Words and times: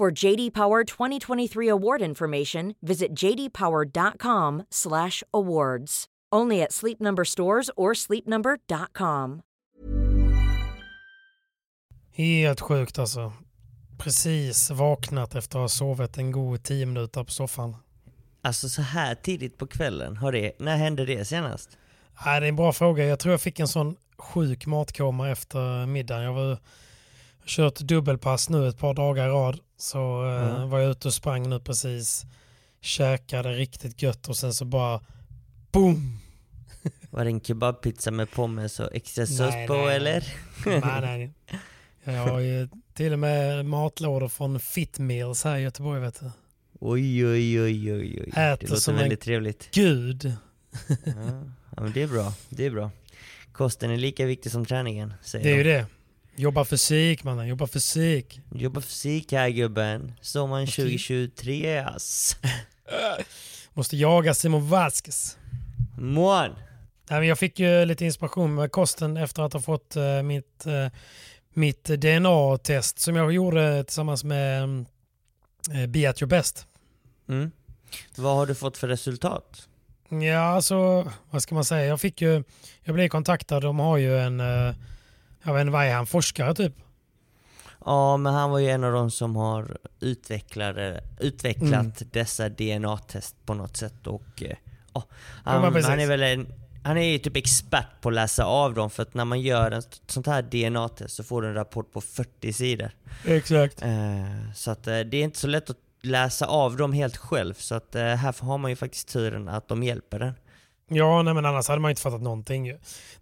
For 0.00 0.24
JD 0.24 0.50
Power 0.54 0.84
2023 0.84 1.68
award 1.68 2.02
information, 2.02 2.74
visit 2.80 3.22
jdpower.com/awards. 3.22 6.06
Only 6.36 6.62
at 6.62 6.72
Sleep 6.72 7.00
Number 7.00 7.24
stores 7.24 7.70
or 7.76 7.94
sleepnumber.com. 7.94 9.40
Helt 12.12 12.60
sjukt 12.60 12.98
alltså. 12.98 13.32
Precis 13.98 14.70
vaknat 14.70 15.34
efter 15.34 15.58
att 15.58 15.62
ha 15.62 15.68
sovit 15.68 16.18
en 16.18 16.32
god 16.32 16.62
tio 16.62 16.86
minuter 16.86 17.24
på 17.24 17.30
soffan. 17.30 17.76
Alltså 18.42 18.68
så 18.68 18.82
här 18.82 19.14
tidigt 19.14 19.58
på 19.58 19.66
kvällen, 19.66 20.16
har 20.16 20.32
det, 20.32 20.52
när 20.58 20.76
hände 20.76 21.06
det 21.06 21.24
senast? 21.24 21.78
Nej, 22.24 22.40
det 22.40 22.46
är 22.46 22.48
en 22.48 22.56
bra 22.56 22.72
fråga. 22.72 23.04
Jag 23.04 23.18
tror 23.18 23.32
jag 23.32 23.40
fick 23.40 23.60
en 23.60 23.68
sån 23.68 23.96
sjuk 24.18 24.66
matkoma 24.66 25.30
efter 25.30 25.86
middagen. 25.86 26.22
Jag 26.22 26.32
var 26.32 26.58
kört 27.46 27.78
dubbelpass 27.78 28.48
nu 28.48 28.68
ett 28.68 28.78
par 28.78 28.94
dagar 28.94 29.26
i 29.26 29.30
rad. 29.30 29.60
Så 29.80 30.26
eh, 30.26 30.56
Mm. 30.56 30.70
var 30.70 30.78
jag 30.78 30.90
ute 30.90 31.08
och 31.08 31.14
sprang 31.14 31.48
nu 31.48 31.60
precis. 31.60 32.26
Käkade 32.80 33.52
riktigt 33.52 34.02
gött 34.02 34.28
och 34.28 34.36
sen 34.36 34.54
så 34.54 34.64
bara 34.64 35.00
boom! 35.72 36.18
Var 37.10 37.24
det 37.24 37.30
en 37.30 37.40
kebabpizza 37.40 38.10
med 38.10 38.30
pommes 38.30 38.80
och 38.80 38.88
extra 38.94 39.26
sås 39.26 39.54
på 39.66 39.74
nej, 39.74 39.96
eller? 39.96 40.34
nej, 40.66 40.80
nej. 42.04 42.14
Jag 42.16 42.26
har 42.26 42.40
ju 42.40 42.68
till 42.94 43.12
och 43.12 43.18
med 43.18 43.66
matlådor 43.66 44.28
från 44.28 44.60
Fit 44.60 44.98
Meals 44.98 45.44
här 45.44 45.56
i 45.58 45.62
Göteborg 45.62 46.00
vet 46.00 46.20
du. 46.20 46.30
Oj, 46.80 47.26
oj, 47.26 47.60
oj, 47.62 47.92
oj, 47.92 48.20
oj. 48.22 48.28
Äter 48.28 48.56
Det 48.60 48.62
låter 48.62 48.76
som 48.76 48.94
en- 48.94 49.00
väldigt 49.00 49.20
trevligt. 49.20 49.68
Gud! 49.74 50.32
Ja. 50.88 50.94
ja, 51.76 51.82
men 51.82 51.92
det 51.92 52.02
är 52.02 52.06
bra. 52.08 52.32
Det 52.48 52.66
är 52.66 52.70
bra. 52.70 52.90
Kosten 53.52 53.90
är 53.90 53.96
lika 53.96 54.26
viktig 54.26 54.52
som 54.52 54.66
träningen, 54.66 55.14
säger 55.22 55.44
Det 55.44 55.50
är 55.50 55.56
ju 55.56 55.62
de. 55.64 55.70
det. 55.72 55.86
Jobba 56.36 56.64
fysik 56.64 57.24
mannen, 57.24 57.48
jobba 57.48 57.66
fysik. 57.66 58.40
Jobba 58.54 58.80
fysik 58.80 59.32
här 59.32 59.48
gubben. 59.48 60.12
Sommaren 60.20 60.66
2023 60.66 61.78
ass. 61.78 62.36
Måste 63.72 63.96
jaga 63.96 64.34
Simon 64.34 64.68
Vasquez. 64.68 65.38
Mån! 65.98 66.50
Jag 67.08 67.38
fick 67.38 67.58
ju 67.58 67.84
lite 67.84 68.04
inspiration 68.04 68.54
med 68.54 68.72
kosten 68.72 69.16
efter 69.16 69.42
att 69.42 69.52
ha 69.52 69.60
fått 69.60 69.96
eh, 69.96 70.22
mitt, 70.22 70.66
eh, 70.66 70.86
mitt 71.54 71.84
DNA-test 71.84 72.98
som 72.98 73.16
jag 73.16 73.32
gjorde 73.32 73.84
tillsammans 73.84 74.24
med 74.24 74.62
eh, 75.72 75.86
Be 75.88 76.10
at 76.10 76.22
your 76.22 76.28
best. 76.28 76.66
Mm. 77.28 77.50
Vad 78.16 78.36
har 78.36 78.46
du 78.46 78.54
fått 78.54 78.76
för 78.76 78.88
resultat? 78.88 79.68
Ja, 80.08 80.40
alltså 80.40 81.10
vad 81.30 81.42
ska 81.42 81.54
man 81.54 81.64
säga? 81.64 81.86
Jag 81.86 82.00
fick 82.00 82.22
ju, 82.22 82.44
jag 82.82 82.94
blev 82.94 83.08
kontaktad, 83.08 83.60
de 83.60 83.78
har 83.78 83.96
ju 83.96 84.18
en, 84.18 84.40
jag 85.42 85.54
vet 85.54 85.60
inte 85.60 85.72
vad 85.72 85.84
är 85.84 85.94
han, 85.94 86.06
forskare 86.06 86.54
typ? 86.54 86.72
Ja, 87.84 88.16
men 88.16 88.34
han 88.34 88.50
var 88.50 88.58
ju 88.58 88.68
en 88.70 88.84
av 88.84 88.92
de 88.92 89.10
som 89.10 89.36
har 89.36 89.76
utvecklat 90.00 90.76
Mm. 91.60 91.92
dessa 92.12 92.48
DNA-test 92.48 93.36
på 93.46 93.54
något 93.54 93.76
sätt 93.76 94.06
och 94.06 94.42
eh, 94.42 94.56
ja, 94.94 95.04
Ja, 95.44 95.52
han, 95.52 95.84
han 95.84 96.00
är 96.00 96.06
väl 96.06 96.22
en, 96.22 96.46
han 96.84 96.96
är 96.96 97.02
ju 97.12 97.18
typ 97.18 97.36
expert 97.36 97.86
på 98.00 98.08
att 98.08 98.14
läsa 98.14 98.44
av 98.44 98.74
dem 98.74 98.90
för 98.90 99.02
att 99.02 99.14
när 99.14 99.24
man 99.24 99.40
gör 99.40 99.70
en 99.70 99.82
sånt 100.06 100.26
här 100.26 100.42
DNA-test 100.42 101.16
så 101.16 101.24
får 101.24 101.42
du 101.42 101.48
en 101.48 101.54
rapport 101.54 101.92
på 101.92 102.00
40 102.00 102.52
sidor. 102.52 102.90
Exakt. 103.24 103.82
Eh, 103.82 104.52
så 104.54 104.70
att 104.70 104.86
eh, 104.86 104.98
det 105.00 105.16
är 105.16 105.24
inte 105.24 105.38
så 105.38 105.46
lätt 105.46 105.70
att 105.70 105.76
läsa 106.02 106.46
av 106.46 106.76
dem 106.76 106.92
helt 106.92 107.16
själv 107.16 107.54
så 107.54 107.74
att 107.74 107.94
eh, 107.94 108.02
här 108.04 108.34
har 108.44 108.58
man 108.58 108.70
ju 108.70 108.76
faktiskt 108.76 109.08
turen 109.08 109.48
att 109.48 109.68
de 109.68 109.82
hjälper 109.82 110.18
den. 110.18 110.34
Ja, 110.92 111.22
nej, 111.22 111.34
men 111.34 111.44
annars 111.46 111.68
hade 111.68 111.80
man 111.80 111.90
inte 111.90 112.02
fattat 112.02 112.22
någonting. 112.22 112.68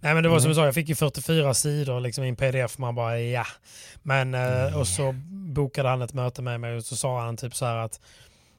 Nej 0.01 0.15
men 0.15 0.23
det 0.23 0.29
var 0.29 0.39
som 0.39 0.49
Nej. 0.49 0.51
du 0.51 0.55
sa, 0.55 0.65
jag 0.65 0.75
fick 0.75 0.89
ju 0.89 0.95
44 0.95 1.55
sidor 1.55 2.01
liksom 2.01 2.25
i 2.25 2.29
en 2.29 2.37
pdf. 2.37 2.79
Man 2.79 2.95
bara 2.95 3.21
ja. 3.21 3.47
Men, 4.03 4.35
eh, 4.35 4.79
och 4.79 4.87
så 4.89 5.15
bokade 5.31 5.89
han 5.89 6.03
ett 6.03 6.13
möte 6.13 6.43
med 6.43 6.61
mig 6.61 6.77
och 6.77 6.85
så 6.85 6.97
sa 6.97 7.21
han 7.21 7.37
typ 7.37 7.55
så 7.55 7.65
här 7.65 7.77
att 7.77 8.01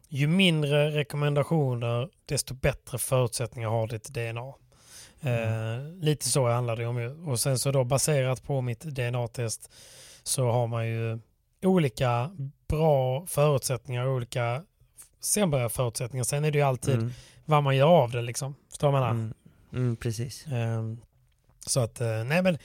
ju 0.09 0.28
mindre 0.28 0.92
rekommendationer 0.92 2.09
desto 2.25 2.53
bättre 2.53 2.98
förutsättningar 2.98 3.69
har 3.69 3.88
ditt 3.88 4.03
DNA. 4.03 4.53
Eh, 5.22 5.94
lite 6.02 6.30
så 6.30 6.50
handlar 6.50 6.75
det 6.75 6.86
om 6.86 6.98
ju. 6.98 7.09
Och 7.09 7.40
sen 7.40 7.59
så 7.59 7.72
då 7.72 7.84
baserat 7.84 8.44
på 8.44 8.62
mitt 8.62 8.81
DNA-test 8.81 9.72
så 10.24 10.52
har 10.52 10.68
man 10.68 10.88
ju 10.88 11.19
olika 11.64 12.36
bra 12.68 13.25
förutsättningar 13.25 14.06
och 14.06 14.14
olika 14.16 14.64
sämre 15.22 15.69
förutsättningar. 15.69 16.24
Sen 16.24 16.46
är 16.46 16.52
det 16.52 16.58
ju 16.58 16.64
alltid 16.64 16.96
Mm. 16.96 17.12
Vad 17.50 17.64
man 17.64 17.76
gör 17.76 17.88
av 17.88 18.12
det 18.12 18.22
liksom. 18.22 18.56
Förstår 18.70 18.88
du 18.88 18.92
vad 18.92 19.02
menar? 19.02 19.12
Mm. 19.14 19.34
Mm, 19.74 19.96
precis. 19.96 20.46
Ehm, 20.48 20.98
Så 21.66 21.80
att, 21.80 22.02
eh, 22.02 22.24
nej 22.24 22.42
men 22.42 22.58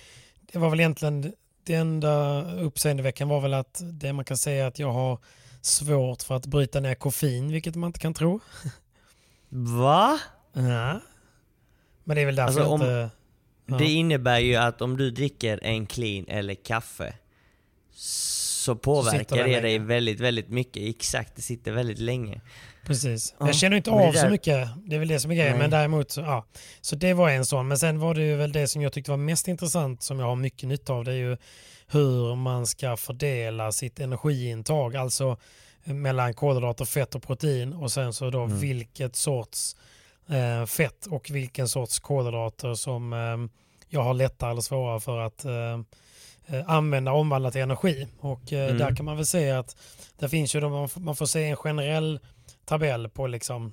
det 0.53 0.59
var 0.59 0.71
väl 0.71 0.81
egentligen 0.81 1.33
det 1.65 1.75
enda 1.75 2.43
uppseendeväckande 2.55 3.35
var 3.35 3.41
väl 3.41 3.55
att 3.55 3.81
det 3.83 4.13
man 4.13 4.25
kan 4.25 4.37
säga 4.37 4.67
att 4.67 4.79
jag 4.79 4.93
har 4.93 5.19
svårt 5.61 6.23
för 6.23 6.35
att 6.37 6.47
bryta 6.47 6.81
ner 6.81 6.95
koffein, 6.95 7.53
vilket 7.53 7.75
man 7.77 7.89
inte 7.89 7.99
kan 8.01 8.15
tro. 8.15 8.41
Va? 9.49 10.19
Ja. 10.53 11.01
Men 12.05 12.15
det 12.17 12.23
är 12.23 12.27
väl 12.27 12.37
därför 12.37 12.61
Alltså, 12.61 12.65
om- 12.75 12.81
inte... 12.81 13.11
Ja. 13.67 13.79
Det 13.79 13.85
innebär 13.93 14.39
ju 14.39 14.57
att 14.57 14.83
om 14.83 14.97
du 14.97 15.11
dricker 15.11 15.61
en 15.63 15.87
clean 15.87 16.25
eller 16.29 16.55
kaffe 16.55 17.15
så 18.65 18.77
påverkar 18.77 19.37
det 19.49 19.61
dig 19.61 19.79
väldigt, 19.79 20.21
väldigt 20.21 20.49
mycket. 20.49 20.83
Exakt, 20.97 21.37
det 21.37 21.43
sitter 21.43 21.73
väldigt 21.73 21.99
länge. 21.99 22.41
Precis. 22.87 23.35
Ja, 23.41 23.47
Jag 23.47 23.55
känner 23.55 23.77
inte 23.77 23.91
av 23.91 24.13
så 24.13 24.29
mycket. 24.29 24.69
Det 24.87 24.95
är 24.95 24.99
väl 24.99 25.09
det 25.09 25.21
som 25.21 25.31
är 25.31 25.35
grejen. 25.35 25.53
Nej. 25.53 25.61
Men 25.61 25.71
däremot 25.71 26.11
så, 26.11 26.21
ja. 26.21 26.47
Så 26.81 26.97
det 26.97 27.15
var 27.15 27.31
en 27.31 27.47
sån. 27.47 27.69
Men 27.69 27.79
sen 27.79 27.99
var 27.99 28.15
det 28.15 28.23
ju 28.23 28.37
väl 28.37 28.53
det 28.53 28.69
som 28.69 28.83
jag 28.83 28.93
tyckte 28.93 29.11
var 29.11 29.19
mest 29.19 29.49
intressant 29.49 30.03
som 30.03 30.19
jag 30.19 30.27
har 30.27 30.37
mycket 30.37 30.69
nytta 30.69 30.93
av. 30.93 31.05
Det 31.05 31.11
är 31.13 31.17
ju 31.17 31.37
hur 31.87 32.35
man 32.37 32.67
ska 32.67 32.97
fördela 32.97 33.73
sitt 33.73 34.01
energiintag. 34.01 34.97
Alltså 34.97 35.37
eh, 35.85 35.95
mellan 35.95 36.35
kolhydrater, 36.35 36.85
fett 36.85 37.15
och 37.15 37.23
protein. 37.23 37.73
Och 37.73 37.93
sen 37.93 38.13
så 38.13 38.31
då 38.31 38.43
Mm. 38.43 38.59
vilket 38.59 39.17
sorts 39.17 39.77
eh, 40.29 40.67
fett 40.67 41.07
och 41.07 41.31
vilken 41.31 41.69
sorts 41.69 41.99
kolhydrater 42.01 42.75
som 42.75 43.13
eh, 43.13 43.37
jag 43.89 44.03
har 44.03 44.15
lättare 44.15 44.51
eller 44.51 44.61
svårare 44.63 45.01
för 45.01 45.19
att 45.21 45.45
eh, 45.45 45.81
använda 46.67 47.13
och 47.13 47.19
omvandla 47.21 47.51
till 47.51 47.61
energi. 47.61 48.07
Och 48.21 48.53
eh, 48.53 48.65
Mm. 48.65 48.79
där 48.79 48.97
kan 48.97 49.05
man 49.07 49.17
väl 49.17 49.27
säga 49.27 49.59
att 49.59 49.77
det 50.19 50.29
finns 50.29 50.55
ju 50.57 50.61
då, 50.61 50.89
man 50.97 51.17
får, 51.17 51.27
se 51.27 51.45
en 51.45 51.57
generell 51.57 52.21
tabell 52.65 53.09
på 53.09 53.27
liksom 53.27 53.73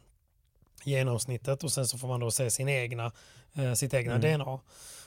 genomsnittet 0.83 1.63
och 1.63 1.71
sen 1.71 1.85
så 1.87 1.97
får 1.97 2.07
man 2.07 2.19
då 2.19 2.31
se 2.31 2.51
sin 2.51 2.69
egna, 2.69 3.11
eh, 3.55 3.73
sitt 3.73 3.93
egna 3.93 4.15
Mm. 4.15 4.39
DNA. 4.39 4.59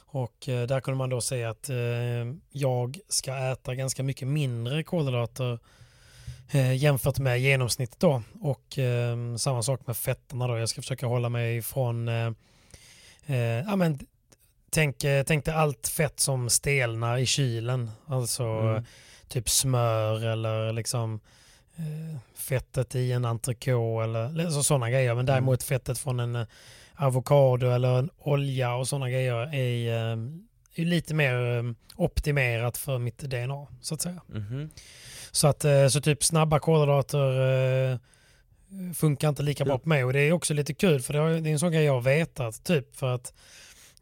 Och 0.07 0.49
eh, 0.49 0.67
där 0.67 0.81
kunde 0.81 0.99
man 0.99 1.11
då 1.11 1.21
se 1.21 1.45
att 1.45 1.69
eh, 1.69 1.77
jag 2.51 2.99
ska 3.09 3.37
äta 3.37 3.75
ganska 3.75 4.03
mycket 4.03 4.29
mindre 4.29 4.83
kolhydrater 4.85 5.59
eh, 6.51 6.77
jämfört 6.77 7.19
med 7.19 7.41
genomsnittet 7.41 8.01
då. 8.01 8.23
Och 8.41 8.79
eh, 8.79 9.37
samma 9.37 9.63
sak 9.63 9.87
med 9.87 9.97
fetterna 9.97 10.47
då. 10.49 10.59
Jag 10.59 10.69
ska 10.69 10.83
försöka 10.83 11.07
hålla 11.07 11.29
mig 11.29 11.57
ifrån 11.57 12.09
eh, 12.09 12.31
eh, 13.27 13.37
ja, 13.67 13.77
men, 13.77 13.99
tänk, 14.75 15.05
eh, 15.05 15.23
tänk 15.23 15.45
dig 15.45 15.55
allt 15.55 15.89
fett 15.89 16.21
som 16.21 16.51
stelnar 16.51 17.19
i 17.19 17.27
kylen. 17.27 17.91
Alltså 18.07 18.45
Mm. 18.45 18.85
typ 19.29 19.49
smör 19.49 20.27
eller 20.27 20.73
liksom 20.73 21.21
eh, 21.77 22.19
fettet 22.35 22.95
i 22.95 23.13
en 23.13 23.25
entrecote 23.25 24.05
eller 24.05 24.51
så, 24.51 24.63
sådana 24.63 24.91
grejer. 24.91 25.15
Men 25.15 25.27
däremot 25.27 25.63
fettet 25.63 25.99
från 25.99 26.21
en 26.21 26.37
eh, 26.37 26.47
avokado 26.97 27.71
eller 27.71 27.99
en 27.99 28.11
olja 28.19 28.75
och 28.75 28.89
sådana 28.89 29.11
grejer 29.11 29.55
är, 29.55 29.89
eh, 29.89 30.19
är 30.75 30.85
lite 30.85 31.15
mer 31.15 31.57
eh, 31.59 31.63
optimerat 31.97 32.79
för 32.79 32.99
mitt 32.99 33.19
DNA 33.19 33.67
så 33.81 33.95
att 33.95 34.03
säga. 34.03 34.23
Mhm. 34.29 34.71
Så, 35.31 35.47
att, 35.49 35.65
så 35.91 36.01
typ 36.01 36.25
snabba 36.25 36.59
kolhydrater 36.59 37.99
funkar 38.95 39.29
inte 39.29 39.43
lika 39.43 39.65
bra 39.65 39.79
på 39.79 39.89
mig 39.89 40.05
och 40.05 40.13
det 40.13 40.21
är 40.21 40.33
också 40.33 40.55
lite 40.55 40.75
kul 40.75 41.03
för 41.03 41.13
det 41.13 41.19
är 41.19 41.47
en 41.53 41.59
sån 41.59 41.73
grej 41.73 41.85
jag 41.85 41.93
har 41.93 42.01
vetat 42.01 42.65
typ 42.65 42.97
för 42.97 43.15
att 43.15 43.33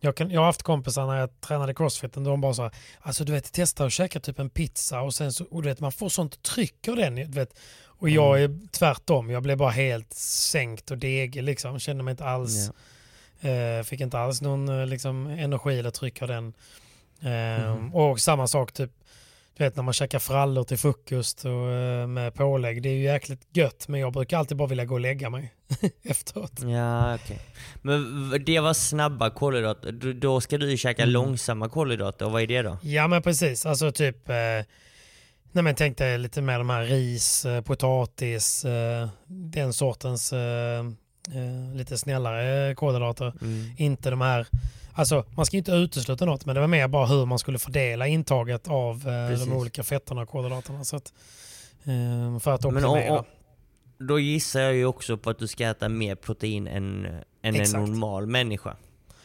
jag, 0.05 0.17
kan, 0.17 0.31
jag 0.31 0.41
har 0.41 0.47
haft 0.47 0.63
kompisar 0.63 1.07
när 1.07 1.17
jag 1.17 1.41
tränade 1.41 1.75
crossfit 1.75 2.13
de 2.13 2.41
bara 2.41 2.55
så 2.55 2.63
här, 2.63 2.73
alltså 3.01 3.25
du 3.25 3.33
vet 3.33 3.53
testa 3.53 3.85
att 3.85 3.93
käka 3.93 4.21
typ 4.21 4.39
en 4.39 4.51
pizza 4.51 5.01
och 5.01 5.15
sen 5.15 5.33
så, 5.33 5.45
och 5.45 5.63
du 5.63 5.69
vet 5.69 5.81
man 5.81 5.93
får 5.93 6.09
sånt 6.09 6.43
tryck 6.43 6.89
av 6.89 6.97
den. 6.97 7.15
Du 7.15 7.25
vet, 7.25 7.59
och 7.85 8.09
jag 8.09 8.43
är 8.43 8.59
tvärtom, 8.71 9.31
jag 9.31 9.43
blev 9.43 9.57
bara 9.59 9.71
helt 9.71 10.13
sänkt 10.15 10.91
och 10.91 10.99
degig 10.99 11.43
liksom, 11.43 11.79
kände 11.79 12.03
mig 12.03 12.13
inte 12.13 12.25
alls, 12.25 12.71
Ja. 13.41 13.49
eh, 13.51 13.83
fick 13.83 14.01
inte 14.01 14.19
alls 14.19 14.41
någon 14.43 14.69
eh, 14.81 14.87
liksom, 14.87 15.27
energi 15.27 15.79
eller 15.79 15.91
tryck 15.91 16.23
av 16.23 16.29
den. 16.29 16.53
Eh, 17.23 17.75
Mhm. 17.75 17.95
Och 17.95 18.21
samma 18.21 18.47
sak 18.47 18.73
typ, 18.73 18.91
du 19.57 19.65
vet 19.65 19.77
när 19.77 19.83
man 19.83 19.95
käkar 19.95 20.19
frallor 20.19 20.65
till 20.65 20.79
frukost 20.79 21.45
och, 21.45 21.71
eh, 21.71 22.07
med 22.07 22.35
pålägg, 22.35 22.83
det 22.83 22.89
är 22.89 22.93
ju 22.95 23.03
jäkligt 23.03 23.57
gött 23.57 23.89
men 23.89 24.01
jag 24.01 24.13
brukar 24.13 24.39
alltid 24.39 24.57
bara 24.57 24.69
vilja 24.69 24.85
gå 24.85 24.95
och 24.95 25.01
lägga 25.01 25.31
mig 25.31 25.55
efteråt. 26.03 26.53
Ja, 26.63 27.15
okej. 27.15 27.39
Men 27.83 28.31
v- 28.31 28.39
det 28.39 28.61
var 28.61 28.75
snabba 28.75 29.31
kolhydrater. 29.31 29.93
Då- 30.13 30.41
ska 30.41 30.59
du 30.59 30.71
ju 30.71 30.77
käka 30.77 31.03
Mm. 31.03 31.13
långsamma 31.13 31.69
kolhydrater. 31.69 32.29
Vad 32.31 32.43
är 32.43 32.47
det 32.47 32.63
då? 32.63 32.79
Ja 32.83 33.09
men 33.09 33.23
precis, 33.23 33.67
alltså 33.67 33.93
typ 33.93 34.29
eh, 34.29 34.35
Nej 35.55 35.65
men 35.65 35.75
tänk 35.75 35.99
dig 35.99 36.19
lite 36.19 36.43
mer 36.43 36.59
de 36.59 36.71
här 36.71 36.83
ris, 36.85 37.45
eh, 37.45 37.61
potatis, 37.61 38.65
eh, 38.65 39.09
den 39.27 39.73
sortens 39.73 40.33
eh, 40.33 40.79
eh, 41.35 41.75
lite 41.77 41.99
snällare 41.99 42.75
kolhydrater. 42.75 43.33
Mm. 43.43 43.71
Inte 43.77 44.11
de 44.11 44.21
här, 44.21 44.47
alltså 44.95 45.25
man 45.37 45.47
ska 45.47 45.57
inte 45.57 45.73
utesluta 45.73 46.25
något 46.25 46.47
men 46.47 46.55
det 46.55 46.61
var 46.61 46.69
mer 46.69 46.89
bara 46.89 47.07
hur 47.07 47.27
man 47.27 47.39
skulle 47.39 47.59
fördela 47.59 48.07
intaget 48.07 48.69
av 48.69 49.09
eh, 49.09 49.39
de 49.39 49.53
olika 49.53 49.83
fetterna 49.83 50.23
och 50.23 50.29
kolhydraterna. 50.29 50.85
Så 50.85 50.97
att, 50.97 51.13
eh, 51.85 52.39
för 52.39 52.51
att 52.55 52.65
optimera. 52.65 53.13
o- 53.13 53.19
o- 53.19 53.25
då 53.99 54.19
gissar 54.19 54.61
jag 54.61 54.75
ju 54.75 54.87
också 54.87 55.17
på 55.17 55.31
att 55.31 55.39
du 55.39 55.47
ska 55.49 55.65
äta 55.69 55.89
mer 55.89 56.15
protein 56.15 56.67
än, 56.67 57.07
än 57.43 57.57
en 57.57 57.71
normal 57.71 58.27
människa. 58.27 58.77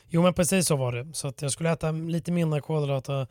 Jo 0.10 0.22
men 0.22 0.34
precis 0.34 0.68
så 0.68 0.76
var 0.76 0.92
det. 0.92 1.08
Så 1.14 1.28
att 1.28 1.42
jag 1.42 1.52
skulle 1.52 1.72
äta 1.72 1.92
lite 1.92 2.32
mindre 2.32 2.62
kolhydrater 2.62 3.28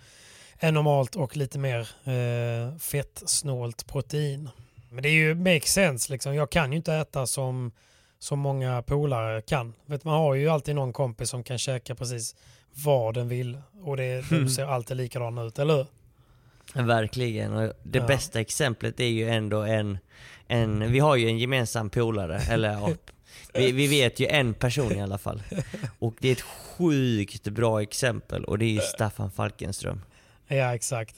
än 0.59 0.75
normalt 0.75 1.17
och 1.17 1.37
lite 1.37 1.59
mer 1.59 1.81
eh, 2.05 2.79
fettsnålt 2.79 3.87
protein. 3.87 4.49
Men 4.91 5.03
det 5.03 5.09
är 5.09 5.13
ju 5.13 5.35
makes 5.35 5.73
sense 5.73 6.13
liksom. 6.13 6.35
Jag 6.35 6.51
kan 6.51 6.73
ju 6.73 6.77
inte 6.77 6.95
äta 6.95 7.27
som, 7.27 7.73
som 8.19 8.39
många 8.39 8.83
polare 8.83 9.43
kan. 9.43 9.75
Vet, 9.87 10.05
man 10.05 10.15
har 10.15 10.35
ju 10.35 10.49
alltid 10.49 10.75
någon 10.75 10.93
kompis 10.93 11.31
som 11.31 11.43
kan 11.43 11.59
käka 11.59 11.95
precis 11.95 12.35
vad 12.75 13.15
den 13.15 13.29
vill 13.29 13.59
och 13.83 13.97
det, 13.97 14.31
det 14.31 14.49
ser 14.49 14.67
alltid 14.67 14.97
likadant 14.97 15.41
ut, 15.41 15.59
eller 15.59 15.77
hur? 15.77 15.87
Verkligen. 16.83 17.53
Och 17.53 17.73
det 17.83 17.99
Ja. 17.99 18.07
bästa 18.07 18.41
exemplet 18.41 19.01
är 19.01 19.05
ju 19.05 19.29
ändå 19.29 19.63
en, 19.63 19.99
en... 20.47 20.93
Vi 20.93 20.99
har 20.99 21.17
ju 21.17 21.27
en 21.29 21.39
gemensam 21.39 21.91
polare, 21.91 22.41
eller 22.51 22.97
vi, 23.53 23.73
vi 23.73 23.87
vet 23.87 24.21
ju 24.21 24.27
en 24.27 24.55
person 24.55 24.93
i 24.93 25.01
alla 25.03 25.19
fall. 25.19 25.43
Och 25.99 26.15
det 26.21 26.29
är 26.29 26.33
ett 26.33 26.41
sjukt 26.41 27.49
bra 27.49 27.83
exempel 27.83 28.45
och 28.45 28.59
det 28.59 28.65
är 28.65 28.71
ju 28.71 28.81
Staffan 28.81 29.31
Falkenström. 29.31 30.01
Ja 30.47 30.75
exakt. 30.75 31.17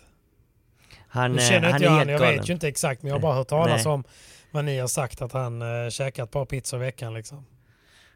Han, 1.08 1.32
Nu 1.32 1.42
eh, 1.42 1.48
känner 1.48 1.70
han 1.70 1.74
inte 1.74 1.84
är 1.86 1.90
jag 1.90 1.98
han, 1.98 2.08
jag 2.08 2.18
vet 2.18 2.48
ju 2.48 2.52
inte 2.52 2.68
exakt 2.68 3.02
men 3.02 3.08
jag 3.08 3.14
har 3.16 3.20
bara 3.20 3.34
hört 3.34 3.48
talas 3.48 3.84
Nej. 3.84 3.94
om 3.94 4.04
vad 4.50 4.64
ni 4.64 4.78
har 4.78 4.88
sagt 4.88 5.22
att 5.22 5.32
han 5.32 5.62
eh, 5.62 5.90
käkar 5.90 6.24
ett 6.24 6.30
par 6.30 6.44
pizzor 6.44 6.80
i 6.80 6.84
veckan 6.84 7.14
liksom. 7.14 7.46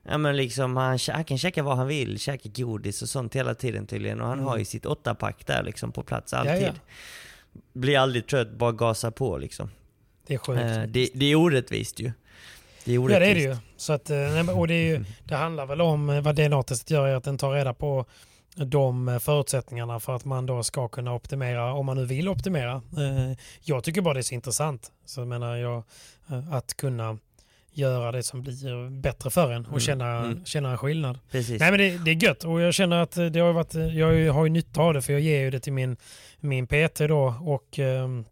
Ja 0.02 0.19
men 0.19 0.37
liksom 0.37 0.76
han, 0.76 0.99
han 1.08 1.25
kan 1.25 1.38
käka 1.38 1.62
vad 1.62 1.76
han 1.76 1.87
vill, 1.87 2.19
käka 2.19 2.49
godis 2.55 3.02
och 3.02 3.08
sånt 3.08 3.37
hela 3.37 3.55
tiden 3.55 3.87
tydligen. 3.87 4.20
Och 4.20 4.29
han 4.29 4.40
har 4.40 4.58
ju 4.58 4.64
sitt 4.64 4.87
åttapack 4.87 5.46
där 5.46 5.62
liksom 5.62 5.93
på 5.93 6.02
plats 6.02 6.32
alltid. 6.32 6.55
Mm. 6.55 6.64
ja. 6.64 7.61
Blir 7.73 7.99
aldrig 7.99 8.26
trött, 8.26 8.50
bara 8.50 8.73
gasa 8.73 9.11
på 9.11 9.38
liksom. 9.38 9.70
Det 10.26 10.34
är 10.34 10.38
sjukt. 10.38 10.62
Eh, 10.62 10.82
det, 10.82 11.08
det 11.14 11.26
är 11.26 11.34
orättvist 11.34 12.00
ju. 12.00 12.12
Det 12.84 12.94
är 12.94 13.11
Ja 13.11 13.19
det 13.19 13.26
är 13.26 13.34
det 13.34 13.40
ju. 13.40 13.56
Så 13.76 13.93
att, 13.93 14.11
eh, 14.11 14.58
och 14.58 14.69
det, 14.69 14.75
är 14.75 14.84
ju, 14.84 15.05
det 15.25 15.34
handlar 15.34 15.67
väl 15.67 15.81
om 15.81 16.11
eh, 16.11 16.20
vad 16.20 16.37
DNA-testet 16.37 16.90
gör 16.90 17.06
är 17.06 17.14
att 17.14 17.25
den 17.25 17.38
tar 17.38 17.52
reda 17.52 17.75
på 17.75 18.06
de 18.56 19.08
eh, 19.08 19.19
förutsättningarna 19.19 20.00
för 20.00 20.17
att 20.17 20.25
man 20.25 20.46
då 20.46 20.62
ska 20.62 20.88
kunna 20.88 21.14
optimera 21.14 21.73
om 21.73 21.87
man 21.87 21.96
nu 21.96 22.05
vill 22.05 22.29
optimera. 22.29 22.82
Jag 23.62 23.84
tycker 23.84 24.00
bara 24.00 24.14
det 24.14 24.20
är 24.20 24.23
så 24.23 24.34
intressant. 24.34 24.93
Så 25.05 25.20
jag 25.20 25.29
menar 25.29 25.56
jag, 25.56 25.82
att 26.32 26.76
kunna 26.76 27.19
göra 27.75 28.12
det 28.12 28.23
som 28.23 28.43
blir 28.43 28.90
bättre 29.00 29.31
för 29.31 29.52
en 29.52 29.62
och 29.62 29.69
Mm, 29.69 29.81
känna, 29.81 30.19
mm. 30.19 30.44
känna 30.44 30.70
en 30.70 30.79
skillnad. 30.79 31.19
Precis. 31.31 31.61
Nej 31.61 31.70
men 31.70 31.81
det, 31.81 31.99
det 32.05 32.11
är 32.11 32.25
gött 32.25 32.44
och 32.44 32.61
jag 32.61 32.75
känner 32.75 32.96
att 33.02 33.12
det 33.32 33.38
har 33.40 33.52
varit, 33.52 33.75
jag 33.75 34.32
har 34.32 34.44
ju 34.44 34.50
nytta 34.50 34.81
av 34.81 34.94
det 34.94 35.02
för 35.02 35.12
jag 35.12 35.23
ger 35.23 35.40
ju 35.40 35.50
det 35.50 35.61
till 35.61 35.73
min, 35.73 35.96
min 36.40 36.67
PT 36.67 36.99
då 36.99 37.34
och 37.40 37.79
ehm, 37.79 38.25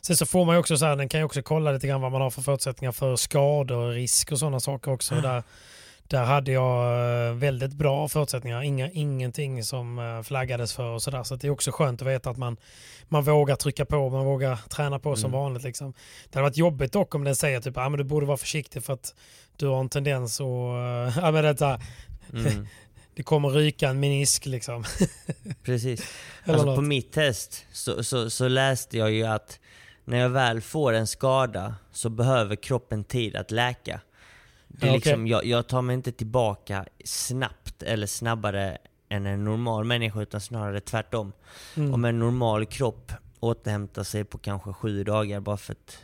sen 0.00 0.16
så 0.16 0.26
får 0.26 0.44
man 0.44 0.54
ju 0.54 0.58
också 0.60 0.76
så 0.76 0.86
här, 0.86 0.96
den 0.96 1.08
kan 1.08 1.20
ju 1.20 1.24
också 1.24 1.42
kolla 1.42 1.72
lite 1.72 1.86
grann 1.86 2.00
vad 2.00 2.12
man 2.12 2.20
har 2.20 2.30
för 2.30 2.42
förutsättningar 2.42 2.92
för 2.92 3.16
skador, 3.16 3.90
risk 3.90 4.32
och 4.32 4.38
sådana 4.38 4.60
saker 4.60 4.90
också. 4.90 5.14
Där, 5.14 5.42
där 6.08 6.24
hade 6.24 6.52
jag 6.52 6.84
eh, 7.28 7.34
väldigt 7.34 7.72
bra 7.72 8.08
förutsättningar, 8.08 8.62
Inga, 8.62 8.90
ingenting 8.90 9.64
som 9.64 9.98
eh, 9.98 10.22
flaggades 10.22 10.72
för 10.72 10.84
och 10.84 11.02
sådär. 11.02 11.22
Så 11.22 11.36
det 11.36 11.46
är 11.46 11.50
också 11.50 11.70
skönt 11.72 12.02
att 12.02 12.08
veta 12.08 12.30
att 12.30 12.36
man, 12.36 12.56
man 13.08 13.24
vågar 13.24 13.56
trycka 13.56 13.84
på, 13.84 14.10
man 14.10 14.24
vågar 14.24 14.56
träna 14.68 14.98
på 14.98 15.16
som 15.16 15.30
Mm. 15.30 15.40
vanligt. 15.40 15.62
Liksom. 15.62 15.92
Det 16.30 16.38
hade 16.38 16.42
varit 16.42 16.56
jobbigt 16.56 16.92
dock 16.92 17.14
om 17.14 17.24
den 17.24 17.36
säger 17.36 17.60
typ, 17.60 17.76
ah, 17.76 17.88
men 17.88 17.98
du 17.98 18.04
borde 18.04 18.26
vara 18.26 18.36
försiktig 18.36 18.84
för 18.84 18.92
att 18.92 19.14
du 19.56 19.66
har 19.66 19.80
en 19.80 19.88
tendens 19.88 20.40
att, 20.40 20.46
ja, 21.16 21.30
men 21.30 21.44
det, 21.44 21.60
här, 21.60 21.80
Mm, 22.32 22.66
det 23.14 23.22
kommer 23.22 23.48
ryka 23.48 23.88
en 23.88 24.00
menisk 24.00 24.46
liksom. 24.46 24.84
precis. 25.64 26.02
Alltså 26.46 26.66
något. 26.66 26.76
på 26.76 26.82
mitt 26.82 27.12
test 27.12 27.66
så, 27.72 28.04
så, 28.04 28.30
så 28.30 28.48
läste 28.48 28.98
jag 28.98 29.10
ju 29.10 29.24
att 29.26 29.60
när 30.04 30.18
jag 30.18 30.28
väl 30.28 30.60
får 30.60 30.92
en 30.92 31.06
skada 31.06 31.74
så 31.92 32.08
behöver 32.08 32.56
kroppen 32.56 33.04
tid 33.04 33.36
att 33.36 33.50
läka. 33.50 34.00
Det 34.68 34.86
är 34.86 34.88
Ja, 34.90 34.94
liksom, 34.94 35.26
jag, 35.26 35.44
jag 35.44 35.66
tar 35.68 35.82
mig 35.82 35.94
inte 35.94 36.12
tillbaka 36.12 36.84
snabbt 37.04 37.82
eller 37.82 38.06
snabbare 38.06 38.78
än 39.08 39.26
en 39.26 39.44
normal 39.44 39.84
människa 39.84 40.20
utan 40.22 40.40
snarare 40.40 40.80
tvärtom. 40.80 41.32
Mm. 41.76 41.94
Om 41.94 42.04
en 42.04 42.18
normal 42.18 42.66
kropp 42.66 43.12
återhämtar 43.40 44.02
sig 44.02 44.24
på 44.24 44.38
kanske 44.38 44.72
sju 44.72 45.04
dagar 45.04 45.40
bara 45.40 45.56
för 45.56 45.72
att 45.72 45.98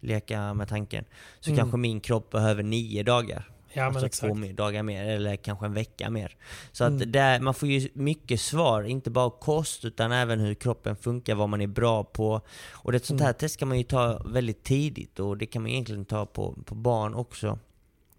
leka 0.00 0.54
med 0.54 0.68
tanken. 0.68 1.04
Så 1.40 1.50
Mm. 1.50 1.58
kanske 1.58 1.76
min 1.76 2.00
kropp 2.00 2.30
behöver 2.30 2.62
nio 2.62 3.02
dagar. 3.02 3.50
Ja 3.72 3.84
alltså 3.84 4.06
exakt. 4.06 4.28
två 4.28 4.34
mer, 4.34 4.52
dagar 4.52 4.82
mer 4.82 5.04
eller 5.04 5.36
kanske 5.36 5.66
en 5.66 5.74
vecka 5.74 6.10
mer. 6.10 6.36
Så 6.72 6.84
att 6.84 6.90
Mm. 6.90 7.12
där, 7.12 7.40
man 7.40 7.54
får 7.54 7.68
ju 7.68 7.88
mycket 7.94 8.40
svar, 8.40 8.82
inte 8.82 9.10
bara 9.10 9.30
kost 9.30 9.84
utan 9.84 10.12
även 10.12 10.40
hur 10.40 10.54
kroppen 10.54 10.96
funkar, 10.96 11.34
vad 11.34 11.48
man 11.48 11.60
är 11.60 11.66
bra 11.66 12.04
på. 12.04 12.40
Och 12.72 12.92
det 12.92 13.06
sånt 13.06 13.20
här 13.20 13.28
Mm. 13.28 13.38
test 13.38 13.56
kan 13.58 13.68
man 13.68 13.78
ju 13.78 13.84
ta 13.84 14.22
väldigt 14.26 14.64
tidigt 14.64 15.20
och 15.20 15.36
det 15.38 15.46
kan 15.46 15.62
man 15.62 15.70
egentligen 15.70 16.04
ta 16.04 16.26
på, 16.26 16.54
på 16.64 16.74
barn 16.74 17.14
också. 17.14 17.58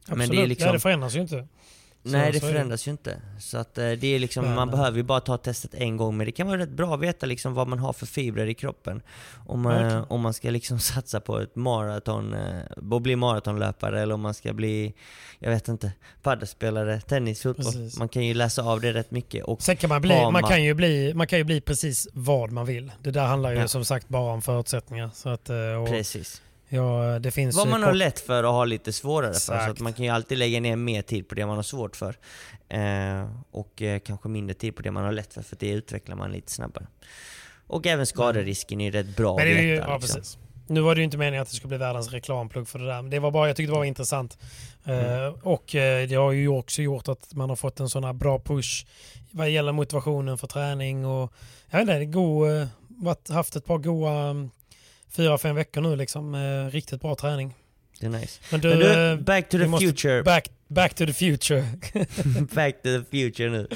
Absolut. 0.09 0.27
Men 0.29 0.37
det 0.37 0.43
är 0.43 0.47
liksom, 0.47 0.67
ja, 0.67 0.73
det 0.73 0.79
förändras 0.79 1.15
ju 1.15 1.21
inte. 1.21 1.47
Så- 2.03 2.11
nej 2.13 2.31
det 2.31 2.39
förändras 2.39 2.87
ju 2.87 2.91
inte. 2.91 3.21
Så 3.39 3.57
att 3.57 3.77
eh, 3.77 3.91
det 3.91 4.07
är 4.07 4.19
liksom, 4.19 4.55
man 4.55 4.69
eh, 4.69 4.75
behöver 4.75 4.97
ju 4.97 5.03
bara 5.03 5.19
ta 5.19 5.37
testet 5.37 5.73
en 5.73 5.97
gång 5.97 6.17
men 6.17 6.25
det 6.25 6.31
kan 6.31 6.47
vara 6.47 6.57
rätt 6.59 6.69
bra 6.69 6.93
att 6.93 6.99
veta 6.99 7.25
liksom 7.25 7.53
vad 7.53 7.67
man 7.67 7.79
har 7.79 7.93
för 7.93 8.05
fibrer 8.05 8.47
i 8.47 8.53
kroppen. 8.53 9.01
Om 9.47 9.61
man, 9.61 9.73
Verkligen. 9.73 10.03
om 10.03 10.21
man 10.21 10.33
ska 10.33 10.49
liksom 10.49 10.79
satsa 10.93 11.19
på 11.19 11.39
ett 11.39 11.55
maraton, 11.55 12.33
eh, 12.33 12.61
och 12.91 13.01
bli 13.01 13.15
maratonlöpare 13.15 14.01
eller 14.01 14.13
om 14.13 14.21
man 14.21 14.33
ska 14.33 14.53
bli, 14.53 14.93
jag 15.39 15.49
vet 15.49 15.67
inte, 15.67 15.91
paddelspelare, 16.21 17.01
tennis, 17.01 17.41
fotboll. 17.41 17.65
Precis. 17.65 17.99
Man 17.99 18.09
kan 18.09 18.25
ju 18.25 18.33
läsa 18.33 18.63
av 18.63 18.81
det 18.81 18.93
rätt 18.93 19.11
mycket. 19.11 19.43
Och 19.43 19.61
Sen 19.61 19.75
kan 19.77 19.87
man 19.89 20.01
bli, 20.01 20.15
man, 20.15 20.33
man- 20.33 20.43
kan 20.43 20.63
ju 20.63 20.73
bli, 20.73 21.13
man 21.13 21.27
kan 21.27 21.39
ju 21.39 21.43
bli 21.43 21.61
precis 21.61 22.07
vad 22.13 22.51
man 22.51 22.65
vill. 22.65 22.91
Det 23.03 23.11
där 23.11 23.25
handlar 23.25 23.51
ju 23.51 23.57
Ja. 23.59 23.67
som 23.67 23.85
sagt 23.85 24.07
bara 24.09 24.33
om 24.33 24.41
förutsättningar. 24.41 25.09
Så 25.13 25.29
att, 25.29 25.49
eh, 25.49 25.55
och, 25.81 25.87
precis. 25.89 26.41
Ja, 26.69 27.19
det 27.19 27.31
finns 27.31 27.55
Vad 27.55 27.67
man 27.67 27.83
har 27.83 27.93
lätt 27.93 28.19
för 28.19 28.43
och 28.43 28.53
har 28.53 28.65
lite 28.65 28.93
svårare 28.93 29.33
för. 29.33 29.39
Så 29.39 29.53
att 29.53 29.61
Exakt. 29.61 29.79
man 29.79 29.93
kan 29.93 30.05
ju 30.05 30.11
alltid 30.11 30.37
lägga 30.37 30.59
ner 30.59 30.75
mer 30.75 31.01
tid 31.01 31.27
på 31.27 31.35
det 31.35 31.45
man 31.45 31.55
har 31.55 31.63
svårt 31.63 31.95
för. 31.95 32.15
Eh, 32.69 33.29
och 33.51 33.81
eh, 33.81 33.99
kanske 33.99 34.29
mindre 34.29 34.53
tid 34.53 34.75
på 34.75 34.81
det 34.81 34.91
man 34.91 35.03
har 35.03 35.11
lätt 35.11 35.33
för, 35.33 35.41
för 35.41 35.55
det 35.59 35.69
utvecklar 35.69 36.15
man 36.15 36.31
lite 36.31 36.51
snabbare. 36.51 36.87
Och 37.67 37.87
även 37.87 38.05
skaderisken 38.05 38.81
är 38.81 38.85
ju 38.85 38.91
rätt 38.91 39.15
bra 39.17 39.35
Men 39.35 39.45
det 39.45 39.51
är 39.51 39.61
ju, 39.61 39.71
veta. 39.71 39.87
ja, 39.87 39.97
liksom. 39.97 40.15
precis. 40.15 40.37
Nu 40.69 40.81
var 40.81 40.95
det 40.95 40.99
ju 40.99 41.05
inte 41.05 41.17
meningen 41.17 41.41
att 41.41 41.49
det 41.49 41.55
skulle 41.55 41.69
bli 41.69 41.77
världens 41.77 42.11
reklamplugg 42.11 42.67
för 42.67 42.79
det 42.79 42.85
där. 42.85 43.01
Men 43.01 43.11
det 43.11 43.19
var 43.19 43.31
bara, 43.31 43.47
jag 43.47 43.55
tyckte 43.55 43.71
det 43.71 43.77
var 43.77 43.85
intressant. 43.85 44.37
Mm. 44.85 45.23
Eh, 45.23 45.33
och 45.43 45.75
eh, 45.75 46.07
det 46.07 46.15
har 46.15 46.31
ju 46.31 46.47
också 46.47 46.81
gjort 46.81 47.07
att 47.07 47.33
man 47.33 47.49
har 47.49 47.55
fått 47.55 47.79
en 47.79 47.89
sån 47.89 48.03
här 48.03 48.13
bra 48.13 48.39
push 48.39 48.85
vad 49.31 49.49
gäller 49.49 49.71
motivationen 49.71 50.37
för 50.37 50.47
träning 50.47 51.05
och 51.05 51.33
jag 51.69 51.77
vet 51.77 51.81
inte, 51.81 51.93
det 51.93 52.03
är 52.03 52.05
god, 52.05 52.51
eh, 52.51 52.67
varit, 52.87 53.29
haft 53.29 53.55
ett 53.55 53.65
par 53.65 53.77
goa 53.77 54.13
mm, 54.13 54.49
fyra, 55.17 55.37
fem 55.37 55.55
veckor 55.55 55.81
nu 55.81 55.95
liksom. 55.95 56.35
Eh, 56.35 56.71
riktigt 56.71 57.01
bra 57.01 57.15
träning. 57.15 57.53
Det 57.99 58.05
är 58.05 58.09
nice. 58.09 58.39
Men 58.51 58.61
du, 58.61 58.69
Men 58.69 58.79
du, 59.17 59.23
back 59.23 59.49
to 59.49 59.57
the 59.57 59.67
future. 59.79 60.23
Back, 60.23 60.49
back 60.67 60.93
to 60.95 61.05
the 61.05 61.13
future. 61.13 61.61
back 62.55 62.75
to 62.83 62.89
the 62.89 63.03
future 63.11 63.49
nu. 63.49 63.67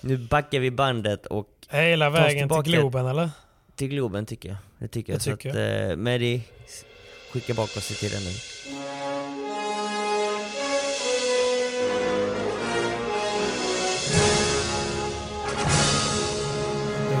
Nu 0.00 0.16
backar 0.16 0.58
vi 0.58 0.70
bandet 0.70 1.26
och 1.26 1.48
Hela 1.68 2.10
vägen 2.10 2.48
till. 2.48 2.72
Globen 2.72 3.06
eller? 3.06 3.30
till 3.76 3.88
Globen 3.88 4.26
tycker 4.26 4.48
jag. 4.48 4.58
Det 4.78 4.88
tycker 4.88 5.12
jag. 5.12 5.22
Så 5.22 5.30
tycker 5.36 5.50
att, 5.82 5.90
eh, 5.90 5.96
Mehdi, 5.96 6.42
s- 6.66 6.84
skicka 7.32 7.54
bak 7.54 7.76
oss 7.76 7.90
i 7.90 7.94
tiden 7.94 8.22
nu. 8.24 8.30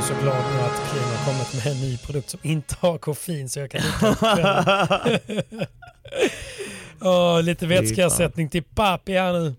Så 0.04 0.14
glad 0.22 0.44
nu 0.52 0.60
att 0.60 0.90
Clean 0.90 1.16
har 1.16 1.24
kommit 1.24 1.64
med 1.64 1.66
en 1.72 1.80
ny 1.80 1.98
produkt 1.98 2.30
som 2.30 2.40
inte 2.42 2.76
har 2.80 2.98
koffein 2.98 3.48
så 3.48 3.60
jag 3.60 3.70
kan 3.70 3.80
dricka. 3.80 5.66
Åh, 7.08 7.42
lite 7.42 7.66
vätskeersättning 7.66 8.48
till 8.48 8.62
papi 8.62 9.12
här 9.12 9.32
nu. 9.32 9.54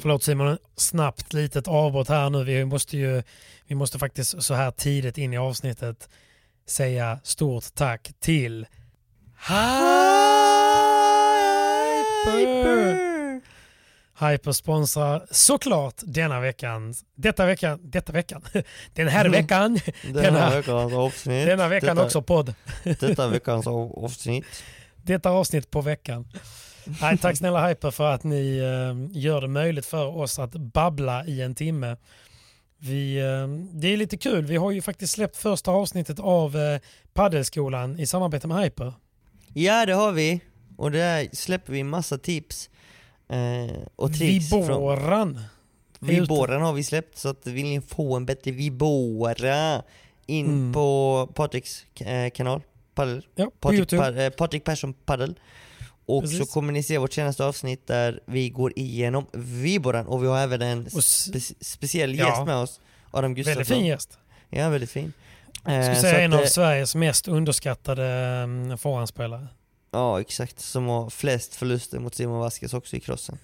Förlåt 0.00 0.22
Simon, 0.22 0.58
snabbt 0.76 1.32
litet 1.32 1.68
avbrott 1.68 2.08
här 2.08 2.30
nu. 2.30 2.44
Vi 2.44 2.64
måste 2.64 2.96
ju 2.96 3.22
vi 3.66 3.74
måste 3.74 3.98
faktiskt 3.98 4.42
så 4.42 4.54
här 4.54 4.70
tidigt 4.70 5.18
in 5.18 5.34
i 5.34 5.38
avsnittet 5.38 6.08
säga 6.66 7.20
stort 7.22 7.64
tack 7.74 8.10
till 8.20 8.66
Hyper! 9.48 10.38
Hyper 12.32 13.17
sponsrar 14.52 15.26
såklart 15.30 15.94
denna 16.02 16.40
veckan, 16.40 16.94
detta 17.14 17.46
veckan, 17.46 17.80
detta 17.82 18.12
veckan, 18.12 18.42
den 18.94 19.08
här 19.08 19.28
veckan, 19.28 19.78
denna, 20.14 20.50
veckans 20.50 20.92
avsnitt. 20.92 21.46
denna 21.46 21.68
veckan 21.68 21.96
detta, 21.96 22.06
också 22.06 22.22
podd. 22.22 22.54
Detta 22.84 23.28
veckans 23.28 23.66
av- 23.66 24.04
avsnitt. 24.04 24.44
Detta 24.96 25.30
avsnitt 25.30 25.70
på 25.70 25.80
veckan. 25.80 26.28
Nej, 27.00 27.18
tack 27.18 27.36
snälla 27.36 27.68
Hyper 27.68 27.90
för 27.90 28.14
att 28.14 28.24
ni 28.24 28.58
eh, 28.58 29.18
gör 29.20 29.40
det 29.40 29.48
möjligt 29.48 29.86
för 29.86 30.06
oss 30.06 30.38
att 30.38 30.52
babbla 30.52 31.24
i 31.26 31.42
en 31.42 31.54
timme. 31.54 31.96
Vi, 32.78 33.18
eh, 33.18 33.48
det 33.72 33.88
är 33.88 33.96
lite 33.96 34.16
kul, 34.16 34.44
vi 34.44 34.56
har 34.56 34.70
ju 34.70 34.82
faktiskt 34.82 35.12
släppt 35.14 35.36
första 35.36 35.70
avsnittet 35.70 36.18
av 36.20 36.56
eh, 36.56 36.80
Paddelskolan 37.14 37.98
i 38.00 38.06
samarbete 38.06 38.46
med 38.46 38.62
Hyper. 38.62 38.92
Ja 39.54 39.86
det 39.86 39.92
har 39.92 40.12
vi. 40.12 40.40
Och 40.76 40.90
där 40.90 41.28
släpper 41.32 41.72
vi 41.72 41.82
massa 41.84 42.18
tips. 42.18 42.70
Eh, 43.28 43.76
och 43.96 44.14
tricks. 44.14 44.48
från- 44.48 44.62
Viboran. 44.62 45.40
Viboran 46.00 46.62
har 46.62 46.72
vi 46.72 46.84
släppt 46.84 47.18
så 47.18 47.28
att 47.28 47.46
vill 47.46 47.64
ni 47.64 47.80
få 47.80 48.16
en 48.16 48.26
bättre 48.26 48.50
Vibora 48.50 49.82
in 50.26 50.46
Mm. 50.46 50.72
på 50.72 51.28
Patriks 51.34 51.86
eh, 52.00 52.30
kanal. 52.30 52.62
Paddel. 52.94 53.26
Ja, 53.34 53.50
Patrik, 53.60 53.90
pa, 53.90 54.10
eh, 54.12 54.30
Patrik 54.30 54.64
Persson 54.64 54.92
Paddel. 54.94 55.34
Och 56.06 56.22
Precis. 56.22 56.38
så 56.38 56.46
kommer 56.46 56.72
ni 56.72 56.82
se 56.82 56.98
vårt 56.98 57.12
senaste 57.12 57.44
avsnitt 57.44 57.86
där 57.86 58.20
vi 58.26 58.48
går 58.50 58.72
igenom 58.78 59.26
Viboran 59.32 60.06
och 60.06 60.22
vi 60.22 60.26
har 60.28 60.38
även 60.38 60.62
en 60.62 60.90
spe, 60.90 61.40
speciell 61.60 62.18
Ja. 62.18 62.26
gäst 62.28 62.46
med 62.46 62.56
oss. 62.56 62.80
Adam 63.10 63.34
Gustafsson. 63.34 63.58
Väldigt 63.58 63.76
fin 63.76 63.86
gäst. 63.86 64.18
Ja, 64.50 64.68
väldigt 64.68 64.90
fin. 64.90 65.12
Eh, 65.66 65.74
Jag 65.74 65.84
skulle 65.84 65.94
så 65.96 66.00
säga 66.02 66.14
att, 66.16 66.20
en 66.22 66.32
av 66.32 66.40
eh, 66.40 66.46
Sveriges 66.46 66.94
mest 66.94 67.28
underskattade 67.28 68.42
um, 68.44 68.78
forehandspelare. 68.78 69.46
Ja, 69.90 70.20
exakt. 70.20 70.60
Som 70.60 70.86
har 70.86 71.10
flest 71.10 71.54
förluster 71.54 71.98
mot 71.98 72.14
Simon 72.14 72.38
Vasquez 72.38 72.74
också 72.74 72.96
i 72.96 73.00
crossen. 73.00 73.38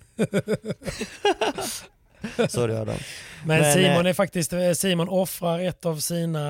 Sorry 2.48 2.74
Adam. 2.76 2.96
Men, 3.44 3.60
Men, 3.60 3.72
Simon 3.72 4.06
eh, 4.06 4.10
är 4.10 4.12
faktiskt, 4.12 4.52
eh, 4.52 4.72
Simon 4.72 5.08
offrar 5.08 5.58
ett 5.60 5.86
av 5.86 5.96
sina 5.98 6.40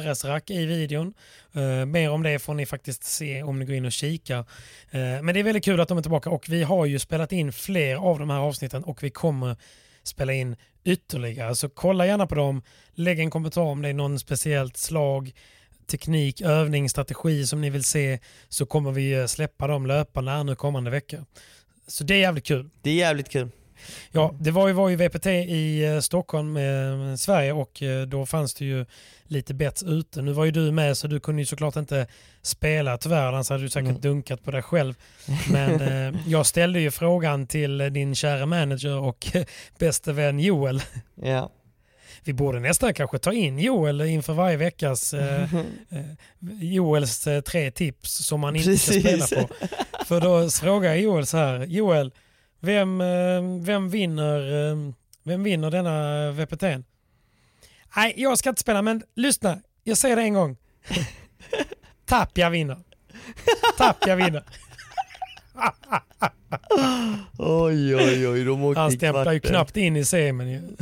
RS-rack 0.00 0.50
i 0.50 0.66
videon. 0.66 1.14
Eh, 1.52 1.86
mer 1.86 2.10
om 2.10 2.22
det 2.22 2.38
får 2.38 2.54
ni 2.54 2.66
faktiskt 2.66 3.04
se 3.04 3.42
om 3.42 3.58
ni 3.58 3.64
går 3.64 3.74
in 3.74 3.84
och 3.84 3.92
kikar. 3.92 4.38
Eh, 4.90 5.22
men 5.22 5.26
det 5.26 5.40
är 5.40 5.44
väldigt 5.44 5.64
kul 5.64 5.80
att 5.80 5.88
de 5.88 5.98
är 5.98 6.02
tillbaka 6.02 6.30
och 6.30 6.48
vi 6.48 6.62
har 6.62 6.86
ju 6.86 6.98
spelat 6.98 7.32
in 7.32 7.52
fler 7.52 7.96
av 7.96 8.18
de 8.18 8.30
här 8.30 8.38
avsnitten 8.38 8.84
och 8.84 9.02
vi 9.02 9.10
kommer 9.10 9.56
spela 10.02 10.32
in 10.32 10.56
ytterligare. 10.84 11.54
Så 11.54 11.68
kolla 11.68 12.06
gärna 12.06 12.26
på 12.26 12.34
dem, 12.34 12.62
lägg 12.94 13.18
en 13.20 13.30
kommentar 13.30 13.62
om 13.62 13.82
det 13.82 13.88
är 13.88 13.94
någon 13.94 14.18
speciellt 14.18 14.76
slag, 14.76 15.32
teknik, 15.90 16.40
övning, 16.40 16.88
strategi 16.90 17.46
som 17.46 17.60
ni 17.60 17.70
vill 17.70 17.84
se 17.84 18.18
så 18.48 18.66
kommer 18.66 18.90
vi 18.92 19.12
eh, 19.12 19.26
släppa 19.26 19.66
dem 19.66 19.86
löpande 19.86 20.30
här 20.30 20.44
nu 20.44 20.54
kommande 20.56 20.90
veckor. 20.90 21.24
Så 21.86 22.04
det 22.04 22.14
är 22.14 22.18
jävligt 22.18 22.44
kul. 22.46 22.70
Det 22.82 22.90
är 22.90 22.94
jävligt 22.94 23.28
kul. 23.28 23.48
Ja, 24.12 24.34
det 24.40 24.50
var 24.50 24.68
ju, 24.68 24.74
var 24.74 24.88
ju 24.88 24.96
VPT 24.96 25.26
i 25.26 25.84
eh, 25.84 26.00
Stockholm, 26.00 26.56
eh, 26.56 27.14
Sverige 27.16 27.52
och 27.52 27.82
eh, 27.82 28.06
då 28.06 28.26
fanns 28.26 28.54
det 28.54 28.64
ju 28.64 28.86
lite 29.24 29.54
bets 29.54 29.82
ute. 29.82 30.22
Nu 30.22 30.32
var 30.32 30.44
ju 30.44 30.50
du 30.50 30.72
med 30.72 30.96
så 30.96 31.06
du 31.06 31.20
kunde 31.20 31.42
ju 31.42 31.46
såklart 31.46 31.76
inte 31.76 32.06
spela 32.42 32.96
tyvärr, 32.98 33.26
annars 33.32 33.50
hade 33.50 33.62
du 33.62 33.68
säkert 33.68 33.88
Mm. 33.88 34.00
dunkat 34.00 34.44
på 34.44 34.50
dig 34.50 34.62
själv. 34.62 34.94
Men 35.50 35.80
eh, 35.80 36.20
jag 36.26 36.46
ställde 36.46 36.80
ju 36.80 36.90
frågan 36.90 37.46
till 37.46 37.78
din 37.78 38.14
kära 38.14 38.46
manager 38.46 38.98
och 38.98 39.26
bäste 39.78 40.12
vän 40.12 40.40
Joel. 40.40 40.82
Ja. 41.22 41.50
Vi 42.24 42.32
borde 42.32 42.60
nästan 42.60 42.94
kanske 42.94 43.18
ta 43.18 43.32
in 43.32 43.58
Joel 43.58 44.00
inför 44.00 44.32
varje 44.32 44.56
veckas 44.56 45.14
eh, 45.14 45.54
eh, 45.88 46.04
Joels 46.60 47.26
eh, 47.26 47.40
tre 47.40 47.70
tips 47.70 48.26
som 48.26 48.40
man 48.40 48.56
inte 48.56 48.78
ska 48.78 49.00
spela 49.00 49.26
på. 49.26 49.48
För 50.04 50.20
då 50.20 50.50
frågar 50.50 50.94
Joel 50.94 51.26
så 51.26 51.36
här, 51.36 51.64
Joel, 51.64 52.12
vem, 52.60 53.00
eh, 53.00 53.42
vem, 53.60 53.88
vinner, 53.88 54.40
vem 55.24 55.42
vinner 55.42 55.70
denna 55.70 56.30
VPT? 56.30 56.62
Nej, 57.96 58.14
jag 58.16 58.38
ska 58.38 58.48
inte 58.48 58.60
spela, 58.60 58.82
men 58.82 59.02
lyssna, 59.16 59.58
jag 59.84 59.98
säger 59.98 60.16
det 60.16 60.22
en 60.22 60.34
gång. 60.34 60.56
Tapia 62.06 62.50
vinner. 62.50 62.78
Tapia 63.78 64.16
vinner. 64.16 64.42
Oj 67.38 67.96
oj 67.96 68.28
oj, 68.28 68.44
de 68.44 68.64
åkte 68.64 68.80
Han 68.80 68.92
stämplar 68.92 69.32
ju 69.32 69.40
knappt 69.40 69.76
in 69.76 69.96
i 69.96 70.04
semin. 70.04 70.76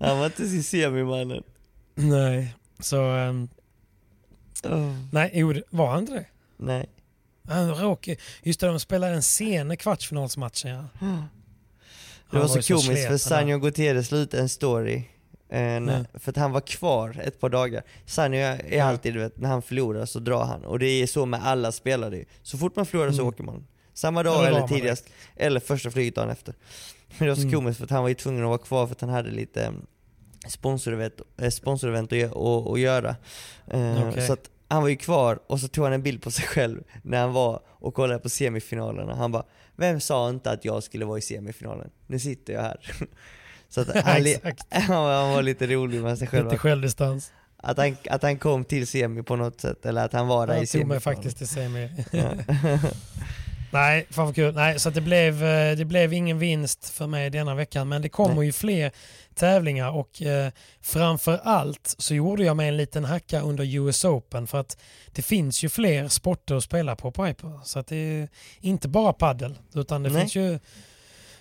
Han 0.00 0.18
var 0.18 0.26
inte 0.26 0.48
sin 0.48 0.62
semimannen. 0.62 1.42
Nej, 1.94 2.54
så... 2.80 3.02
ehm, 3.10 3.48
Oh, 4.64 4.94
nej, 5.12 5.30
jo, 5.34 5.54
var 5.70 5.90
han 5.90 6.00
inte 6.00 6.12
det? 6.12 6.26
nej. 6.56 6.86
Han 7.48 7.74
råkade, 7.74 8.16
just 8.42 8.60
det, 8.60 8.66
de 8.66 8.80
spelade 8.80 9.12
en 9.14 9.22
sen 9.22 9.76
kvartsfinalsmatchen 9.76 10.70
ja. 10.70 10.84
Det 11.00 12.36
Han 12.36 12.40
var 12.40 12.48
så 12.48 12.74
komiskt 12.74 13.06
för. 13.08 13.16
Sanjo 13.18 13.58
Gutierrez 13.58 14.12
ut 14.12 14.34
en 14.34 14.48
story 14.48 14.96
eh, 14.96 15.04
när, 15.48 15.80
Nej. 15.80 16.04
För 16.14 16.30
att 16.32 16.36
han 16.36 16.52
var 16.52 16.60
kvar 16.60 17.20
ett 17.24 17.40
par 17.40 17.48
dagar. 17.48 17.82
Sanjo 18.06 18.38
är, 18.40 18.82
alltid, 18.82 19.14
du 19.14 19.20
vet, 19.20 19.36
när 19.38 19.48
han 19.48 19.62
förlorar 19.62 20.06
så 20.06 20.18
drar 20.18 20.44
han. 20.44 20.64
Och 20.64 20.78
det 20.78 20.86
är 20.86 21.06
så 21.06 21.26
med 21.26 21.46
alla 21.46 21.72
spelare. 21.72 22.24
Så 22.42 22.58
fort 22.58 22.76
man 22.76 22.86
förlorar 22.86 23.10
så 23.10 23.14
Mm. 23.16 23.26
åker 23.28 23.44
man. 23.44 23.66
Samma 23.98 24.22
dag 24.22 24.46
Eller 24.46 24.68
tidigast. 24.68 25.04
Eller 25.36 25.60
första 25.60 25.90
flyget 25.90 26.14
dagen 26.14 26.30
efter. 26.30 26.54
Men 27.08 27.28
det 27.28 27.28
var 27.28 27.36
så 27.36 27.42
Mm. 27.42 27.54
komiskt 27.54 27.78
för 27.78 27.84
att 27.84 27.90
han 27.90 28.02
var 28.02 28.08
ju 28.08 28.14
tvungen 28.14 28.42
att 28.42 28.48
vara 28.48 28.58
kvar 28.58 28.86
för 28.86 28.94
att 28.94 29.00
han 29.00 29.10
hade 29.10 29.30
lite 29.30 29.64
eh, 29.64 29.72
sponsorevent, 30.48 31.14
eh, 31.38 31.50
sponsorevent 31.50 32.12
att, 32.12 32.36
att, 32.36 32.66
att 32.66 32.80
göra. 32.80 33.16
Eh, 33.66 34.08
Okej. 34.08 34.26
Så 34.26 34.32
att 34.32 34.50
han 34.68 34.82
var 34.82 34.88
ju 34.88 34.96
kvar 34.96 35.38
och 35.46 35.60
så 35.60 35.68
tog 35.68 35.84
han 35.84 35.92
en 35.92 36.02
bild 36.02 36.22
på 36.22 36.30
sig 36.30 36.44
själv 36.44 36.82
när 37.02 37.20
han 37.20 37.32
var 37.32 37.60
och 37.66 37.94
kollade 37.94 38.18
på 38.20 38.28
semifinalerna. 38.28 39.14
Han 39.14 39.32
bara, 39.32 39.44
vem 39.76 40.00
sa 40.00 40.28
inte 40.30 40.50
att 40.50 40.64
jag 40.64 40.82
skulle 40.82 41.04
vara 41.04 41.18
i 41.18 41.22
semifinalen? 41.22 41.90
Nu 42.06 42.18
sitter 42.18 42.52
jag 42.52 42.62
här. 42.62 42.80
Så 43.68 43.80
att 43.80 43.88
han, 44.04 44.24
han, 44.70 45.30
var, 45.32 45.42
lite 45.42 45.66
rolig 45.66 46.02
med 46.02 46.18
sig 46.18 46.28
själv. 46.28 46.44
Lite 46.44 46.58
självdistans. 46.58 47.32
Att 47.56 47.78
han, 47.78 47.96
att 48.10 48.22
han 48.22 48.38
kom 48.38 48.64
till 48.64 48.86
semi 48.86 49.22
på 49.22 49.36
något 49.36 49.60
sätt, 49.60 49.86
eller 49.86 50.04
att 50.04 50.12
han 50.12 50.26
var 50.26 50.46
där 50.46 50.54
i 50.54 50.58
Jag 50.58 50.68
tog 50.68 50.86
mig 50.86 51.00
faktiskt 51.00 51.38
till 51.38 51.48
semi. 51.48 51.90
Nej, 53.70 54.06
fan 54.10 54.24
vad 54.24 54.34
kul. 54.34 54.54
Nej, 54.54 54.78
så 54.78 54.88
att 54.88 54.94
det, 54.94 55.00
blev, 55.00 55.44
eh, 55.44 55.76
det 55.76 55.84
blev 55.84 56.12
ingen 56.12 56.38
vinst 56.38 56.88
för 56.88 57.06
mig 57.06 57.30
denna 57.30 57.54
veckan. 57.54 57.88
Men 57.88 58.02
det 58.02 58.08
kommer 58.08 58.34
Nej. 58.34 58.46
ju 58.46 58.52
fler 58.52 58.92
tävlingar 59.34 59.90
och 59.90 60.22
eh, 60.22 60.50
framför 60.80 61.40
allt 61.44 61.94
så 61.98 62.14
gjorde 62.14 62.44
jag 62.44 62.56
mig 62.56 62.68
en 62.68 62.76
liten 62.76 63.04
hacka 63.04 63.40
under 63.40 63.64
US 63.76 64.04
Open 64.04 64.46
för 64.46 64.60
att 64.60 64.76
det 65.12 65.22
finns 65.22 65.64
ju 65.64 65.68
fler 65.68 66.08
sporter 66.08 66.54
att 66.54 66.64
spela 66.64 66.96
på 66.96 67.24
Hyper. 67.24 67.60
Så 67.64 67.78
att 67.78 67.86
det 67.86 67.96
är 67.96 68.28
inte 68.60 68.88
bara 68.88 69.12
paddel 69.12 69.58
utan 69.74 70.02
det 70.02 70.10
Nej. 70.10 70.20
finns 70.20 70.34
ju 70.34 70.58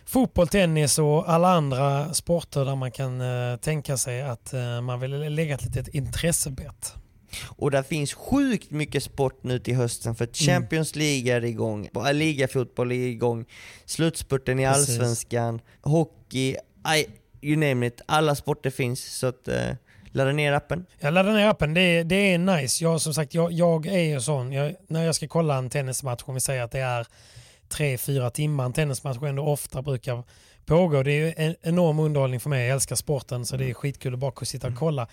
fotboll, 0.05 0.47
tennis 0.47 0.99
och 0.99 1.29
alla 1.29 1.47
andra 1.47 2.13
sporter 2.13 2.65
där 2.65 2.75
man 2.75 2.91
kan 2.91 3.21
eh, 3.21 3.57
tänka 3.57 3.97
sig 3.97 4.21
att 4.21 4.53
eh, 4.53 4.81
man 4.81 4.99
vill 4.99 5.35
lägga 5.35 5.55
ett 5.55 5.63
litet 5.63 5.87
intressebett. 5.87 6.95
Och 7.45 7.71
där 7.71 7.83
finns 7.83 8.13
sjukt 8.13 8.71
mycket 8.71 9.03
sport 9.03 9.43
nu 9.43 9.59
till 9.59 9.75
hösten 9.75 10.15
för 10.15 10.25
Mm. 10.25 10.33
Champions 10.33 10.95
League 10.95 11.33
är 11.35 11.45
igång, 11.45 11.89
äh, 11.95 12.13
ligafotboll 12.13 12.91
är 12.91 13.07
igång, 13.07 13.45
slutspurten 13.85 14.59
i 14.59 14.65
Precis. 14.65 14.89
Allsvenskan, 14.89 15.61
hockey, 15.81 16.55
I, 16.95 17.05
you 17.41 17.55
name 17.55 17.87
it. 17.87 18.01
Alla 18.05 18.35
sporter 18.35 18.69
finns 18.69 19.03
så 19.05 19.27
att 19.27 19.47
eh, 19.47 19.71
ladda 20.11 20.31
ner 20.31 20.53
appen. 20.53 20.85
Jag 20.99 21.13
laddar 21.13 21.33
ner 21.33 21.47
appen, 21.47 21.73
det 21.73 21.81
är, 21.81 22.03
det 22.03 22.15
är 22.15 22.37
nice. 22.37 22.83
Jag, 22.83 23.01
som 23.01 23.13
sagt, 23.13 23.33
jag, 23.33 23.51
jag 23.51 23.85
är 23.85 23.99
ju 24.03 24.21
sån, 24.21 24.51
jag, 24.51 24.75
när 24.87 25.05
jag 25.05 25.15
ska 25.15 25.27
kolla 25.27 25.57
en 25.57 25.69
tennismatch, 25.69 26.23
om 26.25 26.33
vi 26.33 26.39
säger 26.39 26.63
att 26.63 26.71
det 26.71 26.79
är 26.79 27.07
tre, 27.69 27.97
fyra 27.97 28.29
timmar. 28.29 28.65
En 28.65 28.73
tennismatch 28.73 29.23
ändå 29.23 29.43
ofta 29.43 29.81
brukar 29.81 30.23
pågå. 30.65 31.03
Det 31.03 31.11
är 31.11 31.33
en 31.37 31.55
enorm 31.61 31.99
underhållning 31.99 32.39
för 32.39 32.49
mig. 32.49 32.67
Jag 32.67 32.73
älskar 32.73 32.95
sporten 32.95 33.45
så 33.45 33.57
det 33.57 33.69
är 33.69 33.73
skitkul 33.73 34.13
att 34.13 34.19
bara 34.19 34.45
sitta 34.45 34.67
och 34.67 34.75
kolla. 34.75 35.07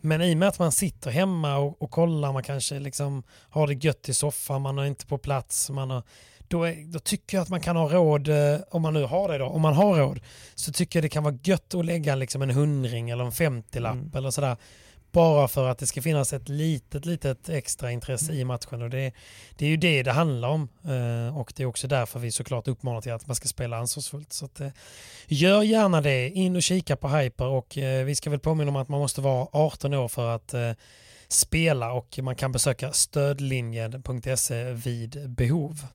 Men 0.00 0.22
i 0.22 0.34
och 0.34 0.38
med 0.38 0.48
att 0.48 0.58
man 0.58 0.72
sitter 0.72 1.10
hemma 1.10 1.56
och, 1.56 1.82
och 1.82 1.90
kollar, 1.90 2.32
man 2.32 2.42
kanske 2.42 2.78
liksom 2.78 3.22
har 3.50 3.66
det 3.66 3.84
gött 3.84 4.08
i 4.08 4.14
soffan, 4.14 4.62
man 4.62 4.78
är 4.78 4.84
inte 4.84 5.06
på 5.06 5.18
plats, 5.18 5.70
man 5.70 5.90
har, 5.90 6.02
då, 6.48 6.64
är, 6.64 6.92
då 6.92 6.98
tycker 6.98 7.36
jag 7.36 7.42
att 7.42 7.48
man 7.48 7.60
kan 7.60 7.76
ha 7.76 7.88
råd, 7.88 8.28
eh, 8.28 8.60
om 8.70 8.82
man 8.82 8.94
nu 8.94 9.04
har 9.04 9.28
det 9.28 9.38
då, 9.38 9.46
om 9.46 9.62
man 9.62 9.74
har 9.74 9.96
råd, 9.98 10.20
så 10.54 10.72
tycker 10.72 10.98
jag 10.98 11.04
det 11.04 11.08
kan 11.08 11.24
vara 11.24 11.38
gött 11.42 11.74
att 11.74 11.84
lägga 11.84 12.14
liksom 12.14 12.42
en 12.42 12.50
hundring 12.50 13.10
eller 13.10 13.24
en 13.24 13.32
femtiolapp 13.32 13.92
mm. 13.92 14.10
eller 14.14 14.30
sådär 14.30 14.56
bara 15.12 15.48
för 15.48 15.68
att 15.68 15.78
det 15.78 15.86
ska 15.86 16.02
finnas 16.02 16.32
ett 16.32 16.48
litet, 16.48 17.06
litet 17.06 17.48
extra 17.48 17.90
intresse 17.90 18.32
i 18.32 18.44
matchen. 18.44 18.82
Och 18.82 18.90
det, 18.90 19.12
det 19.56 19.64
är 19.64 19.68
ju 19.68 19.76
det 19.76 20.02
det 20.02 20.12
handlar 20.12 20.48
om. 20.48 20.68
Eh, 20.84 21.38
och 21.38 21.52
det 21.56 21.62
är 21.62 21.66
också 21.66 21.88
därför 21.88 22.18
vi 22.18 22.32
såklart 22.32 22.68
uppmanar 22.68 23.00
till 23.00 23.12
att 23.12 23.26
man 23.26 23.36
ska 23.36 23.48
spela 23.48 23.76
ansvarsfullt. 23.76 24.32
Så 24.32 24.44
att, 24.44 24.60
eh, 24.60 24.68
gör 25.26 25.62
gärna 25.62 26.00
det. 26.00 26.28
In 26.28 26.56
och 26.56 26.62
kika 26.62 26.96
på 26.96 27.08
Hyper. 27.08 27.46
Och 27.46 27.78
eh, 27.78 28.04
vi 28.04 28.14
ska 28.14 28.30
väl 28.30 28.38
påminna 28.38 28.70
om 28.70 28.76
att 28.76 28.88
man 28.88 29.00
måste 29.00 29.20
vara 29.20 29.48
18 29.52 29.94
år 29.94 30.08
för 30.08 30.34
att 30.34 30.54
spela 31.28 31.92
och 31.92 32.18
man 32.22 32.36
kan 32.36 32.52
besöka 32.52 32.92
stödlinjen.se 32.92 34.72
vid 34.72 35.30
behov. 35.30 35.86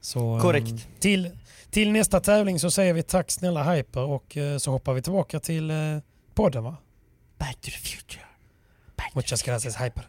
Så, 0.00 0.40
Korrekt. 0.40 0.88
Till, 1.00 1.30
till 1.70 1.92
nästa 1.92 2.20
tävling 2.20 2.60
så 2.60 2.70
säger 2.70 2.92
vi 2.92 3.02
tack 3.02 3.30
snälla 3.30 3.74
Hyper 3.74 4.00
och 4.00 4.36
så 4.58 4.70
hoppar 4.70 4.92
vi 4.92 5.02
tillbaka 5.02 5.40
till 5.40 5.72
podden 6.34 6.64
va? 6.64 6.76
Back 7.38 7.60
to 7.60 7.70
the 7.70 7.78
future. 7.78 8.33
Muchas 9.12 9.42
gracias, 9.42 9.76
Hyper. 9.76 10.04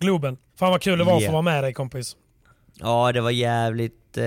Globen. 0.00 0.36
Fan 0.56 0.70
vad 0.70 0.82
kul 0.82 0.98
det 0.98 1.04
var 1.04 1.12
yeah. 1.12 1.22
att 1.22 1.26
få 1.26 1.32
vara 1.32 1.42
med 1.42 1.64
dig 1.64 1.72
kompis. 1.72 2.16
Ja, 2.74 3.12
det 3.12 3.20
var 3.20 3.30
jävligt 3.30 4.18
eh, 4.18 4.24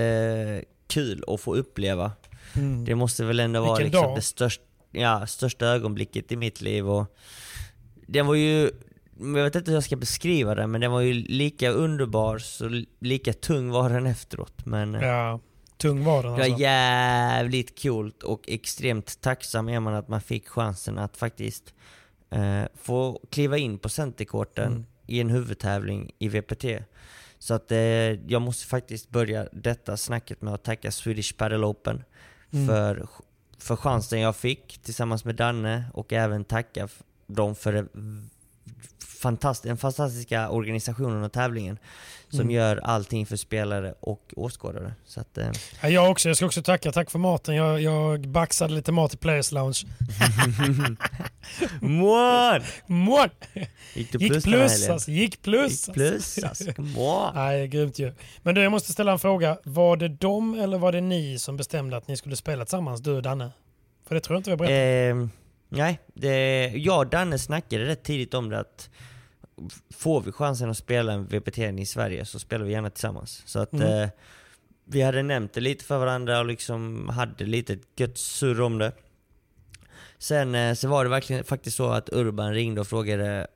kul 0.86 1.24
att 1.26 1.40
få 1.40 1.56
uppleva. 1.56 2.12
Mm. 2.56 2.84
Det 2.84 2.94
måste 2.94 3.24
väl 3.24 3.40
ändå 3.40 3.60
vara 3.60 3.78
liksom 3.78 4.14
det 4.14 4.22
största, 4.22 4.64
ja, 4.92 5.26
största 5.26 5.66
ögonblicket 5.66 6.32
i 6.32 6.36
mitt 6.36 6.60
liv. 6.60 6.90
Och 6.90 7.16
den 8.06 8.26
var 8.26 8.34
ju, 8.34 8.70
jag 9.18 9.44
vet 9.44 9.54
inte 9.54 9.70
hur 9.70 9.76
jag 9.76 9.84
ska 9.84 9.96
beskriva 9.96 10.54
den, 10.54 10.70
men 10.70 10.80
den 10.80 10.92
var 10.92 11.00
ju 11.00 11.12
lika 11.12 11.70
underbar, 11.70 12.38
så 12.38 12.82
lika 13.00 13.32
tung 13.32 13.70
var 13.70 13.90
den 13.90 14.06
efteråt. 14.06 14.66
Men, 14.66 14.94
eh, 14.94 15.02
ja. 15.02 15.40
Tung 15.76 16.04
var 16.04 16.22
den 16.22 16.32
alltså. 16.32 16.44
Det 16.44 16.52
var 16.52 16.60
jävligt 16.60 17.82
coolt 17.82 18.22
och 18.22 18.48
extremt 18.48 19.20
tacksam 19.20 19.68
är 19.68 19.80
man 19.80 19.94
att 19.94 20.08
man 20.08 20.20
fick 20.20 20.48
chansen 20.48 20.98
att 20.98 21.16
faktiskt 21.16 21.74
eh, 22.30 22.62
få 22.74 23.20
kliva 23.30 23.58
in 23.58 23.78
på 23.78 23.88
centerkorten 23.88 24.72
mm. 24.72 24.86
i 25.06 25.20
en 25.20 25.30
huvudtävling 25.30 26.10
i 26.18 26.28
VPT. 26.28 26.64
Så 27.38 27.54
att 27.54 27.72
eh, 27.72 27.78
jag 28.30 28.42
måste 28.42 28.66
faktiskt 28.66 29.10
börja 29.10 29.48
detta 29.52 29.96
snacket 29.96 30.42
med 30.42 30.54
att 30.54 30.64
tacka 30.64 30.90
Swedish 30.90 31.36
Padel 31.36 31.64
Open 31.64 32.04
mm. 32.50 32.66
för, 32.66 33.08
för 33.58 33.76
chansen 33.76 34.20
jag 34.20 34.36
fick 34.36 34.78
tillsammans 34.78 35.24
med 35.24 35.34
Danne 35.34 35.84
och 35.94 36.12
även 36.12 36.44
tacka 36.44 36.88
dem 37.26 37.54
för 37.54 37.88
fantast 39.20 39.62
den 39.62 39.76
fantastiska 39.76 40.50
organisationen 40.50 41.24
och 41.24 41.32
tävlingen 41.32 41.78
som 42.28 42.40
mm. 42.40 42.50
gör 42.50 42.76
allting 42.76 43.26
för 43.26 43.36
spelare 43.36 43.94
och 44.00 44.34
åskådare. 44.36 44.94
Så 45.06 45.20
att, 45.20 45.38
eh. 45.38 45.48
ja, 45.82 45.88
jag 45.88 46.10
också. 46.10 46.28
Jag 46.28 46.36
ska 46.36 46.46
också 46.46 46.62
tacka. 46.62 46.92
Tack 46.92 47.10
för 47.10 47.18
maten. 47.18 47.54
Jag, 47.54 47.80
jag 47.80 48.28
baxade 48.28 48.74
lite 48.74 48.92
mat 48.92 49.14
i 49.14 49.16
Players 49.16 49.52
Lounge. 49.52 49.82
Mån! 51.80 52.60
Mån! 52.86 53.28
Gick 53.94 54.12
du 54.12 54.18
plus 54.18 54.34
Gick 54.34 54.44
plus 54.44 54.88
alltså. 54.88 55.10
Gick 55.10 55.42
plus. 55.42 55.88
Gick 55.88 55.94
plus 55.94 56.38
alltså. 56.44 56.70
Nej, 57.34 57.68
grymt 57.68 57.98
ju. 57.98 58.12
Men 58.42 58.54
du, 58.54 58.62
jag 58.62 58.72
måste 58.72 58.92
ställa 58.92 59.12
en 59.12 59.18
fråga. 59.18 59.58
Var 59.64 59.96
det 59.96 60.08
de 60.08 60.54
eller 60.60 60.78
var 60.78 60.92
det 60.92 61.00
ni 61.00 61.38
som 61.38 61.56
bestämde 61.56 61.96
att 61.96 62.08
ni 62.08 62.16
skulle 62.16 62.36
spela 62.36 62.64
tillsammans, 62.64 63.00
du 63.00 63.12
och 63.12 63.22
Danne? 63.22 63.50
För 64.08 64.14
det 64.14 64.20
tror 64.20 64.34
jag 64.34 64.40
inte 64.40 64.50
vi 64.50 64.52
har 64.52 64.58
berättat. 64.58 65.32
Eh, 65.32 65.45
nej, 65.68 66.00
det, 66.14 66.66
jag 66.68 66.98
och 66.98 67.06
Danne 67.06 67.38
snackade 67.38 67.84
rätt 67.84 68.04
tidigt 68.04 68.34
om 68.34 68.48
det 68.48 68.58
att 68.58 68.90
får 69.90 70.20
vi 70.20 70.32
chansen 70.32 70.70
att 70.70 70.76
spela 70.76 71.12
en 71.12 71.26
VPT 71.26 71.58
i 71.58 71.86
Sverige 71.86 72.24
så 72.24 72.38
spelar 72.38 72.64
vi 72.64 72.72
gärna 72.72 72.90
tillsammans. 72.90 73.42
Så 73.46 73.58
att 73.58 73.72
mm. 73.72 74.02
eh, 74.02 74.08
vi 74.84 75.02
hade 75.02 75.22
nämnt 75.22 75.52
det 75.52 75.60
lite 75.60 75.84
för 75.84 75.98
varandra 75.98 76.38
och 76.38 76.46
liksom 76.46 77.08
hade 77.08 77.44
lite 77.44 77.78
gött 77.96 78.18
surr 78.18 78.60
om 78.60 78.78
det. 78.78 78.92
Sen 80.18 80.54
eh, 80.54 80.74
så 80.74 80.88
var 80.88 81.04
det 81.04 81.10
verkligen 81.10 81.44
faktiskt 81.44 81.76
så 81.76 81.88
att 81.88 82.08
Urban 82.12 82.54
ringde 82.54 82.80
och 82.80 82.86
frågade 82.86 83.46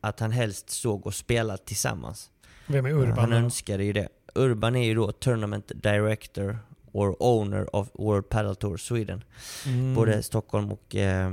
att 0.00 0.20
han 0.20 0.30
helst 0.30 0.70
såg 0.70 1.06
och 1.06 1.14
spela 1.14 1.56
tillsammans. 1.56 2.30
Vem 2.66 2.86
är 2.86 2.90
Urban? 2.90 3.18
Han 3.18 3.32
önskade 3.32 3.84
ju 3.84 3.92
det. 3.92 4.08
Urban 4.34 4.76
är 4.76 4.84
ju 4.84 4.94
då 4.94 5.12
Tournament 5.12 5.72
Director 5.74 6.58
or 6.92 7.16
owner 7.18 7.76
of 7.76 7.90
World 7.94 8.28
Paddle 8.28 8.54
Tour 8.54 8.76
Sweden. 8.76 9.24
Mm. 9.66 9.94
Både 9.94 10.22
Stockholm 10.22 10.72
och 10.72 10.96
eh, 10.96 11.30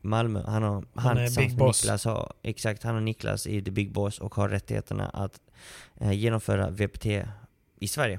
Malmö. 0.00 0.42
Han, 0.46 0.62
har, 0.62 0.70
han, 0.70 0.86
han 0.94 1.18
är 1.18 1.36
Big 1.36 1.56
Boss. 1.56 1.82
Niklas 1.82 2.04
har, 2.04 2.32
exakt, 2.42 2.82
han 2.82 2.96
och 2.96 3.02
Niklas 3.02 3.46
är 3.46 3.60
The 3.60 3.70
Big 3.70 3.92
Boss 3.92 4.18
och 4.18 4.34
har 4.34 4.48
rättigheterna 4.48 5.08
att 5.08 5.40
eh, 6.00 6.12
genomföra 6.12 6.70
VPT 6.70 7.06
i 7.80 7.88
Sverige. 7.88 8.18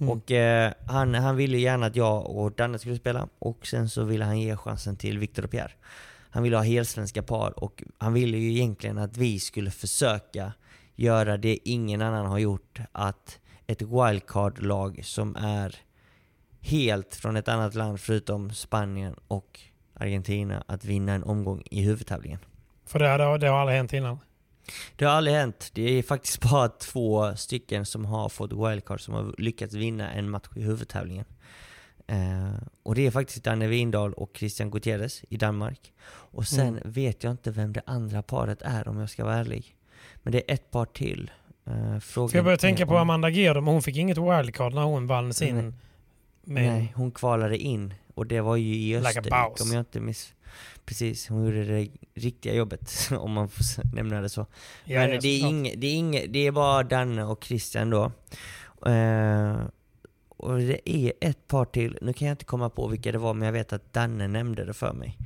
Mm. 0.00 0.12
Och 0.12 0.30
eh, 0.30 0.72
han, 0.86 1.14
han 1.14 1.36
ville 1.36 1.58
gärna 1.58 1.86
att 1.86 1.96
jag 1.96 2.26
och 2.26 2.52
Danne 2.52 2.78
skulle 2.78 2.96
spela 2.96 3.28
och 3.38 3.66
sen 3.66 3.88
så 3.88 4.04
ville 4.04 4.24
han 4.24 4.40
ge 4.40 4.56
chansen 4.56 4.96
till 4.96 5.18
Victor 5.18 5.44
och 5.44 5.50
Pierre. 5.50 5.72
Han 6.30 6.42
ville 6.42 6.56
ha 6.56 6.62
helsvenska 6.64 7.22
par 7.22 7.64
och 7.64 7.82
han 7.98 8.12
ville 8.12 8.38
ju 8.38 8.50
egentligen 8.50 8.98
att 8.98 9.16
vi 9.16 9.40
skulle 9.40 9.70
försöka 9.70 10.52
göra 10.94 11.36
det 11.36 11.58
ingen 11.64 12.02
annan 12.02 12.26
har 12.26 12.38
gjort. 12.38 12.80
Att 12.92 13.38
ett 13.66 13.82
wildcard-lag 13.82 15.00
som 15.04 15.36
är 15.36 15.76
helt 16.68 17.14
från 17.14 17.36
ett 17.36 17.48
annat 17.48 17.74
land 17.74 18.00
förutom 18.00 18.52
Spanien 18.52 19.14
och 19.28 19.60
Argentina 19.94 20.64
att 20.66 20.84
vinna 20.84 21.12
en 21.12 21.24
omgång 21.24 21.62
i 21.70 21.82
huvudtävlingen. 21.82 22.38
För 22.86 22.98
det 22.98 23.08
har, 23.08 23.38
det 23.38 23.48
har 23.48 23.58
aldrig 23.58 23.76
hänt 23.76 23.92
innan? 23.92 24.18
Det 24.96 25.04
har 25.04 25.12
aldrig 25.12 25.36
hänt. 25.36 25.70
Det 25.74 25.82
är 25.82 26.02
faktiskt 26.02 26.50
bara 26.50 26.68
två 26.68 27.36
stycken 27.36 27.86
som 27.86 28.04
har 28.04 28.28
fått 28.28 28.52
wildcard 28.52 29.00
som 29.00 29.14
har 29.14 29.34
lyckats 29.38 29.74
vinna 29.74 30.12
en 30.12 30.30
match 30.30 30.48
i 30.56 30.62
huvudtävlingen. 30.62 31.24
Uh, 32.12 32.62
och 32.82 32.94
det 32.94 33.06
är 33.06 33.10
faktiskt 33.10 33.44
Danne 33.44 33.66
Windahl 33.66 34.12
och 34.12 34.30
Christian 34.34 34.70
Gutierrez 34.70 35.24
i 35.28 35.36
Danmark. 35.36 35.92
Och 36.10 36.46
sen 36.46 36.68
mm. 36.68 36.80
vet 36.84 37.24
jag 37.24 37.30
inte 37.30 37.50
vem 37.50 37.72
det 37.72 37.82
andra 37.86 38.22
paret 38.22 38.62
är 38.62 38.88
om 38.88 38.98
jag 38.98 39.10
ska 39.10 39.24
vara 39.24 39.34
ärlig. 39.34 39.76
Men 40.22 40.32
det 40.32 40.50
är 40.50 40.54
ett 40.54 40.70
par 40.70 40.84
till. 40.84 41.30
Uh, 41.68 41.98
frågan 41.98 42.30
jag 42.34 42.44
börja 42.44 42.58
tänka 42.58 42.82
om... 42.82 42.88
på 42.88 42.98
Amanda 42.98 43.28
Gerdom? 43.30 43.66
Hon 43.66 43.82
fick 43.82 43.96
inget 43.96 44.18
wildcard 44.18 44.74
när 44.74 44.82
hon 44.82 45.06
vann 45.06 45.34
sin 45.34 45.58
mm. 45.58 45.74
Nej, 46.48 46.92
hon 46.96 47.10
kvalade 47.10 47.58
in 47.58 47.94
och 48.14 48.26
det 48.26 48.40
var 48.40 48.56
ju 48.56 48.74
i 48.74 48.96
Österrike 48.96 49.20
like 49.20 49.62
om 49.62 49.72
jag 49.72 49.80
inte 49.80 50.00
miss... 50.00 50.34
Precis, 50.84 51.28
hon 51.28 51.44
gjorde 51.44 51.64
det 51.64 51.88
riktiga 52.14 52.54
jobbet 52.54 53.08
om 53.18 53.32
man 53.32 53.48
får 53.48 53.94
nämna 53.94 54.20
det 54.20 54.28
så. 54.28 54.46
Ja, 54.84 55.00
Men 55.00 55.20
det, 55.20 55.28
är 55.28 55.46
inge, 55.46 55.74
det, 55.76 55.86
är 55.86 55.94
inge, 55.94 56.26
det 56.26 56.46
är 56.46 56.52
bara 56.52 56.82
Danne 56.82 57.24
och 57.24 57.44
Christian 57.44 57.90
då. 57.90 58.12
Uh, 58.86 59.62
och 60.28 60.58
det 60.58 60.90
är 60.90 61.12
ett 61.20 61.48
par 61.48 61.64
till, 61.64 61.98
nu 62.02 62.12
kan 62.12 62.28
jag 62.28 62.32
inte 62.32 62.44
komma 62.44 62.70
på 62.70 62.88
vilka 62.88 63.12
det 63.12 63.18
var 63.18 63.34
men 63.34 63.46
jag 63.46 63.52
vet 63.52 63.72
att 63.72 63.92
Danne 63.92 64.28
nämnde 64.28 64.64
det 64.64 64.74
för 64.74 64.92
mig. 64.92 65.18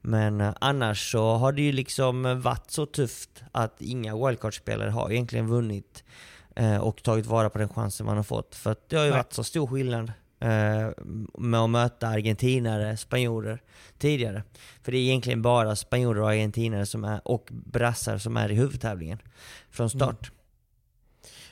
Men 0.00 0.40
uh, 0.40 0.52
annars 0.60 1.12
så 1.12 1.34
har 1.34 1.52
det 1.52 1.62
ju 1.62 1.72
liksom 1.72 2.40
varit 2.40 2.70
så 2.70 2.86
tufft 2.86 3.42
att 3.52 3.82
inga 3.82 4.26
wildcard-spelare 4.26 4.90
har 4.90 5.10
egentligen 5.10 5.46
vunnit 5.46 6.04
uh, 6.60 6.78
och 6.78 7.02
tagit 7.02 7.26
vara 7.26 7.50
på 7.50 7.58
den 7.58 7.68
chansen 7.68 8.06
man 8.06 8.16
har 8.16 8.24
fått. 8.24 8.54
För 8.54 8.76
det 8.88 8.96
har 8.96 9.04
ju 9.04 9.10
varit 9.10 9.32
så 9.32 9.44
stor 9.44 9.66
skillnad 9.66 10.12
Eh, 10.12 10.27
med 11.38 11.60
att 11.60 11.70
möta 11.70 12.08
argentinare, 12.08 12.96
spanjorer 12.96 13.62
tidigare. 13.98 14.42
För 14.82 14.92
det 14.92 14.98
är 14.98 15.02
egentligen 15.02 15.42
bara 15.42 15.76
spanjorer 15.76 16.20
och 16.20 16.30
argentinare 16.30 16.86
som 16.86 17.04
är, 17.04 17.28
och 17.28 17.48
brassar 17.50 18.18
som 18.18 18.36
är 18.36 18.52
i 18.52 18.54
huvudtävlingen 18.54 19.18
från 19.70 19.90
start. 19.90 20.30
Mm. 20.30 20.34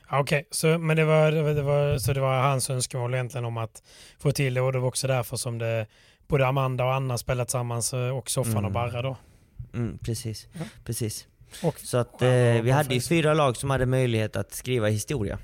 Okej, 0.08 0.20
okay. 0.20 0.44
så, 0.50 0.78
men 0.78 0.96
det 0.96 1.04
var, 1.04 1.32
det 1.32 1.62
var, 1.62 1.98
så 1.98 2.12
det 2.12 2.20
var 2.20 2.42
hans 2.42 2.70
önskemål 2.70 3.14
egentligen 3.14 3.44
om 3.44 3.56
att 3.56 3.82
få 4.18 4.32
till 4.32 4.54
det 4.54 4.60
och 4.60 4.72
det 4.72 4.78
var 4.78 4.88
också 4.88 5.06
därför 5.06 5.36
som 5.36 5.58
det 5.58 5.86
både 6.28 6.46
Amanda 6.46 6.84
och 6.84 6.94
Anna 6.94 7.18
spelat 7.18 7.48
tillsammans 7.48 7.94
eh, 7.94 8.16
och 8.16 8.30
Soffan 8.30 8.52
mm. 8.52 8.64
och 8.64 8.72
Barra 8.72 9.02
då? 9.02 9.16
Mm, 9.74 9.98
precis, 9.98 10.48
ja. 10.52 10.64
precis. 10.84 11.26
Och, 11.62 11.80
så 11.80 11.96
att 11.96 12.22
eh, 12.22 12.28
vi 12.62 12.70
hade 12.70 12.94
ju 12.94 13.00
fyra 13.00 13.34
lag 13.34 13.56
som 13.56 13.70
hade 13.70 13.86
möjlighet 13.86 14.36
att 14.36 14.54
skriva 14.54 14.88
historia. 14.88 15.38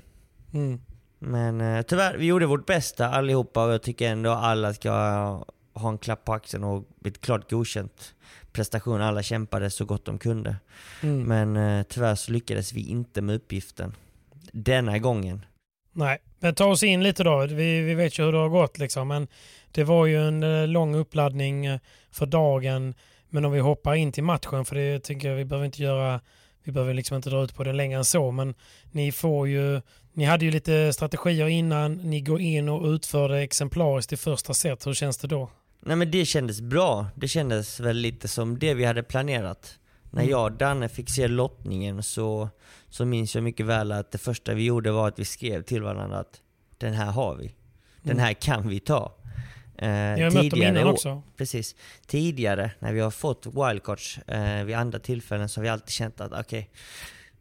Mm. 0.53 0.81
Men 1.25 1.61
eh, 1.61 1.81
tyvärr, 1.81 2.17
vi 2.17 2.25
gjorde 2.25 2.45
vårt 2.45 2.65
bästa 2.65 3.09
allihopa 3.09 3.65
och 3.65 3.73
jag 3.73 3.81
tycker 3.81 4.09
ändå 4.09 4.31
alla 4.31 4.73
ska 4.73 4.91
ha 5.73 5.89
en 5.89 5.97
klapp 5.97 6.25
på 6.25 6.33
axeln 6.33 6.63
och 6.63 6.83
ett 7.05 7.21
klart 7.21 7.49
godkänt 7.49 8.15
prestation. 8.51 9.01
Alla 9.01 9.23
kämpade 9.23 9.69
så 9.69 9.85
gott 9.85 10.05
de 10.05 10.17
kunde. 10.17 10.55
Mm. 11.03 11.23
Men 11.23 11.79
eh, 11.79 11.83
tyvärr 11.89 12.15
så 12.15 12.31
lyckades 12.31 12.73
vi 12.73 12.89
inte 12.89 13.21
med 13.21 13.35
uppgiften. 13.35 13.95
Denna 14.51 14.99
gången. 14.99 15.45
Nej, 15.91 16.17
men 16.39 16.55
ta 16.55 16.65
oss 16.65 16.83
in 16.83 17.03
lite 17.03 17.23
då. 17.23 17.45
Vi, 17.45 17.81
vi 17.81 17.93
vet 17.93 18.19
ju 18.19 18.25
hur 18.25 18.31
det 18.31 18.37
har 18.37 18.49
gått 18.49 18.77
liksom. 18.77 19.07
Men 19.07 19.27
det 19.71 19.83
var 19.83 20.05
ju 20.05 20.27
en 20.27 20.43
eh, 20.43 20.67
lång 20.67 20.95
uppladdning 20.95 21.65
eh, 21.65 21.79
för 22.11 22.25
dagen. 22.25 22.95
Men 23.29 23.45
om 23.45 23.51
vi 23.51 23.59
hoppar 23.59 23.95
in 23.95 24.11
till 24.11 24.23
matchen, 24.23 24.65
för 24.65 24.75
det 24.75 24.99
tycker 24.99 25.29
jag 25.29 25.35
vi 25.35 25.45
behöver 25.45 25.65
inte 25.65 25.83
göra 25.83 26.19
vi 26.63 26.71
behöver 26.71 26.93
liksom 26.93 27.15
inte 27.15 27.29
dra 27.29 27.43
ut 27.43 27.55
på 27.55 27.63
det 27.63 27.73
längre 27.73 27.97
än 27.97 28.05
så, 28.05 28.31
men 28.31 28.55
ni 28.91 29.11
får 29.11 29.47
ju, 29.47 29.81
ni 30.13 30.23
hade 30.25 30.45
ju 30.45 30.51
lite 30.51 30.93
strategier 30.93 31.47
innan, 31.47 31.93
ni 31.93 32.21
går 32.21 32.41
in 32.41 32.69
och 32.69 32.85
utför 32.87 33.29
det 33.29 33.39
exemplariskt 33.39 34.13
i 34.13 34.17
första 34.17 34.53
set. 34.53 34.87
Hur 34.87 34.93
känns 34.93 35.17
det 35.17 35.27
då? 35.27 35.49
Nej 35.79 35.95
men 35.95 36.11
det 36.11 36.25
kändes 36.25 36.61
bra. 36.61 37.07
Det 37.15 37.27
kändes 37.27 37.79
väl 37.79 37.97
lite 37.97 38.27
som 38.27 38.59
det 38.59 38.73
vi 38.73 38.85
hade 38.85 39.03
planerat. 39.03 39.79
När 40.11 40.21
Mm. 40.21 40.31
jag 40.31 40.43
och 40.43 40.51
Danne 40.51 40.89
fick 40.89 41.09
se 41.09 41.27
lottningen 41.27 42.03
så, 42.03 42.49
så 42.89 43.05
minns 43.05 43.35
jag 43.35 43.43
mycket 43.43 43.65
väl 43.65 43.91
att 43.91 44.11
det 44.11 44.17
första 44.17 44.53
vi 44.53 44.63
gjorde 44.65 44.91
var 44.91 45.07
att 45.07 45.19
vi 45.19 45.25
skrev 45.25 45.61
till 45.63 45.81
varandra 45.81 46.17
att 46.19 46.41
den 46.77 46.93
här 46.93 47.11
har 47.11 47.35
vi. 47.35 47.55
Den 48.01 48.11
Mm. 48.11 48.23
här 48.25 48.33
kan 48.33 48.67
vi 48.69 48.79
ta. 48.79 49.13
Eh, 49.77 49.87
Ni 49.89 50.21
har 50.21 50.31
mött 50.31 50.49
dem 50.51 50.61
innan 50.63 50.87
år- 50.87 50.91
också. 50.91 51.21
Precis. 51.37 51.75
Tidigare 52.07 52.71
när 52.79 52.93
vi 52.93 52.99
har 52.99 53.11
fått 53.11 53.45
wildcards 53.45 54.17
eh, 54.17 54.63
vid 54.63 54.75
andra 54.75 54.99
tillfällen 54.99 55.49
så 55.49 55.59
har 55.59 55.63
vi 55.63 55.69
alltid 55.69 55.89
känt 55.89 56.21
att 56.21 56.31
okej, 56.39 56.69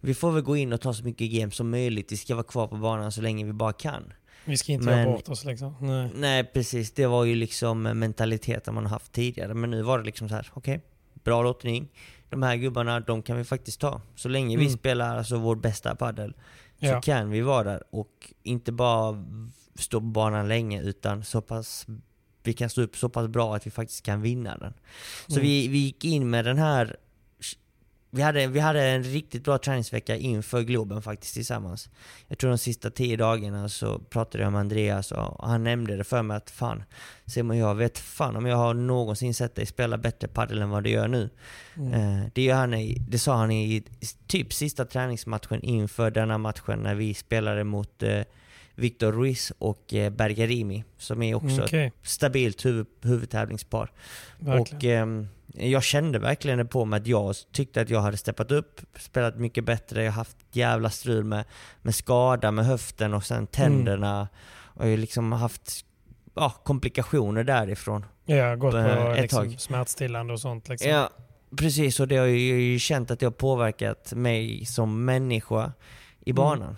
vi 0.03 0.15
får 0.15 0.31
väl 0.33 0.43
gå 0.43 0.57
in 0.57 0.73
och 0.73 0.81
ta 0.81 0.95
så 0.95 1.05
mycket 1.05 1.31
games 1.33 1.55
som 1.57 1.71
möjligt. 1.71 2.13
Vi 2.13 2.17
ska 2.17 2.35
vara 2.35 2.45
kvar 2.45 2.67
på 2.67 2.77
banan 2.77 3.13
så 3.13 3.21
länge 3.23 3.45
vi 3.45 3.53
bara 3.53 3.73
kan. 3.73 4.13
Vi 4.45 4.57
ska 4.57 4.73
inte 4.73 4.87
Men- 4.87 4.99
göra 4.99 5.13
bort 5.13 5.29
oss 5.29 5.45
liksom. 5.45 5.75
Nej. 5.81 6.11
Nej 6.15 6.45
precis, 6.45 6.93
det 6.93 7.07
var 7.07 7.25
ju 7.25 7.35
liksom 7.35 7.83
mentaliteten 7.83 8.75
man 8.75 8.85
har 8.85 8.91
haft 8.91 9.13
tidigare. 9.13 9.55
Men 9.55 9.71
nu 9.71 9.83
var 9.83 9.99
det 9.99 10.05
liksom 10.05 10.29
så 10.29 10.35
här: 10.35 10.49
okej, 10.55 10.81
bra 11.25 11.43
lottning. 11.43 11.89
De 12.31 12.43
här 12.43 12.57
gubbarna, 12.57 13.01
de 13.01 13.23
kan 13.23 13.37
vi 13.37 13.45
faktiskt 13.45 13.81
ta. 13.81 14.01
Så 14.17 14.29
länge 14.29 14.57
vi 14.57 14.65
Mm. 14.67 14.79
spelar 14.79 15.17
alltså 15.19 15.37
vår 15.37 15.57
bästa 15.57 15.95
padel 15.95 16.35
så 16.81 16.87
Ja. 16.87 17.01
kan 17.01 17.31
vi 17.31 17.41
vara 17.41 17.63
där 17.65 17.83
och 17.91 18.33
inte 18.43 18.73
bara 18.73 19.25
stå 19.75 20.01
på 20.01 20.07
banan 20.07 20.49
länge 20.49 20.83
utan 20.83 21.25
så 21.25 21.41
pass 21.41 21.87
vi 22.45 22.53
kan 22.53 22.71
stå 22.71 22.83
upp 22.83 22.97
så 22.97 23.09
pass 23.09 23.29
bra 23.29 23.57
att 23.57 23.67
vi 23.67 23.71
faktiskt 23.71 24.03
kan 24.03 24.23
vinna 24.23 24.57
den. 24.59 24.75
Så 25.27 25.33
Mm. 25.35 25.43
vi, 25.43 25.69
vi 25.69 25.79
gick 25.79 26.05
in 26.05 26.31
med 26.31 26.45
den 26.45 26.59
här 26.59 26.97
vi 28.15 28.23
hade, 28.23 28.47
vi 28.47 28.61
hade 28.61 28.83
en 28.83 29.03
riktigt 29.03 29.45
bra 29.45 29.59
träningsvecka 29.59 30.17
inför 30.17 30.63
Globen 30.63 31.03
faktiskt 31.03 31.35
tillsammans. 31.35 31.91
Jag 32.29 32.39
tror 32.39 32.51
de 32.51 32.59
sista 32.59 32.91
tio 32.91 33.17
dagarna 33.17 33.69
så 33.69 33.99
pratade 33.99 34.45
jag 34.45 34.53
med 34.53 34.61
Andreas 34.61 35.13
och 35.13 35.49
han 35.49 35.65
nämnde 35.65 35.97
det 35.97 36.05
för 36.05 36.23
mig 36.23 36.37
att 36.37 36.51
fan 36.51 36.83
Simon 37.27 37.57
jag 37.57 37.75
vet 37.75 37.99
fan 37.99 38.37
om 38.37 38.47
jag 38.47 38.57
har 38.57 38.75
någonsin 38.75 39.35
sett 39.35 39.55
dig 39.55 39.67
spela 39.67 39.99
bättre 39.99 40.29
padel 40.29 40.63
än 40.63 40.71
vad 40.71 40.85
du 40.85 40.91
gör 40.91 41.09
nu. 41.09 41.31
Mm. 41.77 41.93
Eh, 41.93 42.27
det, 42.33 42.43
gör 42.43 42.57
han 42.57 42.75
i, 42.75 42.99
det 43.09 43.19
sa 43.19 43.37
han 43.37 43.51
i 43.51 43.85
typ 44.27 44.53
sista 44.53 44.85
träningsmatchen 44.85 45.63
inför 45.63 46.11
denna 46.11 46.39
matchen 46.39 46.79
när 46.79 46.95
vi 46.95 47.15
spelade 47.15 47.65
mot 47.65 48.03
eh, 48.03 48.23
Victor 48.75 49.13
Ruiz 49.13 49.53
och 49.59 49.95
eh, 49.95 50.11
Bergarimi 50.11 50.85
som 50.99 51.23
är 51.23 51.35
också 51.35 51.75
Mm, 51.75 51.87
ett 51.87 51.93
stabilt 52.03 52.65
huvud, 52.65 52.87
huvudtävlingspar. 53.03 53.91
verkligen. 54.39 54.61
Och 54.79 54.85
ehm, 54.85 55.29
jag 55.55 55.83
kände 55.83 56.19
verkligen 56.19 56.59
det 56.59 56.65
på 56.65 56.85
mig 56.85 57.01
att 57.01 57.07
jag 57.07 57.35
tyckte 57.53 57.81
att 57.81 57.91
jag 57.91 58.01
hade 58.01 58.17
steppat 58.17 58.51
upp, 58.51 58.81
spelat 58.99 59.37
mycket 59.39 59.65
bättre, 59.65 60.05
jag 60.05 60.13
har 60.13 60.17
haft 60.17 60.37
jävla 60.53 60.91
strul 60.91 61.25
med, 61.25 61.45
med 61.83 61.95
skada 61.95 62.51
med 62.51 62.67
höften 62.67 63.15
och 63.15 63.25
sen 63.25 63.47
tänderna. 63.47 64.29
Och 64.75 64.85
jag 64.87 64.91
har 64.91 64.97
liksom 64.97 65.33
haft 65.33 65.85
ja, 66.35 66.51
komplikationer 66.65 67.45
därifrån. 67.45 68.07
ja, 68.25 68.57
gått 68.57 68.73
på 68.73 68.79
eh, 68.79 69.11
ett 69.13 69.21
liksom, 69.23 69.45
tag. 69.51 69.61
smärtstillande 69.61 70.33
och 70.33 70.41
sånt. 70.41 70.69
Liksom. 70.69 70.91
Ja, 70.91 71.11
precis. 71.57 72.01
Och 72.01 72.09
det 72.09 72.17
har 72.17 72.27
ju, 72.27 72.63
ju 72.63 72.79
känt 72.79 73.11
att 73.11 73.21
det 73.21 73.27
har 73.27 73.31
påverkat 73.31 74.13
mig 74.13 74.65
som 74.65 75.05
människa 75.05 75.73
i 76.25 76.33
banan. 76.33 76.71
Eh, 76.71 76.77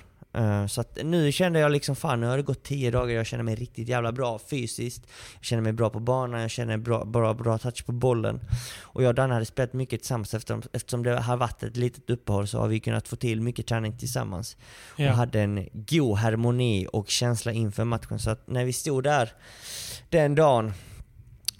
Så 0.68 0.80
att 0.80 0.98
nu 1.04 1.32
kände 1.32 1.58
jag 1.58 1.72
liksom, 1.72 1.96
fan 1.96 2.20
nu 2.20 2.26
har 2.26 2.36
det 2.36 2.42
gått 2.42 2.62
10 2.62 2.90
dagar, 2.90 3.14
jag 3.14 3.26
känner 3.26 3.44
mig 3.44 3.54
riktigt 3.54 3.88
jävla 3.88 4.12
bra 4.12 4.38
fysiskt. 4.38 5.06
Jag 5.34 5.44
känner 5.44 5.62
mig 5.62 5.72
bra 5.72 5.90
på 5.90 6.00
banan, 6.00 6.40
jag 6.40 6.50
känner 6.50 6.76
bra, 6.76 7.04
bra, 7.04 7.34
bra 7.34 7.58
touch 7.58 7.86
på 7.86 7.92
bollen. 7.92 8.40
Och 8.82 9.02
jag 9.02 9.08
och 9.08 9.14
Danne 9.14 9.34
hade 9.34 9.46
spelat 9.46 9.72
mycket 9.72 10.00
tillsammans 10.00 10.34
eftersom, 10.34 10.62
eftersom 10.72 11.02
det 11.02 11.20
har 11.20 11.36
varit 11.36 11.62
ett 11.62 11.76
litet 11.76 12.10
uppehåll 12.10 12.48
så 12.48 12.58
har 12.58 12.68
vi 12.68 12.80
kunnat 12.80 13.08
få 13.08 13.16
till 13.16 13.40
mycket 13.40 13.66
träning 13.66 13.98
tillsammans. 13.98 14.56
Ja. 14.96 15.10
Och 15.10 15.16
hade 15.16 15.40
en 15.40 15.68
god 15.72 16.18
harmoni 16.18 16.86
och 16.92 17.08
känsla 17.08 17.52
inför 17.52 17.84
matchen. 17.84 18.18
Så 18.18 18.30
att 18.30 18.48
när 18.48 18.64
vi 18.64 18.72
stod 18.72 19.04
där 19.04 19.32
den 20.10 20.34
dagen, 20.34 20.72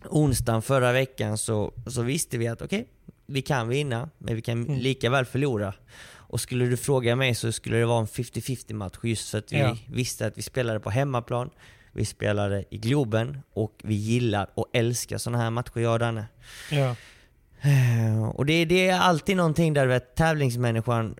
onsdagen 0.09 0.63
förra 0.63 0.93
veckan, 0.93 1.39
så, 1.39 1.73
så 1.87 2.03
visste 2.03 2.39
vi 2.39 2.49
att 2.49 2.63
okej, 2.63 2.89
vi 3.27 3.43
kan 3.43 3.69
vinna, 3.69 4.11
men 4.19 4.35
vi 4.37 4.43
kan 4.43 4.63
Mm. 4.65 4.79
lika 4.79 5.11
väl 5.11 5.25
förlora. 5.25 5.75
Och 6.29 6.41
skulle 6.41 6.65
du 6.67 6.77
fråga 6.77 7.17
mig 7.17 7.35
så 7.35 7.53
skulle 7.53 7.77
det 7.77 7.87
vara 7.87 8.01
en 8.01 8.07
50-50 8.07 8.73
match 8.75 8.97
just 9.03 9.31
för 9.31 9.39
att 9.39 9.53
vi 9.53 9.59
Ja. 9.59 9.77
visste 9.87 10.27
att 10.27 10.39
vi 10.39 10.43
spelade 10.43 10.81
på 10.81 10.91
hemmaplan, 10.91 11.51
vi 11.93 12.05
spelade 12.05 12.65
i 12.71 12.79
Globen 12.79 13.39
och 13.53 13.75
vi 13.85 13.95
gillar 13.95 14.51
och 14.55 14.67
älskar 14.73 15.19
sådana 15.19 15.43
här 15.43 15.51
matcher 15.51 15.81
jag 15.81 15.93
och 15.93 15.99
Danne. 15.99 16.25
Ja. 16.71 16.97
Eh, 17.61 18.25
Och 18.29 18.47
det, 18.47 18.65
det 18.65 18.89
är 18.89 18.99
alltid 18.99 19.37
någonting 19.37 19.73
där 19.75 19.87
vet, 19.87 20.15
tävlingsmänniskan 20.15 21.15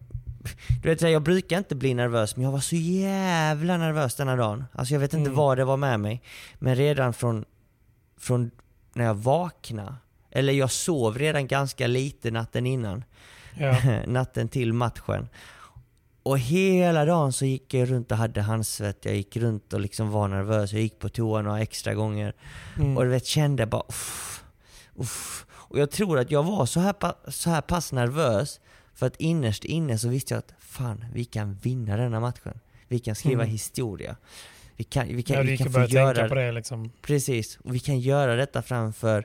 du 0.83 0.89
vet, 0.89 1.01
jag 1.03 1.23
brukar 1.23 1.59
inte 1.59 1.75
bli 1.75 1.95
nervös, 1.95 2.37
men 2.37 2.45
jag 2.45 2.53
var 2.53 2.61
så 2.61 2.77
jävla 2.77 3.77
nervös 3.77 4.15
denna 4.15 4.37
dagen. 4.37 4.65
Alltså 4.73 4.95
jag 4.95 5.01
vet 5.01 5.13
inte 5.15 5.27
Mm. 5.31 5.37
vad 5.37 5.57
det 5.59 5.65
var 5.65 5.77
med 5.77 6.01
mig. 6.01 6.23
Men 6.59 6.75
redan 6.77 7.13
från, 7.15 7.45
från 8.19 8.51
när 8.95 9.05
jag 9.05 9.15
vaknade, 9.15 9.95
eller 10.31 10.53
jag 10.53 10.71
sov 10.71 11.19
redan 11.19 11.47
ganska 11.47 11.87
lite 11.87 12.31
natten 12.31 12.67
innan, 12.67 13.05
Ja. 13.59 13.77
natten 14.07 14.49
till 14.49 14.73
matchen. 14.73 15.29
Och 16.23 16.39
hela 16.39 17.05
dagen 17.05 17.33
så 17.33 17.45
gick 17.45 17.75
jag 17.75 17.91
runt 17.91 18.13
och 18.13 18.19
hade 18.19 18.43
handsvett, 18.43 19.05
jag 19.05 19.15
gick 19.15 19.37
runt 19.37 19.73
och 19.73 19.81
liksom 19.81 20.11
var 20.11 20.29
nervös, 20.29 20.73
jag 20.73 20.83
gick 20.83 20.99
på 20.99 21.09
toa 21.09 21.43
några 21.43 21.61
extra 21.61 21.95
gånger. 21.95 22.35
Mm. 22.77 22.97
Och 22.97 23.05
du 23.05 23.11
vet, 23.11 23.27
kände 23.27 23.67
bara 23.67 23.83
uff, 23.89 24.45
uff. 24.97 25.47
Och 25.51 25.79
jag 25.79 25.91
tror 25.91 26.19
att 26.19 26.31
jag 26.31 26.43
var 26.43 26.67
så 26.67 26.81
här, 26.81 26.95
så 27.31 27.51
här 27.51 27.61
pass 27.61 27.93
nervös 27.93 28.61
för 28.95 29.07
att 29.07 29.17
innerst 29.17 29.65
inne 29.65 29.99
så 29.99 30.09
visste 30.09 30.35
jag 30.35 30.39
att 30.39 30.55
fan, 30.59 31.05
vi 31.13 31.25
kan 31.25 31.55
vinna 31.55 31.97
denna 31.97 32.21
matchen. 32.21 32.61
Vi 32.89 32.99
kan 32.99 33.15
skriva 33.15 33.43
Mm. 33.43 33.53
historia. 33.53 34.17
Vi 34.77 34.85
kan, 34.85 35.07
vi 35.17 35.23
kan, 35.23 35.37
ja, 35.37 35.43
vi 35.43 35.59
kan 35.59 35.73
få 35.73 35.85
göra 35.85 36.15
tänka 36.15 36.29
på 36.29 36.35
det 36.35 36.53
liksom. 36.53 36.91
Precis, 37.03 37.59
och 37.65 37.75
vi 37.75 37.79
kan 37.79 38.01
göra 38.01 38.37
detta 38.37 38.63
framför 38.63 39.25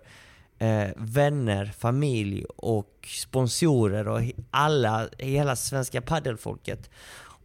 eh, 0.60 0.88
vänner, 0.96 1.66
familj 1.66 2.46
och 2.56 3.08
sponsorer 3.08 4.08
och 4.08 4.22
alla, 4.52 5.10
hela 5.18 5.56
svenska 5.56 6.02
paddelfolket. 6.02 6.90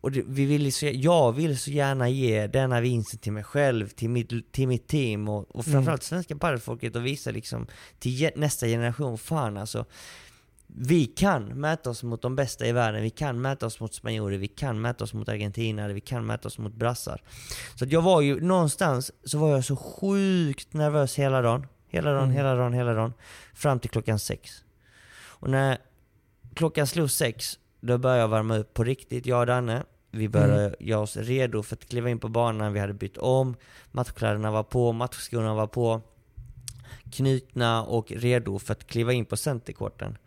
Och 0.01 0.13
det, 0.13 0.23
vi 0.27 0.45
vill 0.45 0.73
så, 0.73 0.87
jag 0.93 1.33
vill 1.33 1.59
så 1.59 1.71
gärna 1.71 2.09
ge 2.09 2.47
denna 2.47 2.81
vinsten 2.81 3.19
till 3.19 3.33
mig 3.33 3.45
själv, 3.45 3.89
till 3.89 4.11
mitt, 4.11 4.53
till 4.53 4.69
mitt 4.69 4.89
team 4.89 5.29
och, 5.29 5.57
och 5.57 5.65
framförallt 5.65 6.03
svenska 6.03 6.37
paddelfolket 6.37 6.97
och 6.97 7.07
visa 7.07 7.31
liksom 7.31 7.67
till 7.99 8.31
nästa 8.37 8.67
generation, 8.67 9.19
fan 9.19 9.57
alltså. 9.57 9.85
Vi 10.67 11.07
kan 11.07 11.45
mäta 11.45 11.91
oss 11.91 12.03
mot 12.03 12.23
de 12.23 12.37
bästa 12.37 12.67
i 12.67 12.73
världen, 12.73 13.03
vi 13.03 13.11
kan 13.11 13.41
mäta 13.41 13.67
oss 13.67 13.81
mot 13.81 13.95
spanjorer, 13.95 14.39
vi 14.39 14.49
kan 14.49 14.81
mäta 14.81 15.05
oss 15.05 15.15
mot 15.15 15.29
argentinare, 15.29 15.93
vi 15.93 16.01
kan 16.01 16.27
mäta 16.27 16.49
oss 16.49 16.59
mot 16.59 16.75
brassar. 16.75 17.23
Så 17.75 17.85
att 17.85 17.93
jag 17.93 18.03
var 18.03 18.21
ju 18.21 18.41
någonstans 18.41 19.13
så 19.25 19.39
var 19.39 19.51
jag 19.51 19.65
så 19.65 19.77
sjukt 19.77 20.73
nervös 20.73 21.19
hela 21.19 21.43
dagen. 21.43 21.67
Hela 21.95 22.11
dagen, 22.13 22.25
Mm. 22.25 22.37
hela 22.37 22.55
dagen, 22.55 22.73
hela 22.73 22.95
dagen. 22.95 23.13
Fram 23.55 23.81
till 23.81 23.91
klockan 23.91 24.19
sex. 24.19 24.65
Och 25.27 25.51
när 25.51 25.79
klockan 26.55 26.87
slog 26.87 27.11
sex, 27.11 27.59
då 27.81 27.99
började 27.99 28.21
jag 28.21 28.29
värma 28.29 28.57
upp 28.57 28.75
på 28.75 28.85
riktigt, 28.85 29.27
jag 29.27 29.41
och 29.41 29.47
Danne. 29.47 29.83
Vi 30.11 30.29
började 30.29 30.61
Mm. 30.65 30.75
göra 30.81 31.01
oss 31.01 31.17
redo 31.17 31.63
för 31.63 31.77
att 31.77 31.89
kliva 31.89 32.11
in 32.11 32.19
på 32.19 32.29
banan. 32.29 32.73
Vi 32.73 32.81
hade 32.81 32.93
bytt 32.95 33.17
om, 33.17 33.57
matchkläderna 33.93 34.51
var 34.51 34.63
på, 34.63 34.93
matchskorna 34.93 35.55
var 35.55 35.67
på. 35.67 36.03
Knutna 37.13 37.83
och 37.85 38.13
redo 38.13 38.59
för 38.59 38.73
att 38.73 38.87
kliva 38.87 39.13
in 39.13 39.25
på 39.25 39.37
centerkorten. 39.37 40.19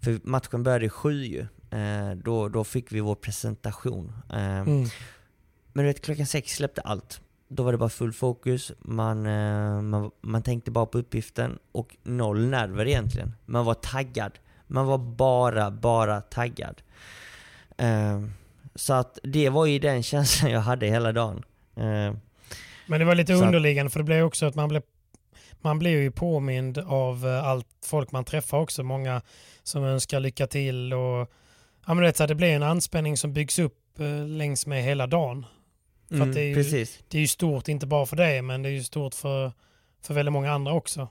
För 0.00 0.20
matchen 0.24 0.62
började 0.62 0.88
sju 0.88 1.24
ju. 1.24 1.46
Eh, 1.78 2.10
då, 2.24 2.48
då 2.48 2.64
fick 2.64 2.92
vi 2.92 3.00
vår 3.00 3.14
presentation. 3.14 4.12
Eh, 4.32 4.58
Mm. 4.60 4.84
men 5.72 5.84
du 5.84 5.92
vet, 5.92 6.02
klockan 6.04 6.26
sex 6.26 6.52
släppte 6.52 6.80
allt. 6.80 7.20
Då 7.52 7.62
var 7.62 7.72
det 7.72 7.78
bara 7.78 7.88
full 7.88 8.12
fokus, 8.12 8.72
man, 8.78 9.26
eh, 9.26 9.82
man, 9.82 10.10
man 10.20 10.42
tänkte 10.42 10.70
bara 10.70 10.86
på 10.86 10.98
uppgiften 10.98 11.58
och 11.72 11.96
noll 12.02 12.46
nerver 12.46 12.88
egentligen. 12.88 13.34
Man 13.46 13.64
var 13.64 13.74
taggad. 13.74 14.38
Man 14.66 14.86
var 14.86 14.98
bara, 14.98 15.70
bara 15.70 16.20
taggad. 16.20 16.82
Eh, 17.78 18.20
så 18.74 18.92
att 18.94 19.18
det 19.22 19.48
var 19.48 19.66
ju 19.66 19.78
den 19.78 20.02
känslan 20.12 20.50
jag 20.52 20.60
hade 20.60 20.86
hela 20.86 21.12
dagen. 21.12 21.42
Eh, 21.76 22.14
Men 22.86 23.00
det 23.00 23.04
var 23.04 23.14
lite 23.14 23.34
underliggande 23.34 23.90
för 23.90 24.00
det 24.00 24.04
blev 24.04 24.24
också 24.24 24.46
att 24.46 24.54
man 24.54 24.68
blev 24.68 24.82
man 25.60 25.78
blir 25.78 26.00
ju 26.00 26.10
påmind 26.10 26.78
av 26.78 27.40
allt 27.44 27.66
folk 27.86 28.12
man 28.12 28.24
träffar 28.24 28.58
också. 28.58 28.82
Många 28.82 29.22
som 29.62 29.84
önskar 29.84 30.20
lycka 30.20 30.46
till 30.46 30.92
och 30.94 31.32
ja, 31.86 31.94
men 31.94 31.98
det, 32.04 32.16
så 32.16 32.26
det 32.26 32.34
blir 32.34 32.48
en 32.56 32.62
anspänning 32.62 33.16
som 33.16 33.32
byggs 33.32 33.58
upp 33.58 33.98
längs 34.26 34.66
med 34.66 34.82
hela 34.82 35.06
dagen. 35.06 35.46
För 36.10 36.16
mm, 36.16 36.32
det 36.32 36.40
är 36.40 36.44
ju- 36.48 36.54
Precis. 36.54 36.98
Det 37.08 37.18
är 37.18 37.22
ju 37.22 37.28
stort, 37.28 37.68
inte 37.68 37.86
bara 37.86 38.06
för 38.06 38.16
dig, 38.16 38.42
men 38.42 38.62
det 38.62 38.68
är 38.68 38.72
ju 38.72 38.82
stort 38.82 39.14
för, 39.14 39.52
för 40.02 40.14
väldigt 40.14 40.32
många 40.32 40.52
andra 40.52 40.72
också. 40.72 41.08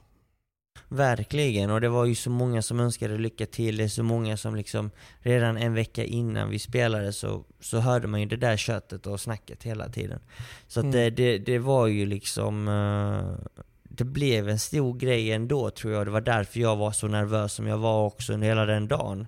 Verkligen, 0.88 1.70
och 1.70 1.80
det 1.80 1.88
var 1.88 2.04
ju 2.04 2.14
så 2.14 2.30
många 2.30 2.62
som 2.62 2.80
önskade 2.80 3.18
lycka 3.18 3.46
till. 3.46 3.76
Det 3.76 3.84
är 3.84 3.88
så 3.88 4.02
många 4.02 4.36
som 4.36 4.54
liksom 4.56 4.90
redan 5.20 5.56
en 5.56 5.74
vecka 5.74 6.04
innan 6.04 6.50
vi 6.50 6.58
spelade 6.58 7.12
så, 7.12 7.44
så 7.60 7.78
hörde 7.78 8.06
man 8.06 8.20
ju 8.20 8.26
det 8.26 8.36
där 8.36 8.56
köttet 8.56 9.06
och 9.06 9.20
snacket 9.20 9.62
hela 9.62 9.88
tiden. 9.88 10.20
Så 10.68 10.80
Mm. 10.80 10.92
det, 10.92 11.10
det, 11.10 11.38
det 11.38 11.58
var 11.58 11.86
ju 11.86 12.06
liksom... 12.06 12.68
eh, 12.68 13.48
det 13.82 14.04
blev 14.04 14.48
en 14.48 14.58
stor 14.58 14.94
grej 14.98 15.32
ändå 15.32 15.70
tror 15.70 15.92
jag. 15.92 16.06
Det 16.06 16.10
var 16.10 16.20
därför 16.20 16.60
jag 16.60 16.76
var 16.76 16.92
så 16.92 17.08
nervös 17.08 17.52
som 17.52 17.66
jag 17.66 17.78
var 17.78 18.06
också 18.06 18.32
under 18.32 18.46
hela 18.48 18.64
den 18.66 18.88
dagen. 18.88 19.26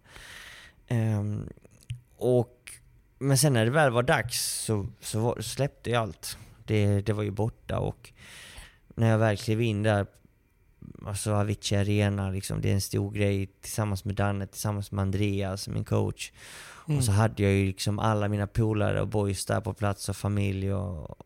Ehm, 0.88 1.48
och, 2.16 2.61
men 3.22 3.38
sen 3.38 3.52
när 3.52 3.64
det 3.64 3.70
väl 3.70 3.92
var 3.92 4.02
dags 4.02 4.64
så, 4.64 4.86
så, 5.00 5.20
var, 5.20 5.40
släppte 5.40 5.90
jag 5.90 6.02
allt. 6.02 6.38
Det, 6.64 7.00
det 7.00 7.12
var 7.12 7.22
ju 7.22 7.30
borta 7.30 7.78
och 7.78 8.12
när 8.94 9.10
jag 9.10 9.18
väl 9.18 9.36
klev 9.36 9.62
in 9.62 9.82
där, 9.82 10.06
alltså 11.06 11.32
Avicii 11.32 11.78
Arena, 11.78 12.30
liksom, 12.30 12.60
det 12.60 12.70
är 12.70 12.74
en 12.74 12.80
stor 12.80 13.12
grej 13.12 13.46
tillsammans 13.46 14.04
med 14.04 14.14
Danne, 14.14 14.46
tillsammans 14.46 14.92
med 14.92 15.02
Andreas, 15.02 15.68
min 15.68 15.84
coach. 15.84 16.32
Mm. 16.86 16.98
Och 16.98 17.04
så 17.04 17.12
hade 17.12 17.42
jag 17.42 17.52
ju 17.52 17.66
liksom 17.66 17.98
alla 17.98 18.28
mina 18.28 18.46
polare 18.46 19.00
och 19.00 19.08
boys 19.08 19.46
där 19.46 19.60
på 19.60 19.74
plats 19.74 20.08
och 20.08 20.16
familj 20.16 20.74
och... 20.74 21.18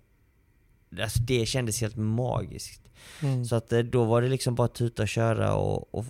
Alltså 1.00 1.18
det 1.22 1.46
kändes 1.46 1.80
helt 1.80 1.96
magiskt. 1.96 2.82
Mm. 3.22 3.44
Så 3.44 3.56
att 3.56 3.72
eh, 3.72 3.78
då 3.78 4.04
var 4.04 4.22
det 4.22 4.28
liksom 4.28 4.54
bara 4.54 4.68
tuta 4.68 5.02
och 5.02 5.08
köra 5.08 5.54
och, 5.54 5.94
och, 5.94 6.04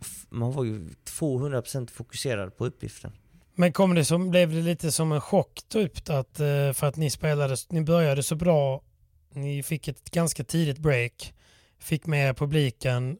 och 0.00 0.06
man 0.28 0.52
var 0.52 0.64
ju 0.64 0.88
200% 1.20 1.90
fokuserad 1.90 2.56
på 2.56 2.66
uppgiften. 2.66 3.12
Men 3.60 3.72
kom 3.72 3.94
det 3.94 4.04
som, 4.04 4.30
blev 4.30 4.50
det 4.50 4.62
lite 4.62 4.92
som 4.92 5.12
en 5.12 5.20
chock 5.20 5.60
typ 5.68 6.10
att, 6.10 6.40
eh, 6.40 6.72
för 6.72 6.84
att 6.84 6.96
ni 6.96 7.10
spelade, 7.10 7.56
ni 7.68 7.80
började 7.80 8.22
så 8.22 8.34
bra, 8.34 8.82
ni 9.32 9.62
fick 9.62 9.88
ett 9.88 10.10
ganska 10.10 10.44
tidigt 10.44 10.78
break, 10.78 11.34
fick 11.78 12.06
med 12.06 12.36
publiken 12.36 13.18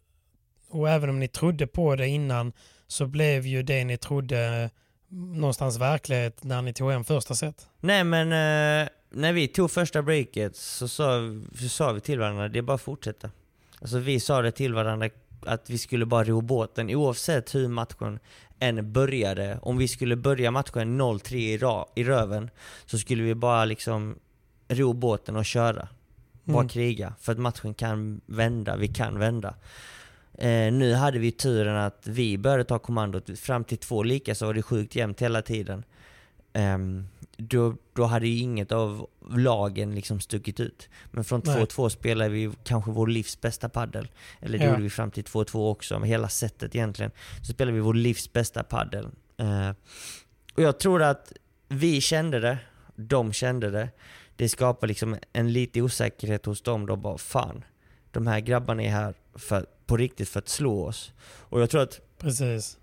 och 0.68 0.90
även 0.90 1.10
om 1.10 1.20
ni 1.20 1.28
trodde 1.28 1.66
på 1.66 1.96
det 1.96 2.08
innan 2.08 2.52
så 2.86 3.06
blev 3.06 3.46
ju 3.46 3.62
det 3.62 3.84
ni 3.84 3.96
trodde 3.96 4.70
mm, 5.10 5.40
någonstans 5.40 5.78
verklighet 5.78 6.44
när 6.44 6.62
ni 6.62 6.72
tog 6.72 6.90
hem 6.90 7.04
första 7.04 7.34
set. 7.34 7.68
Nej 7.80 8.04
men 8.04 8.26
eh, 8.26 8.88
när 9.10 9.32
vi 9.32 9.48
tog 9.48 9.70
första 9.70 10.02
breaket 10.02 10.56
så 10.56 10.88
sa, 10.88 11.20
så 11.60 11.68
sa 11.68 11.92
vi 11.92 12.00
till 12.00 12.18
varandra, 12.18 12.48
det 12.48 12.58
är 12.58 12.62
bara 12.62 12.74
att 12.74 12.80
fortsätta. 12.80 13.30
Alltså 13.80 13.98
vi 13.98 14.20
sa 14.20 14.42
det 14.42 14.52
till 14.52 14.74
varandra 14.74 15.10
att 15.46 15.70
vi 15.70 15.78
skulle 15.78 16.06
bara 16.06 16.24
ro 16.24 16.40
båten 16.40 16.90
oavsett 16.90 17.54
hur 17.54 17.68
matchen 17.68 18.18
än 18.60 18.92
började. 18.92 19.58
Om 19.62 19.78
vi 19.78 19.88
skulle 19.88 20.16
börja 20.16 20.50
matchen 20.50 21.00
0-3 21.00 21.34
i, 21.34 22.00
i 22.00 22.04
röven 22.04 22.50
så 22.86 22.98
skulle 22.98 23.22
vi 23.22 23.34
bara 23.34 23.64
liksom 23.64 24.18
ro 24.68 24.92
båten 24.92 25.36
och 25.36 25.44
köra. 25.44 25.88
Bara 26.44 26.58
Mm. 26.58 26.68
kriga. 26.68 27.14
För 27.20 27.32
att 27.32 27.38
matchen 27.38 27.74
kan 27.74 28.20
vända, 28.26 28.76
vi 28.76 28.88
kan 28.88 29.18
vända. 29.18 29.54
Eh, 30.34 30.72
nu 30.72 30.94
hade 30.94 31.18
vi 31.18 31.30
turen 31.32 31.76
att 31.76 32.06
vi 32.06 32.38
började 32.38 32.64
ta 32.64 32.78
kommandot. 32.78 33.38
Fram 33.38 33.64
till 33.64 33.78
två 33.78 34.02
lika 34.02 34.34
så 34.34 34.46
var 34.46 34.54
det 34.54 34.62
sjukt 34.62 34.96
jämnt 34.96 35.22
hela 35.22 35.42
tiden. 35.42 35.84
Ehm, 36.52 37.08
då, 37.40 37.76
då 37.92 38.04
hade 38.04 38.28
ju 38.28 38.38
inget 38.38 38.72
av 38.72 39.06
lagen 39.30 39.94
liksom 39.94 40.20
stuckit 40.20 40.60
ut. 40.60 40.88
Men 41.10 41.24
från 41.24 41.42
Nej. 41.44 41.64
2-2 41.64 41.88
spelade 41.88 42.30
vi 42.30 42.50
kanske 42.64 42.90
vår 42.90 43.06
livs 43.06 43.40
bästa 43.40 43.68
paddel. 43.68 44.08
Eller 44.40 44.58
det 44.58 44.64
Ja. 44.64 44.70
gjorde 44.70 44.82
vi 44.82 44.90
fram 44.90 45.10
till 45.10 45.24
2-2 45.24 45.70
också, 45.70 45.98
med 45.98 46.08
hela 46.08 46.28
setet 46.28 46.74
egentligen. 46.74 47.10
Så 47.46 47.52
spelade 47.52 47.74
vi 47.74 47.80
vår 47.80 47.94
livs 47.94 48.32
bästa 48.32 48.62
paddel. 48.62 49.08
Eh, 49.36 49.70
och 50.54 50.62
jag 50.62 50.78
tror 50.80 51.02
att 51.02 51.32
vi 51.68 52.00
kände 52.00 52.40
det, 52.40 52.58
de 52.96 53.32
kände 53.32 53.70
det. 53.70 53.88
Det 54.36 54.48
skapar 54.48 54.86
liksom 54.86 55.16
en 55.32 55.52
lite 55.52 55.82
osäkerhet 55.82 56.46
hos 56.46 56.62
dem. 56.62 56.86
De 56.86 57.00
bara 57.02 57.18
fan, 57.18 57.64
de 58.10 58.26
här 58.26 58.40
grabbarna 58.40 58.82
är 58.82 58.90
här 58.90 59.14
för, 59.34 59.66
på 59.86 59.96
riktigt 59.96 60.28
för 60.28 60.38
att 60.38 60.48
slå 60.48 60.84
oss. 60.84 61.12
Och 61.22 61.60
jag 61.60 61.70
tror 61.70 61.80
att 61.82 62.00
Precis. 62.18 62.78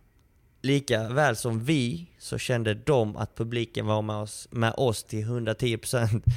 Lika 0.65 1.09
väl 1.09 1.35
som 1.35 1.63
vi 1.63 2.05
så 2.19 2.37
kände 2.37 2.73
de 2.73 3.17
att 3.17 3.35
publiken 3.35 3.85
var 3.85 4.01
med 4.01 4.15
oss, 4.15 4.47
med 4.51 4.73
oss 4.77 5.03
till 5.03 5.25
110%. 5.25 6.21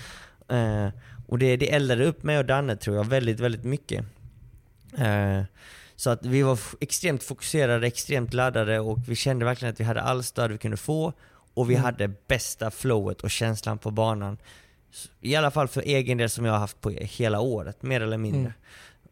Eh, 0.50 0.88
och 1.26 1.38
det, 1.38 1.56
det 1.56 1.70
eldade 1.72 2.04
upp 2.04 2.22
mig 2.22 2.38
och 2.38 2.44
Danne 2.44 2.76
tror 2.76 2.96
jag 2.96 3.04
väldigt, 3.04 3.40
väldigt 3.40 3.64
mycket. 3.64 4.04
Eh, 4.98 5.42
så 5.96 6.10
att 6.10 6.26
vi 6.26 6.42
var 6.42 6.58
extremt 6.80 7.22
fokuserade, 7.22 7.86
extremt 7.86 8.34
laddade 8.34 8.80
och 8.80 8.98
vi 9.08 9.14
kände 9.16 9.44
verkligen 9.44 9.72
att 9.72 9.80
vi 9.80 9.84
hade 9.84 10.02
all 10.02 10.22
stöd 10.22 10.50
vi 10.52 10.58
kunde 10.58 10.76
få 10.76 11.12
och 11.54 11.70
vi 11.70 11.74
Mm. 11.74 11.84
hade 11.84 12.08
bästa 12.26 12.70
flowet 12.70 13.20
och 13.20 13.30
känslan 13.30 13.78
på 13.78 13.90
banan. 13.90 14.38
I 15.20 15.36
alla 15.36 15.50
fall 15.50 15.68
för 15.68 15.82
egen 15.82 16.18
del 16.18 16.30
som 16.30 16.44
jag 16.44 16.52
har 16.52 16.58
haft 16.60 16.80
på 16.80 16.90
hela 16.90 17.40
året, 17.40 17.82
mer 17.82 18.00
eller 18.00 18.18
mindre. 18.18 18.52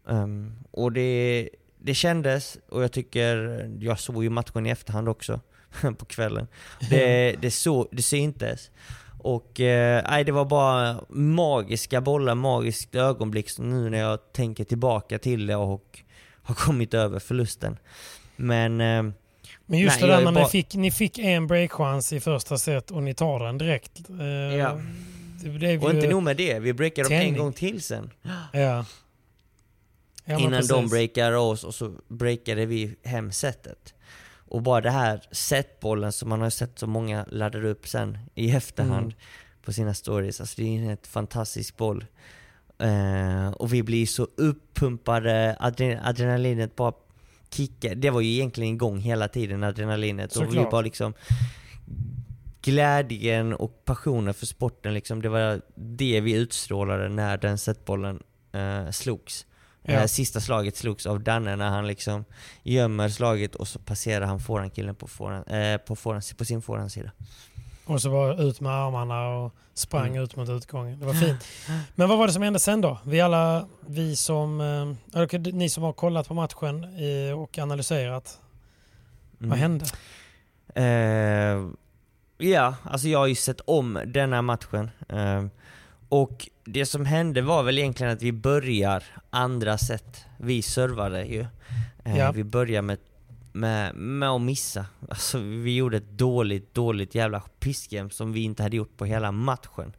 Um, 0.04 0.52
och 0.70 0.92
det, 0.92 1.48
det 1.86 1.94
kändes, 1.94 2.58
och 2.68 2.82
jag 2.82 2.92
tycker, 2.92 3.36
jag 3.80 4.00
såg 4.00 4.24
ju 4.24 4.30
matchen 4.30 4.66
i 4.66 4.70
efterhand 4.70 5.08
också 5.08 5.40
på 5.98 6.04
kvällen. 6.04 6.46
Det, 6.90 7.32
det, 7.40 7.50
så, 7.50 7.88
det 7.92 8.02
syntes. 8.02 8.70
Och 9.18 9.60
eh, 9.60 10.24
det 10.24 10.32
var 10.32 10.44
bara 10.44 11.00
magiska 11.08 12.00
bollar, 12.00 12.34
magiskt 12.34 12.94
ögonblick 12.94 13.58
nu 13.58 13.90
när 13.90 13.98
jag 13.98 14.32
tänker 14.32 14.64
tillbaka 14.64 15.18
till 15.18 15.46
det 15.46 15.56
och 15.56 15.98
har 16.42 16.54
kommit 16.54 16.94
över 16.94 17.18
förlusten. 17.18 17.76
Men 18.36 18.80
eh, 18.80 19.02
Men 19.66 19.78
just 19.78 20.00
Nej, 20.00 20.08
det 20.08 20.14
där 20.14 20.20
är 20.20 20.24
när 20.24 20.32
bara- 20.32 20.44
ni, 20.44 20.50
fick, 20.50 20.74
ni 20.74 20.90
fick 20.90 21.18
en 21.18 21.46
breakchans 21.46 22.12
i 22.12 22.20
första 22.20 22.58
set 22.58 22.90
och 22.90 23.02
ni 23.02 23.14
tar 23.14 23.40
den 23.44 23.58
direkt. 23.58 24.10
Eh, 24.20 24.56
Ja. 24.56 24.80
Och 25.82 25.90
inte 25.94 26.08
nog 26.08 26.22
med 26.22 26.36
det, 26.36 26.58
vi 26.58 26.72
breakade 26.72 27.08
dem 27.08 27.18
en 27.18 27.36
gång 27.36 27.52
till 27.52 27.82
sen. 27.82 28.10
Ja. 28.52 28.84
Ja 30.26 30.38
innan 30.38 30.52
de 30.52 30.68
precis. 30.68 30.90
breakade 30.90 31.36
oss 31.36 31.64
och 31.64 31.74
så 31.74 31.92
breakade 32.08 32.66
vi 32.66 32.96
hem 33.04 33.32
setet. 33.32 33.94
Och 34.48 34.62
bara 34.62 34.80
det 34.80 34.90
här 34.90 35.20
setbollen 35.30 36.12
som 36.12 36.28
man 36.28 36.40
har 36.40 36.50
sett 36.50 36.78
så 36.78 36.86
många 36.86 37.26
laddar 37.28 37.64
upp 37.64 37.88
sen 37.88 38.18
i 38.34 38.50
efterhand 38.50 39.04
Mm. 39.06 39.16
på 39.62 39.72
sina 39.72 39.94
stories. 39.94 40.40
Alltså 40.40 40.62
det 40.62 40.76
är 40.76 40.90
en 40.90 40.96
fantastisk 41.02 41.76
boll. 41.76 42.04
Eh, 42.78 43.48
och 43.50 43.72
vi 43.74 43.82
blir 43.82 44.06
så 44.06 44.28
uppumpade, 44.36 45.56
adren 45.60 45.98
adrenalinet 46.04 46.76
bara 46.76 46.92
kickar. 47.50 47.94
Det 47.94 48.10
var 48.10 48.20
ju 48.20 48.32
egentligen 48.32 48.74
igång 48.74 48.98
hela 49.00 49.28
tiden, 49.28 49.64
adrenalinet. 49.64 50.36
Och 50.36 50.42
vi 50.42 50.46
Såklart. 50.46 50.70
bara 50.70 50.80
liksom 50.82 51.14
glädjen 52.62 53.52
och 53.54 53.84
passionen 53.84 54.34
för 54.34 54.46
sporten 54.46 54.94
liksom, 54.94 55.22
det 55.22 55.28
var 55.28 55.60
det 55.74 56.20
vi 56.20 56.32
utstrålade 56.34 57.08
när 57.08 57.36
den 57.38 57.58
setbollen 57.58 58.22
eh, 58.52 58.90
slogs. 58.90 59.46
Ja. 59.86 59.92
Eh, 59.92 60.06
sista 60.06 60.40
slaget 60.40 60.76
slogs 60.76 61.06
av 61.06 61.20
Danne 61.20 61.56
när 61.56 61.68
han 61.68 61.86
liksom 61.86 62.24
gömmer 62.62 63.08
slaget 63.08 63.54
och 63.54 63.68
så 63.68 63.78
passerar 63.78 64.26
han 64.26 64.40
forehandkillen 64.40 64.94
på, 64.94 65.06
forehand, 65.08 65.44
eh, 65.48 65.76
på, 65.76 65.96
forehand, 65.96 66.24
på 66.38 66.44
sin 66.44 66.62
forehandsida. 66.62 67.10
Och 67.84 68.02
så 68.02 68.10
var 68.10 68.42
ut 68.42 68.60
med 68.60 68.72
armarna 68.72 69.28
och 69.28 69.54
sprang 69.74 70.08
Mm. 70.10 70.22
ut 70.22 70.36
mot 70.36 70.48
utgången. 70.48 71.00
Det 71.00 71.06
var 71.06 71.14
fint. 71.14 71.44
Men 71.94 72.08
vad 72.08 72.18
var 72.18 72.26
det 72.26 72.32
som 72.32 72.42
hände 72.42 72.58
sen 72.58 72.80
då? 72.80 72.98
Vi 73.04 73.20
alla, 73.20 73.68
vi 73.86 74.16
som, 74.16 74.60
eh, 75.14 75.26
ni 75.52 75.68
som 75.68 75.82
har 75.82 75.92
kollat 75.92 76.28
på 76.28 76.34
matchen 76.34 76.84
eh, 76.84 77.38
och 77.38 77.58
analyserat. 77.58 78.40
Mm. 79.40 79.50
Vad 79.50 79.58
hände? 79.58 79.84
Eh, 80.74 81.68
ja, 82.48 82.74
alltså 82.82 83.08
jag 83.08 83.18
har 83.18 83.26
ju 83.26 83.34
sett 83.34 83.60
om 83.60 84.00
denna 84.06 84.42
matchen. 84.42 84.90
Eh, 85.08 85.44
och 86.08 86.48
det 86.66 86.86
som 86.86 87.06
hände 87.06 87.42
var 87.42 87.62
väl 87.62 87.78
egentligen 87.78 88.12
att 88.12 88.22
vi 88.22 88.32
börjar 88.32 89.04
andra 89.30 89.78
set. 89.78 90.24
Vi 90.38 90.62
servade 90.62 91.24
ju. 91.24 91.40
Eh, 92.04 92.16
Ja. 92.18 92.32
Vi 92.32 92.44
börjar 92.44 92.82
med, 92.82 92.98
med, 93.52 93.94
med 93.94 94.28
att 94.28 94.40
missa. 94.40 94.86
Alltså 95.08 95.38
vi 95.38 95.76
gjorde 95.76 95.96
ett 95.96 96.10
dåligt, 96.10 96.74
dåligt 96.74 97.14
jävla 97.14 97.40
pissgame 97.60 98.10
som 98.10 98.32
vi 98.32 98.40
inte 98.42 98.62
hade 98.62 98.76
gjort 98.76 98.96
på 98.96 99.04
hela 99.04 99.32
matchen. 99.32 99.92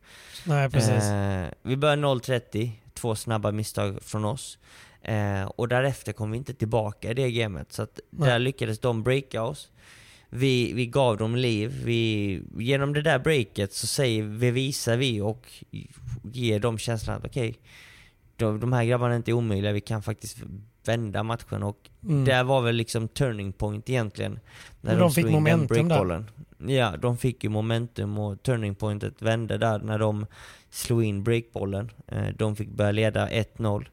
Nej, 0.46 0.70
precis. 0.70 1.04
Eh, 1.04 1.48
vi 1.62 1.78
började 1.78 2.02
0-30, 2.02 2.72
två 2.94 3.16
snabba 3.16 3.52
misstag 3.52 4.04
från 4.04 4.26
oss. 4.26 4.58
Eh, 5.02 5.44
och 5.44 5.68
därefter 5.68 6.14
kom 6.14 6.32
vi 6.32 6.38
inte 6.38 6.54
tillbaka 6.54 7.12
i 7.12 7.14
det 7.14 7.32
gamet. 7.32 7.74
Så 7.74 7.82
att 7.84 8.00
Nej. 8.10 8.30
där 8.30 8.40
lyckades 8.40 8.80
de 8.80 9.04
breaka 9.04 9.44
oss. 9.44 9.72
Vi, 10.30 10.74
vi 10.74 10.86
gav 10.86 11.18
dem 11.18 11.36
liv. 11.36 11.82
Vi, 11.86 12.42
genom 12.58 12.94
det 12.94 13.02
där 13.02 13.20
breaket 13.20 13.74
så 13.74 13.88
säger, 13.88 14.24
vi 14.24 14.52
visar 14.52 14.98
vi 14.98 15.22
och 15.22 15.48
ger 16.34 16.60
dem 16.60 16.78
känslan 16.78 17.18
att 17.18 17.26
okej, 17.26 17.56
de, 18.36 18.60
de 18.60 18.74
här 18.74 18.86
grabbarna 18.86 19.14
är 19.14 19.18
inte 19.18 19.34
omöjliga, 19.34 19.72
vi 19.72 19.82
kan 19.82 20.02
faktiskt 20.04 20.38
vända 20.86 21.24
matchen. 21.24 21.64
Och 21.64 21.90
Mm. 22.04 22.26
det 22.26 22.44
var 22.44 22.62
väl 22.62 22.76
liksom 22.76 23.08
turning 23.08 23.52
point 23.54 23.90
egentligen. 23.90 24.40
När 24.82 24.92
Men 24.92 25.00
de 25.00 25.12
fick 25.12 25.26
momentum 25.30 25.68
där. 25.68 25.86
breakbollen. 25.86 26.26
Ja, 26.68 26.98
de 26.98 27.18
fick 27.18 27.44
ju 27.44 27.50
momentum 27.50 28.18
och 28.18 28.44
turning 28.44 28.76
pointet 28.76 29.22
vände 29.22 29.58
där 29.58 29.80
när 29.80 30.00
de 30.00 30.26
slog 30.70 31.04
in 31.04 31.24
breakbollen. 31.24 31.92
Eh, 32.08 32.28
De 32.38 32.56
fick 32.56 32.70
börja 32.70 32.92
leda 32.92 33.28
1-0. 33.30 33.86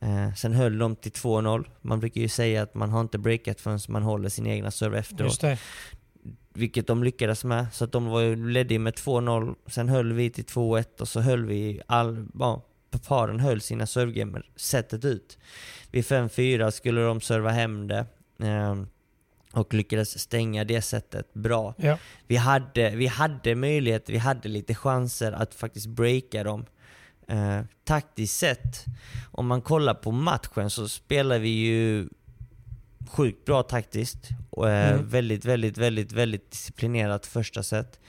Eh, 0.00 0.34
Sen 0.34 0.52
höll 0.52 0.78
de 0.78 0.96
till 0.96 1.12
2-0. 1.12 1.64
Man 1.82 2.00
brukar 2.00 2.20
ju 2.20 2.28
säga 2.28 2.62
att 2.62 2.74
man 2.74 2.90
har 2.90 3.00
inte 3.00 3.18
breakat 3.18 3.60
förrän 3.60 3.78
man 3.88 4.02
håller 4.02 4.28
sin 4.28 4.46
egna 4.46 4.70
serve 4.70 4.98
efteråt. 4.98 5.32
Vilket 6.54 6.86
de 6.86 7.04
lyckades 7.04 7.44
med. 7.44 7.66
Så 7.72 7.84
att 7.84 7.92
de 7.92 8.06
var 8.06 8.20
ju 8.20 8.48
ledde 8.50 8.78
med 8.78 8.94
2-0. 8.94 9.54
Sen 9.66 9.88
höll 9.88 10.12
vi 10.12 10.30
till 10.30 10.44
2-1 10.44 11.00
och 11.00 11.08
så 11.08 11.20
höll 11.20 11.44
vi 11.46 11.80
all... 11.86 12.26
Ja, 12.38 12.62
paren 13.08 13.40
höll 13.40 13.60
sina 13.60 13.86
servegamer 13.86 14.50
sättet 14.56 15.04
ut. 15.04 15.38
Vid 15.90 16.04
5-4 16.04 16.70
skulle 16.70 17.00
de 17.00 17.20
serva 17.20 17.50
hem 17.50 17.88
det. 17.88 18.06
eh, 18.42 18.82
Och 19.52 19.74
lyckades 19.74 20.18
stänga 20.18 20.64
det 20.64 20.82
sättet 20.82 21.34
bra. 21.34 21.74
Ja. 21.78 21.98
Vi 22.26 22.36
hade, 22.36 22.90
vi 22.90 23.06
hade 23.06 23.54
möjlighet, 23.54 24.08
vi 24.08 24.18
hade 24.18 24.48
lite 24.48 24.74
chanser 24.74 25.32
att 25.32 25.54
faktiskt 25.54 25.86
breaka 25.86 26.44
dem. 26.44 26.64
Eh, 27.30 27.60
taktiskt 27.84 28.38
sett, 28.38 28.84
om 29.30 29.46
man 29.46 29.62
kollar 29.62 29.94
på 29.94 30.10
matchen 30.10 30.70
så 30.70 30.88
spelar 30.88 31.38
vi 31.38 31.48
ju 31.48 32.08
sjukt 33.08 33.44
bra 33.44 33.62
taktiskt. 33.62 34.28
Och, 34.50 34.70
eh, 34.70 34.92
Mm. 34.92 35.08
Väldigt, 35.08 35.44
väldigt, 35.44 35.78
väldigt, 35.78 36.12
väldigt 36.12 36.50
disciplinerat 36.50 37.26
första 37.26 37.62
set. 37.62 38.00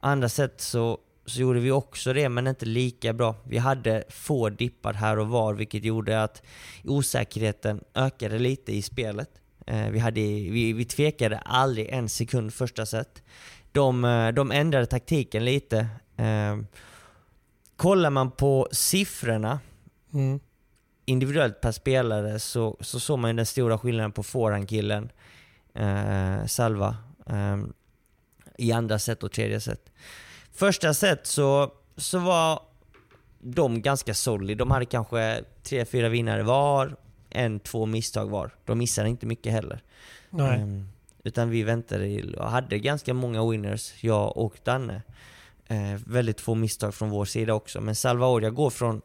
Andra 0.00 0.28
set 0.28 0.60
så, 0.60 0.98
så 1.26 1.40
gjorde 1.40 1.60
vi 1.60 1.70
också 1.70 2.12
det, 2.12 2.28
men 2.28 2.46
inte 2.46 2.66
lika 2.66 3.12
bra. 3.12 3.36
Vi 3.44 3.58
hade 3.58 4.04
få 4.08 4.48
dippar 4.48 4.92
här 4.92 5.18
och 5.18 5.28
var, 5.28 5.54
vilket 5.54 5.84
gjorde 5.84 6.22
att 6.22 6.42
osäkerheten 6.84 7.80
ökade 7.94 8.38
lite 8.38 8.72
i 8.72 8.82
spelet. 8.82 9.30
Eh, 9.66 9.88
vi, 9.90 9.98
hade, 9.98 10.20
vi, 10.20 10.72
vi 10.72 10.84
tvekade 10.84 11.38
aldrig 11.38 11.88
en 11.88 12.08
sekund 12.08 12.54
första 12.54 12.86
set. 12.86 13.22
De, 13.72 14.04
eh, 14.04 14.28
de 14.28 14.52
ändrade 14.52 14.86
taktiken 14.86 15.44
lite. 15.44 15.86
Eh, 16.16 16.56
kollar 17.76 18.10
man 18.10 18.30
på 18.30 18.68
siffrorna 18.72 19.60
Mm. 20.14 20.40
individuellt 21.04 21.60
per 21.60 21.72
spelare 21.72 22.38
så, 22.38 22.76
så 22.80 23.00
såg 23.00 23.18
man 23.18 23.30
ju 23.30 23.36
den 23.36 23.46
stora 23.46 23.78
skillnaden 23.78 24.12
på 24.12 24.22
forehandkillen 24.22 25.10
eh, 25.74 26.46
Salva 26.46 26.96
eh, 27.26 27.56
i 28.58 28.72
andra 28.72 28.98
set 28.98 29.22
och 29.22 29.32
tredje 29.32 29.60
set. 29.60 29.92
Första 30.52 30.94
set 30.94 31.26
så, 31.26 31.72
så 31.96 32.18
var 32.18 32.62
de 33.40 33.82
ganska 33.82 34.14
solid. 34.14 34.58
De 34.58 34.70
hade 34.70 34.84
kanske 34.84 35.44
tre, 35.62 35.84
fyra 35.84 36.08
vinnare 36.08 36.42
var, 36.42 36.96
en, 37.30 37.60
två 37.60 37.86
misstag 37.86 38.26
var. 38.30 38.50
De 38.64 38.78
missade 38.78 39.08
inte 39.08 39.26
mycket 39.26 39.52
heller. 39.52 39.82
Ehm, 40.54 40.88
utan 41.24 41.50
vi 41.50 41.62
väntade 41.62 42.36
och 42.36 42.50
hade 42.50 42.78
ganska 42.78 43.14
många 43.14 43.50
winners, 43.50 44.04
jag 44.04 44.36
och 44.36 44.58
Danne. 44.64 45.02
Eh, 45.68 45.94
väldigt 46.06 46.40
få 46.40 46.54
misstag 46.54 46.94
från 46.94 47.10
vår 47.10 47.24
sida 47.24 47.54
också. 47.54 47.80
Men 47.80 47.94
Salvaoria 47.94 48.50
går 48.50 48.70
från, 48.70 49.02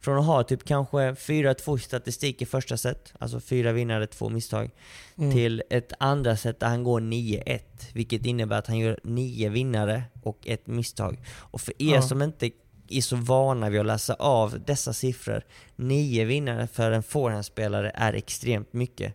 från 0.00 0.18
att 0.18 0.24
ha 0.26 0.42
typ 0.42 0.64
kanske 0.64 0.98
4-2 1.12 1.76
statistik 1.78 2.42
i 2.42 2.46
första 2.46 2.76
set, 2.76 3.12
alltså 3.18 3.40
fyra 3.40 3.72
vinnare, 3.72 4.06
två 4.06 4.28
misstag, 4.28 4.70
Mm. 5.18 5.32
till 5.32 5.62
ett 5.70 5.92
andra 5.98 6.36
set 6.36 6.60
där 6.60 6.66
han 6.68 6.84
går 6.84 7.00
9-1. 7.00 7.60
Vilket 7.92 8.26
innebär 8.26 8.58
att 8.58 8.66
han 8.66 8.78
gör 8.78 9.00
nio 9.04 9.48
vinnare 9.48 10.02
och 10.22 10.38
ett 10.46 10.66
misstag. 10.66 11.18
Och 11.38 11.60
för 11.60 11.74
er 11.82 11.94
Ja. 11.94 12.02
som 12.02 12.22
inte 12.22 12.50
är 12.88 13.00
så 13.00 13.16
vana 13.16 13.70
vid 13.70 13.80
att 13.80 13.86
läsa 13.86 14.14
av 14.14 14.60
dessa 14.66 14.92
siffror, 14.92 15.42
nio 15.76 16.24
vinnare 16.24 16.66
för 16.66 16.90
en 16.90 17.02
forehandspelare 17.02 17.90
är 17.94 18.12
extremt 18.12 18.72
mycket. 18.72 19.14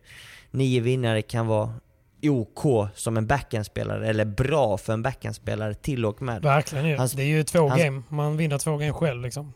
Nio 0.52 0.80
vinnare 0.82 1.22
kan 1.22 1.48
vara 1.48 1.74
OK 2.30 2.90
som 2.96 3.18
en 3.18 3.28
backhandspelare, 3.28 4.08
eller 4.08 4.26
bra 4.26 4.78
för 4.78 4.94
en 4.94 5.02
backhandspelare 5.04 5.74
till 5.74 6.06
och 6.06 6.22
med. 6.22 6.42
Verkligen 6.42 6.86
ju. 6.88 6.98
Hans- 6.98 7.14
det 7.14 7.24
är 7.24 7.28
ju 7.28 7.44
två 7.44 7.70
hans- 7.70 7.82
game. 7.84 8.04
Man 8.10 8.38
vinner 8.38 8.58
två 8.58 8.78
game 8.78 8.94
själv 8.94 9.22
liksom. 9.22 9.54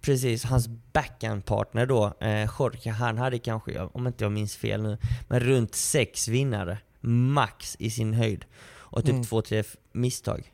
Precis, 0.00 0.44
hans 0.44 0.68
backhandpartner 0.92 1.86
då, 1.86 2.12
eh, 2.20 2.48
Jorge, 2.58 2.90
han 2.92 3.18
hade 3.18 3.38
kanske, 3.38 3.80
om 3.80 4.06
inte 4.06 4.24
jag 4.24 4.32
minns 4.32 4.56
fel 4.56 4.82
nu, 4.82 4.98
men 5.28 5.40
runt 5.40 5.74
sex 5.74 6.28
vinnare. 6.28 6.78
Max 7.00 7.76
i 7.78 7.90
sin 7.90 8.14
höjd. 8.14 8.44
Och 8.72 9.02
typ 9.04 9.10
Mm. 9.12 9.24
två, 9.24 9.42
tre 9.42 9.62
misstag. 9.92 10.52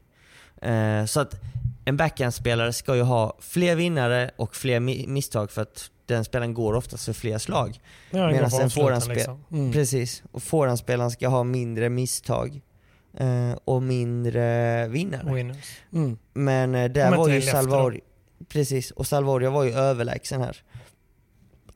Eh, 0.62 1.04
så 1.04 1.20
att 1.20 1.34
en 1.88 1.96
backhandspelare 1.96 2.72
ska 2.72 2.96
ju 2.96 3.02
ha 3.02 3.36
fler 3.40 3.76
vinnare 3.76 4.30
och 4.36 4.56
fler 4.56 4.80
mi- 4.80 5.08
misstag 5.08 5.50
för 5.50 5.62
att 5.62 5.90
den 6.06 6.24
spelaren 6.24 6.54
går 6.54 6.74
oftast 6.74 7.04
för 7.04 7.12
fler 7.12 7.38
slag. 7.38 7.80
Ja, 8.10 8.26
Medan 8.26 8.34
en 8.34 8.44
avsluten, 8.44 8.70
forehandspel- 8.70 9.14
liksom. 9.14 9.44
mm. 9.52 9.72
Precis. 9.72 10.22
Och 10.32 10.42
forehandspelaren 10.42 11.10
ska 11.10 11.28
ha 11.28 11.44
mindre 11.44 11.88
misstag 11.88 12.60
eh, 13.16 13.52
och 13.64 13.82
mindre 13.82 14.86
vinnare. 14.88 15.34
Winners. 15.34 15.78
Mm. 15.92 16.18
Men 16.32 16.74
eh, 16.74 16.90
där 16.90 17.10
Om 17.10 17.16
var 17.16 17.28
ju 17.28 17.42
Salvadoria... 17.42 18.00
Precis, 18.48 18.90
och 18.90 19.06
Salvadoria 19.06 19.50
var 19.50 19.64
ju 19.64 19.72
överlägsen 19.72 20.40
här. 20.40 20.56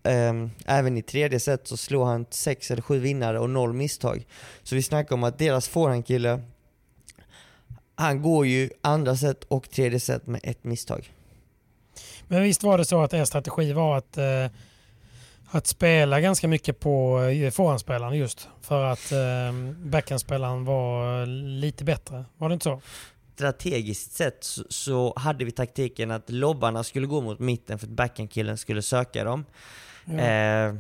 Ehm, 0.05 0.51
även 0.67 0.97
i 0.99 1.03
tredje 1.03 1.41
set 1.41 1.69
så 1.69 1.77
slog 1.77 2.07
han 2.07 2.27
sex 2.31 2.71
eller 2.71 2.83
sju 2.83 2.99
vinnare 2.99 3.39
och 3.39 3.51
noll 3.51 3.73
misstag. 3.73 4.27
Så 4.63 4.75
vi 4.75 4.83
snackar 4.83 5.15
om 5.15 5.25
att 5.25 5.39
deras 5.39 5.69
forehandkille, 5.69 6.43
han 8.03 8.23
går 8.23 8.47
ju 8.47 8.71
andra 8.81 9.17
set 9.17 9.45
och 9.45 9.71
tredje 9.71 10.01
set 10.01 10.27
med 10.27 10.41
ett 10.43 10.65
misstag. 10.65 11.13
Men 12.29 12.43
visst 12.43 12.63
var 12.63 12.79
det 12.79 12.85
så 12.85 13.03
att 13.03 13.15
er 13.15 13.25
strategi 13.25 13.73
var 13.73 13.97
att, 13.97 14.19
eh, 14.19 14.47
att 15.51 15.67
spela 15.67 16.21
ganska 16.21 16.49
mycket 16.49 16.81
på 16.81 17.23
eh, 17.23 17.51
forehandspelaren 17.51 18.19
just 18.19 18.49
för 18.61 18.85
att 18.85 19.13
eh, 19.13 19.53
backhandspelaren 19.85 20.65
var 20.65 21.27
lite 21.61 21.85
bättre. 21.85 22.25
Var 22.37 22.49
det 22.49 22.53
inte 22.53 22.65
så? 22.65 22.81
Strategiskt 23.35 24.13
sett 24.13 24.45
så, 24.45 24.65
så 24.69 25.13
hade 25.17 25.45
vi 25.45 25.51
taktiken 25.51 26.11
att 26.11 26.31
lobbarna 26.31 26.85
skulle 26.85 27.07
gå 27.07 27.21
mot 27.21 27.39
mitten 27.39 27.79
för 27.79 27.87
att 27.87 27.93
backhandkillen 27.93 28.59
skulle 28.59 28.83
söka 28.83 29.25
dem. 29.25 29.45
Ja. 30.05 30.19
Eh, 30.19 30.75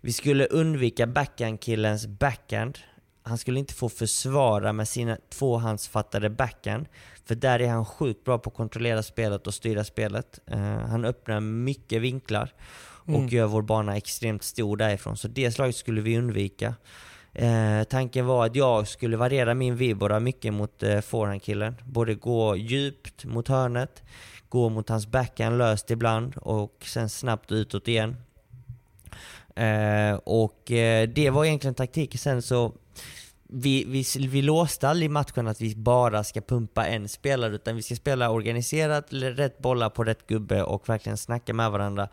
vi 0.00 0.12
skulle 0.12 0.46
undvika 0.46 1.06
backhandkillens 1.06 2.06
backhand. 2.06 2.78
Han 3.26 3.38
skulle 3.38 3.58
inte 3.58 3.74
få 3.74 3.88
försvara 3.88 4.72
med 4.72 4.88
sina 4.88 5.16
tvåhandsfattade 5.30 6.30
backhand. 6.30 6.86
För 7.24 7.34
där 7.34 7.60
är 7.60 7.68
han 7.68 7.84
sjukt 7.84 8.24
bra 8.24 8.38
på 8.38 8.50
att 8.50 8.56
kontrollera 8.56 9.02
spelet 9.02 9.46
och 9.46 9.54
styra 9.54 9.84
spelet. 9.84 10.40
Eh, 10.46 10.58
han 10.78 11.04
öppnar 11.04 11.40
mycket 11.40 12.02
vinklar 12.02 12.52
och 13.06 13.08
Mm. 13.08 13.28
gör 13.28 13.46
vår 13.46 13.62
bana 13.62 13.96
extremt 13.96 14.42
stor 14.42 14.76
därifrån. 14.76 15.16
Så 15.16 15.28
det 15.28 15.50
slaget 15.52 15.76
skulle 15.76 16.00
vi 16.00 16.18
undvika. 16.18 16.74
Eh, 17.32 17.82
tanken 17.84 18.26
var 18.26 18.46
att 18.46 18.56
jag 18.56 18.88
skulle 18.88 19.16
variera 19.16 19.54
min 19.54 19.76
vibora 19.76 20.20
mycket 20.20 20.52
mot 20.54 20.82
eh, 20.82 21.00
forehandkillen. 21.00 21.76
Både 21.84 22.14
gå 22.14 22.56
djupt 22.56 23.24
mot 23.24 23.48
hörnet, 23.48 24.02
gå 24.48 24.68
mot 24.68 24.88
hans 24.88 25.06
backhand 25.06 25.58
löst 25.58 25.90
ibland 25.90 26.36
och 26.36 26.76
sen 26.86 27.08
snabbt 27.08 27.52
utåt 27.52 27.88
igen. 27.88 28.16
Och 30.24 30.62
det 31.14 31.30
var 31.32 31.44
egentligen 31.44 31.74
taktiken 31.74 32.18
sen 32.18 32.42
så 32.42 32.72
vi, 33.48 33.84
vi, 33.84 34.28
vi 34.28 34.42
låste 34.42 34.88
aldrig 34.88 35.10
matchen 35.10 35.48
att 35.48 35.60
vi 35.60 35.74
bara 35.76 36.24
ska 36.24 36.40
pumpa 36.40 36.86
en 36.86 37.08
spelare 37.08 37.54
utan 37.54 37.76
vi 37.76 37.82
ska 37.82 37.96
spela 37.96 38.30
organiserat, 38.30 39.06
rätt 39.10 39.58
bollar 39.58 39.90
på 39.90 40.04
rätt 40.04 40.26
gubbe 40.26 40.62
och 40.62 40.88
verkligen 40.88 41.16
snacka 41.18 41.54
med 41.54 41.70
varandra 41.70 42.08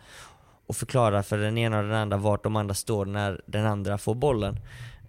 och 0.67 0.75
förklara 0.75 1.23
för 1.23 1.37
den 1.37 1.57
ena 1.57 1.77
och 1.77 1.83
den 1.83 1.93
andra 1.93 2.17
vart 2.17 2.43
de 2.43 2.55
andra 2.55 2.73
står 2.73 3.05
när 3.05 3.41
den 3.45 3.65
andra 3.65 3.97
får 3.97 4.15
bollen. 4.15 4.59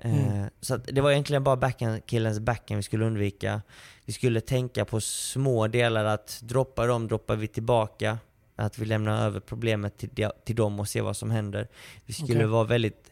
Eh, 0.00 0.44
Så 0.60 0.74
att 0.74 0.84
det 0.84 1.00
var 1.00 1.10
egentligen 1.10 1.44
bara 1.44 1.56
backhand, 1.56 2.06
killens 2.06 2.40
backhand 2.40 2.76
vi 2.76 2.82
skulle 2.82 3.04
undvika. 3.04 3.62
Vi 4.04 4.12
skulle 4.12 4.40
tänka 4.40 4.84
på 4.84 5.00
små 5.00 5.68
delar, 5.68 6.04
att 6.04 6.40
droppar 6.42 6.88
dem 6.88 7.08
droppar 7.08 7.36
vi 7.36 7.48
tillbaka. 7.48 8.18
Att 8.56 8.78
vi 8.78 8.84
lämnar 8.86 9.26
över 9.26 9.40
problemet 9.40 9.98
till, 9.98 10.28
till 10.44 10.56
dem 10.56 10.80
och 10.80 10.88
ser 10.88 11.02
vad 11.02 11.16
som 11.16 11.30
händer. 11.30 11.68
Vi 12.06 12.12
skulle 12.12 12.34
Okej. 12.34 12.46
vara 12.46 12.64
väldigt... 12.64 13.11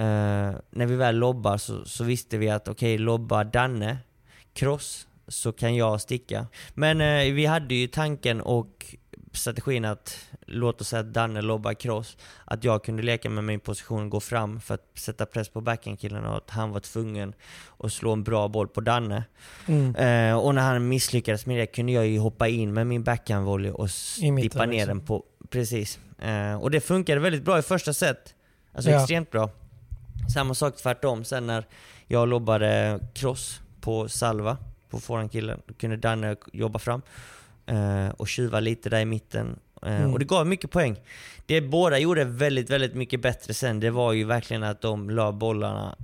eh, 0.00 0.54
när 0.70 0.86
vi 0.86 0.96
väl 0.96 1.16
lobbar 1.16 1.56
så, 1.58 1.84
så 1.84 2.04
visste 2.04 2.38
vi 2.38 2.50
att 2.50 2.68
okej, 2.68 2.98
lobbar 2.98 3.44
Danne 3.44 3.98
cross 4.52 5.06
så 5.28 5.52
kan 5.52 5.76
jag 5.76 6.00
sticka. 6.00 6.46
Men 6.74 7.00
eh, 7.00 7.32
vi 7.32 7.46
hade 7.46 7.74
ju 7.74 7.86
tanken 7.86 8.40
och 8.40 8.94
strategin 9.32 9.84
att 9.84 10.28
låt 10.46 10.80
oss 10.80 10.88
säga 10.88 11.00
att 11.00 11.12
Danne 11.12 11.42
lobbar 11.42 11.74
cross, 11.74 12.16
att 12.44 12.64
jag 12.64 12.84
kunde 12.84 13.02
leka 13.02 13.30
med 13.30 13.44
min 13.44 13.60
position 13.60 14.02
och 14.04 14.10
gå 14.10 14.20
fram 14.20 14.60
för 14.60 14.74
att 14.74 14.86
sätta 14.94 15.26
press 15.26 15.48
på 15.48 15.60
backhandkillen 15.60 16.24
och 16.24 16.36
att 16.36 16.50
han 16.50 16.70
var 16.70 16.80
tvungen 16.80 17.34
att 17.78 17.92
slå 17.92 18.12
en 18.12 18.24
bra 18.24 18.48
boll 18.48 18.68
på 18.68 18.80
Danne. 18.80 19.24
Mm. 19.66 19.94
Eh, 19.96 20.38
och 20.38 20.54
när 20.54 20.62
han 20.62 20.88
misslyckades 20.88 21.46
med 21.46 21.58
det 21.58 21.66
kunde 21.66 21.92
jag 21.92 22.06
ju 22.06 22.18
hoppa 22.18 22.48
in 22.48 22.74
med 22.74 22.86
min 22.86 23.02
backhandvolley 23.02 23.70
och 23.70 23.88
dippa 24.40 24.66
ner 24.66 24.72
liksom. 24.72 24.88
den 24.88 25.06
på... 25.06 25.24
Precis. 25.50 25.98
Och 26.60 26.70
det 26.70 26.80
funkade 26.80 27.20
väldigt 27.20 27.42
bra 27.42 27.58
i 27.58 27.62
första 27.62 27.92
set. 27.92 28.34
Alltså 28.72 28.90
Ja. 28.90 29.00
extremt 29.00 29.30
bra. 29.30 29.50
Samma 30.28 30.54
sak 30.54 30.76
tvärtom 30.76 31.24
sen 31.24 31.46
när 31.46 31.66
jag 32.06 32.28
lobbade 32.28 33.00
cross 33.14 33.60
på 33.80 34.08
Salva, 34.08 34.56
på 34.90 35.00
forehandkillen. 35.00 35.60
Då 35.66 35.74
kunde 35.74 35.96
Danne 35.96 36.36
jobba 36.52 36.78
fram 36.78 37.02
eh, 37.66 38.08
och 38.08 38.28
tjuva 38.28 38.60
lite 38.60 38.90
där 38.90 39.00
i 39.00 39.04
mitten. 39.04 39.58
Eh, 39.82 39.96
Mm. 40.00 40.12
Och 40.12 40.18
det 40.18 40.24
gav 40.24 40.46
mycket 40.46 40.70
poäng. 40.70 40.96
Det 41.46 41.60
båda 41.60 41.98
gjorde 41.98 42.24
väldigt, 42.24 42.70
väldigt 42.70 42.94
mycket 42.94 43.22
bättre 43.22 43.54
sen, 43.54 43.80
det 43.80 43.90
var 43.90 44.12
ju 44.12 44.24
verkligen 44.24 44.62
att 44.62 44.80
de 44.80 45.10
la 45.10 45.32
bollarna 45.32 45.96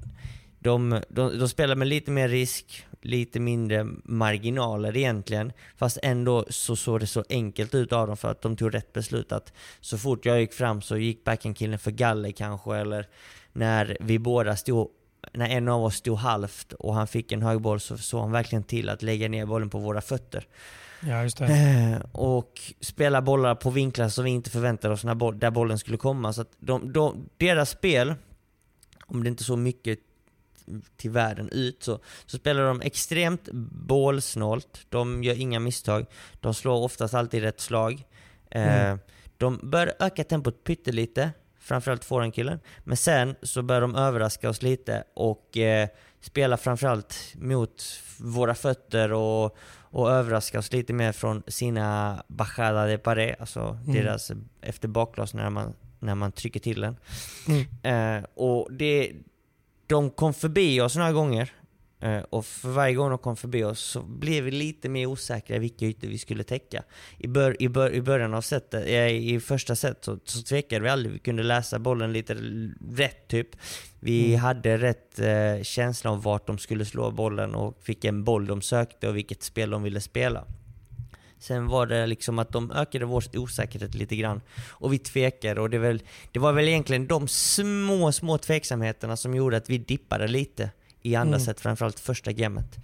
de, 0.59 1.03
de, 1.09 1.39
de 1.39 1.49
spelar 1.49 1.75
med 1.77 1.89
lite 1.89 2.11
mer 2.11 2.29
risk, 2.29 2.87
lite 3.07 3.41
mindre 3.41 3.87
marginaler 4.05 4.97
egentligen. 4.97 5.53
Fast 5.77 5.99
ändå 6.03 6.45
så 6.49 6.77
såg 6.77 7.01
det 7.01 7.07
så 7.07 7.25
enkelt 7.29 7.75
ut 7.75 7.93
av 7.93 8.07
dem 8.07 8.17
för 8.17 8.31
att 8.31 8.43
de 8.43 8.57
tog 8.57 8.75
rätt 8.75 8.93
beslut. 8.93 9.33
Att 9.33 9.53
så 9.81 9.99
fort 9.99 10.27
jag 10.27 10.41
gick 10.41 10.53
fram 10.53 10.83
så 10.83 10.97
gick 10.97 11.25
backhandkillen 11.25 11.79
för 11.79 11.91
galler 11.91 12.31
kanske. 12.31 12.77
Eller 12.77 13.07
när 13.53 13.97
vi 14.01 14.19
båda 14.19 14.57
stod, 14.57 14.89
när 15.33 15.49
en 15.49 15.69
av 15.69 15.85
oss 15.85 15.95
stod 15.95 16.19
halvt 16.19 16.73
och 16.73 16.95
han 16.95 17.07
fick 17.07 17.33
en 17.33 17.43
högboll 17.43 17.81
så 17.81 17.99
såg 17.99 18.21
han 18.21 18.33
verkligen 18.33 18.65
till 18.65 18.89
att 18.89 19.03
lägga 19.03 19.29
ner 19.29 19.47
bollen 19.47 19.71
på 19.71 19.79
våra 19.79 20.01
fötter. 20.01 20.47
Ja, 21.01 21.23
just 21.23 21.39
det. 21.39 21.45
Eh, 21.47 22.11
och 22.13 22.61
spela 22.81 23.23
bollar 23.23 23.55
på 23.55 23.71
vinklar 23.71 24.09
som 24.09 24.25
vi 24.25 24.31
inte 24.31 24.51
förväntade 24.51 24.95
oss 24.95 25.05
när 25.05 25.15
boll, 25.15 25.39
där 25.39 25.51
bollen 25.51 25.79
skulle 25.79 25.99
komma. 25.99 26.33
Så 26.33 26.45
de, 26.59 26.93
de, 26.93 27.29
deras 27.37 27.71
spel, 27.71 28.15
om 29.07 29.23
det 29.23 29.29
inte 29.29 29.45
så 29.45 29.57
mycket 29.57 29.99
till 30.97 31.11
världen 31.11 31.49
ut, 31.53 31.83
så, 31.83 31.99
så 32.27 32.37
spelar 32.39 32.63
de 32.67 32.81
extremt 32.81 33.49
bålsnålt. 33.97 34.87
De 34.89 35.25
gör 35.25 35.35
inga 35.41 35.61
misstag. 35.61 36.07
De 36.41 36.55
slår 36.55 36.83
oftast 36.85 37.15
alltid 37.15 37.43
rätt 37.43 37.61
slag. 37.61 38.05
Eh, 38.51 38.87
Mm. 38.87 38.99
De 39.39 39.61
bör 39.63 39.93
öka 40.01 40.25
tempot 40.25 40.65
pyttelite 40.65 41.33
framförallt 41.61 42.05
forehandkillen. 42.05 42.61
Men 42.85 42.97
sen 42.97 43.37
så 43.43 43.63
började 43.63 43.85
de 43.87 43.95
överraska 43.97 44.49
oss 44.51 44.63
lite 44.63 45.05
och 45.15 45.57
eh, 45.57 45.89
spela 46.21 46.57
framförallt 46.57 47.35
mot 47.35 47.85
våra 48.19 48.55
fötter 48.55 49.13
och, 49.13 49.57
och 49.79 50.11
överraska 50.11 50.59
oss 50.59 50.73
lite 50.73 50.93
mer 50.93 51.13
från 51.13 51.43
sina 51.47 52.23
bajada 52.29 52.87
de 52.87 52.99
pared, 52.99 53.37
alltså 53.41 53.61
Mm. 53.61 53.95
deras 53.95 54.33
efter 54.61 54.89
bakglas 54.89 55.35
när 55.35 55.51
man, 55.51 55.75
när 55.99 56.15
man 56.15 56.33
trycker 56.33 56.61
till 56.61 56.81
den. 56.81 56.97
Mm. 57.49 58.19
Eh, 58.19 58.25
och 58.35 58.69
det, 58.73 59.13
de 59.87 60.11
kom 60.11 60.35
förbi 60.35 60.81
oss 60.81 60.97
några 60.97 61.13
gånger. 61.13 61.53
Eh, 62.01 62.19
och 62.19 62.47
för 62.47 62.69
varje 62.69 62.95
gång 62.95 63.11
de 63.11 63.19
kom 63.19 63.37
förbi 63.37 63.65
oss 63.65 63.81
så 63.81 64.03
blev 64.03 64.45
vi 64.45 64.51
lite 64.51 64.89
mer 64.89 65.07
osäkra 65.07 65.59
vilka 65.59 65.87
ytor 65.87 66.09
vi 66.09 66.19
skulle 66.19 66.45
täcka. 66.45 66.83
I, 67.19 67.29
bör, 67.29 67.63
i, 67.63 67.69
bör, 67.69 67.91
i 67.95 68.03
början 68.03 68.35
av 68.35 68.41
setet, 68.41 68.87
i 69.13 69.41
första 69.41 69.77
set 69.77 70.05
så, 70.05 70.19
så 70.25 70.43
tvekade 70.43 70.83
vi 70.83 70.89
aldrig. 70.89 71.13
Vi 71.13 71.19
kunde 71.19 71.43
läsa 71.43 71.79
bollen 71.79 72.13
lite 72.13 72.35
rätt 72.91 73.29
typ. 73.29 73.49
Vi 74.01 74.27
Mm. 74.29 74.41
hade 74.41 74.77
rätt 74.79 75.19
eh, 75.19 75.63
känsla 75.63 76.11
om 76.11 76.21
vart 76.21 76.47
de 76.47 76.59
skulle 76.59 76.85
slå 76.85 77.11
bollen 77.11 77.55
och 77.55 77.81
vilken 77.87 78.25
boll 78.25 78.47
de 78.47 78.63
sökte 78.63 79.09
och 79.09 79.17
vilket 79.17 79.43
spel 79.43 79.71
de 79.71 79.83
ville 79.83 80.01
spela. 80.01 80.45
Sen 81.39 81.67
var 81.67 81.87
det 81.87 82.07
liksom 82.07 82.39
att 82.39 82.53
de 82.53 82.71
ökade 82.73 83.05
vår 83.05 83.25
osäkerhet 83.37 83.95
lite 83.95 84.17
grann. 84.17 84.41
Och 84.69 84.93
vi 84.93 84.99
tvekade 84.99 85.61
och 85.61 85.71
det, 85.71 85.79
väl, 85.79 86.03
det 86.33 86.39
var 86.39 86.53
väl 86.53 86.69
egentligen 86.69 87.07
de 87.07 87.29
små, 87.29 88.13
små 88.13 88.39
tveksamheterna 88.39 89.17
som 89.17 89.35
gjorde 89.35 89.57
att 89.57 89.71
vi 89.71 89.79
dippade 89.79 90.29
lite 90.29 90.71
i 91.03 91.15
andra 91.17 91.35
Mm. 91.37 91.47
set, 91.47 91.61
framförallt 91.61 92.01
första 92.01 92.33
gamet. 92.33 92.77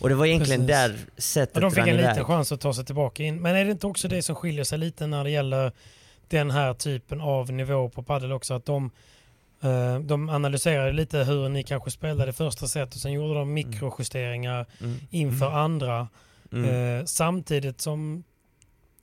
Och 0.00 0.08
det 0.08 0.14
var 0.14 0.26
egentligen 0.26 0.66
Precis. 0.66 1.06
där 1.16 1.20
sättet 1.20 1.56
Och 1.56 1.60
de 1.62 1.70
fick 1.70 1.86
en 1.86 1.96
liten 1.96 2.24
chans 2.24 2.52
att 2.52 2.60
ta 2.60 2.74
sig 2.74 2.84
tillbaka 2.84 3.22
in. 3.22 3.42
Men 3.42 3.56
är 3.56 3.64
det 3.64 3.70
inte 3.70 3.86
också 3.86 4.08
det 4.08 4.22
som 4.22 4.34
skiljer 4.36 4.64
sig 4.64 4.78
lite 4.78 5.06
när 5.06 5.24
det 5.24 5.30
gäller 5.30 5.72
den 6.28 6.50
här 6.50 6.74
typen 6.74 7.20
av 7.20 7.52
nivå 7.52 7.88
på 7.88 8.02
padel 8.02 8.32
också? 8.32 8.54
Att 8.54 8.66
de, 8.66 8.90
eh, 9.62 9.98
de 10.00 10.28
analyserade 10.28 10.92
lite 10.92 11.18
hur 11.18 11.48
ni 11.48 11.62
kanske 11.62 11.90
spelade 11.90 12.32
första 12.32 12.66
set 12.68 12.94
och 12.94 13.00
sen 13.00 13.12
gjorde 13.12 13.34
de 13.34 13.52
mikrojusteringar 13.54 14.66
Mm. 14.80 14.96
inför 15.10 15.50
andra. 15.50 16.08
Mm. 16.52 16.98
Eh, 16.98 17.04
samtidigt 17.04 17.80
som, 17.80 18.24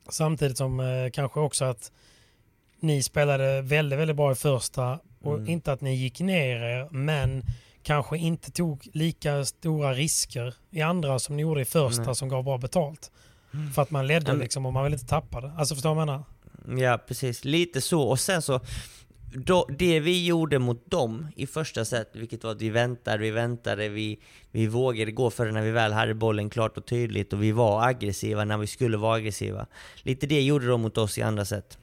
samtidigt 0.10 0.58
som 0.58 0.80
eh, 0.80 1.10
kanske 1.14 1.40
också 1.40 1.66
att 1.66 1.92
ni 2.80 3.04
spelade 3.04 3.62
väldigt, 3.62 4.00
väldigt 4.00 4.16
bra 4.18 4.32
i 4.32 4.36
första 4.36 5.00
och 5.22 5.34
Mm. 5.38 5.50
inte 5.50 5.72
att 5.72 5.82
ni 5.82 5.96
gick 5.96 6.20
ner 6.20 6.56
er, 6.64 6.88
men 6.92 7.44
kanske 7.84 8.18
inte 8.18 8.52
tog 8.52 8.88
lika 8.94 9.46
stora 9.46 9.94
risker 9.94 10.56
i 10.72 10.82
andra 10.82 11.20
som 11.20 11.36
ni 11.36 11.42
gjorde 11.42 11.62
i 11.62 11.66
första 11.66 12.04
Nej. 12.04 12.16
som 12.16 12.30
gav 12.30 12.44
bra 12.44 12.58
betalt. 12.58 13.12
För 13.76 13.82
att 13.82 13.92
man 13.92 14.08
ledde 14.08 14.32
men- 14.32 14.40
liksom 14.40 14.66
och 14.66 14.74
man 14.74 14.84
vill 14.84 14.94
inte 14.94 15.06
tappa 15.06 15.42
det. 15.42 15.52
Alltså 15.58 15.76
förstår 15.76 15.90
du 15.90 15.96
vad 15.96 16.02
jag 16.02 16.24
menar? 16.68 16.82
Ja, 16.90 16.98
precis. 17.08 17.46
Lite 17.46 17.82
så. 17.82 18.02
Och 18.02 18.20
sen 18.20 18.42
så, 18.42 18.60
då, 19.34 19.68
det 19.78 20.00
vi 20.00 20.26
gjorde 20.26 20.60
mot 20.60 20.92
dem 20.92 21.28
i 21.36 21.48
första 21.48 21.86
set, 21.86 22.10
vilket 22.14 22.44
var 22.44 22.52
att 22.52 22.62
vi 22.62 22.70
väntade, 22.70 23.18
vi 23.18 23.32
väntade, 23.32 23.90
vi, 23.90 24.20
vi 24.52 24.68
vågade 24.68 25.12
gå 25.12 25.30
för 25.30 25.46
det 25.46 25.52
när 25.52 25.62
vi 25.62 25.72
väl 25.72 25.94
hade 25.94 26.14
bollen 26.14 26.50
klart 26.50 26.78
och 26.78 26.86
tydligt 26.86 27.34
och 27.34 27.44
vi 27.44 27.52
var 27.52 27.88
aggressiva 27.88 28.46
när 28.46 28.58
vi 28.58 28.68
skulle 28.68 28.98
vara 28.98 29.16
aggressiva. 29.16 29.68
Lite 30.04 30.28
det 30.28 30.42
gjorde 30.42 30.68
de 30.68 30.82
mot 30.82 30.98
oss 30.98 31.18
i 31.18 31.22
andra 31.22 31.46
set. 31.46 31.78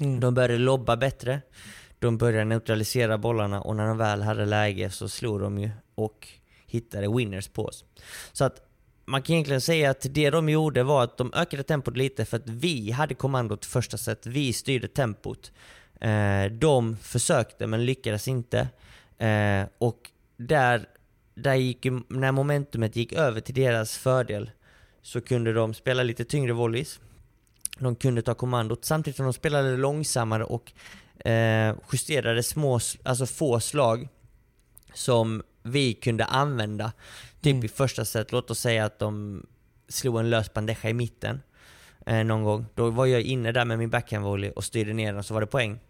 Mm. 0.00 0.20
De 0.20 0.34
började 0.34 0.58
lobba 0.58 0.96
bättre, 0.96 1.40
de 1.98 2.18
började 2.18 2.44
neutralisera 2.44 3.18
bollarna 3.18 3.60
och 3.60 3.76
när 3.76 3.86
de 3.86 3.98
väl 3.98 4.22
hade 4.22 4.46
läge 4.46 4.90
så 4.90 5.08
slog 5.08 5.40
de 5.40 5.58
ju 5.58 5.70
och 5.94 6.28
hittade 6.66 7.16
winners 7.16 7.48
på 7.48 7.64
oss. 7.64 7.84
Så 8.32 8.44
att 8.44 8.68
man 9.04 9.22
kan 9.22 9.34
egentligen 9.34 9.60
säga 9.60 9.90
att 9.90 10.06
det 10.10 10.30
de 10.30 10.48
gjorde 10.48 10.82
var 10.82 11.04
att 11.04 11.16
de 11.16 11.32
ökade 11.34 11.62
tempot 11.62 11.96
lite 11.96 12.24
för 12.24 12.36
att 12.36 12.48
vi 12.48 12.90
hade 12.90 13.14
kommandot 13.14 13.64
första 13.64 13.98
set, 13.98 14.26
vi 14.26 14.52
styrde 14.52 14.88
tempot. 14.88 15.52
Eh, 16.02 16.50
de 16.50 16.96
försökte 16.96 17.66
men 17.66 17.84
lyckades 17.84 18.28
inte. 18.28 18.68
Eh, 19.18 19.66
och 19.78 20.10
där, 20.36 20.88
där 21.34 21.54
gick 21.54 21.86
när 22.08 22.32
momentumet 22.32 22.96
gick 22.96 23.12
över 23.12 23.40
till 23.40 23.54
deras 23.54 23.96
fördel 23.98 24.50
så 25.02 25.20
kunde 25.20 25.52
de 25.52 25.74
spela 25.74 26.02
lite 26.02 26.24
tyngre 26.24 26.52
volleys. 26.52 27.00
De 27.78 27.96
kunde 27.96 28.22
ta 28.22 28.34
kommandot 28.34 28.84
samtidigt 28.84 29.16
som 29.16 29.24
de 29.26 29.32
spelade 29.32 29.76
långsammare 29.76 30.44
och 30.44 30.72
eh, 31.28 31.76
justerade 31.92 32.42
små, 32.42 32.80
alltså 33.02 33.26
få 33.26 33.60
slag 33.60 34.08
som 34.94 35.42
vi 35.62 35.94
kunde 35.94 36.24
använda. 36.24 36.92
Typ 37.40 37.52
Mm. 37.52 37.64
i 37.64 37.68
första 37.68 38.04
set, 38.04 38.32
låt 38.32 38.50
oss 38.50 38.58
säga 38.58 38.84
att 38.84 38.98
de 38.98 39.46
slog 39.88 40.20
en 40.20 40.30
lös 40.30 40.54
bandeja 40.54 40.90
i 40.90 40.94
mitten 40.94 41.40
eh, 42.06 42.24
någon 42.24 42.44
gång. 42.44 42.66
Då 42.74 42.90
var 42.90 43.06
jag 43.06 43.22
inne 43.22 43.52
där 43.52 43.64
med 43.64 43.78
min 43.78 43.90
backhandvolley 43.90 44.50
och 44.50 44.64
styrde 44.64 44.92
ner 44.92 45.12
den 45.12 45.22
så 45.22 45.34
var 45.34 45.40
det 45.40 45.46
poäng. 45.46 45.80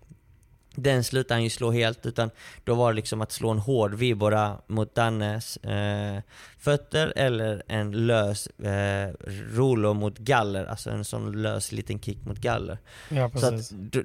Den 0.74 1.04
slutade 1.04 1.34
han 1.34 1.44
ju 1.44 1.50
slå 1.50 1.70
helt, 1.70 2.06
utan 2.06 2.30
då 2.64 2.74
var 2.74 2.92
det 2.92 2.96
liksom 2.96 3.20
att 3.20 3.32
slå 3.32 3.50
en 3.50 3.58
hård 3.58 3.94
vibora 3.94 4.58
mot 4.66 4.94
Dannes 4.94 5.56
eh, 5.56 6.20
fötter 6.58 7.12
eller 7.16 7.62
en 7.68 8.06
lös 8.06 8.46
eh, 8.46 9.12
rolo 9.54 9.94
mot 9.94 10.18
galler, 10.18 10.64
alltså 10.64 10.90
en 10.90 11.04
sån 11.04 11.42
lös 11.42 11.72
liten 11.72 12.00
kick 12.00 12.24
mot 12.24 12.38
galler. 12.38 12.78
Ja, 13.08 13.30
Så 13.34 13.50
precis. 13.50 13.72
att, 13.72 14.04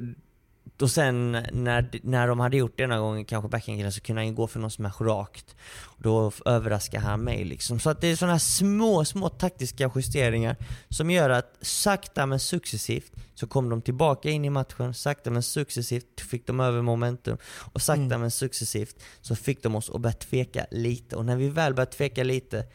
då 0.78 0.88
sen 0.88 1.32
när, 1.32 2.00
när 2.04 2.28
de 2.28 2.40
hade 2.40 2.58
gjort 2.58 2.78
det 2.78 2.88
några 2.88 3.02
gånger, 3.02 3.24
kanske 3.24 3.50
backhandkillen, 3.50 3.92
så 3.92 4.02
kunde 4.02 4.22
han 4.22 4.28
ju 4.28 4.34
gå 4.34 4.48
för 4.48 4.60
någon 4.60 4.72
smash 4.72 5.02
rakt. 5.02 5.56
Då 5.98 6.32
överraskar 6.46 7.00
han 7.00 7.20
mig 7.24 7.46
liksom. 7.46 7.80
Så 7.80 7.90
att 7.90 8.02
det 8.02 8.08
är 8.08 8.16
sådana 8.16 8.34
här 8.34 8.40
små, 8.40 9.06
små 9.06 9.30
taktiska 9.30 9.92
justeringar 9.96 10.56
som 10.90 11.12
gör 11.12 11.30
att 11.30 11.58
sakta 11.62 12.26
men 12.26 12.40
successivt 12.40 13.12
så 13.36 13.48
kom 13.48 13.70
de 13.70 13.82
tillbaka 13.82 14.30
in 14.30 14.46
i 14.46 14.50
matchen, 14.50 14.94
sakta 14.94 15.30
men 15.30 15.44
successivt 15.44 16.22
fick 16.22 16.48
de 16.48 16.60
över 16.60 16.82
momentum 16.82 17.38
och 17.74 17.82
sakta 17.82 18.04
Mm. 18.04 18.22
men 18.22 18.32
successivt 18.32 18.96
så 19.22 19.36
fick 19.36 19.64
de 19.64 19.76
oss 19.76 19.90
att 19.90 20.02
börja 20.02 20.14
tveka 20.14 20.66
lite. 20.72 21.16
Och 21.16 21.26
när 21.26 21.36
vi 21.36 21.50
väl 21.50 21.74
börjar 21.74 21.86
tveka 21.86 22.24
lite, 22.24 22.66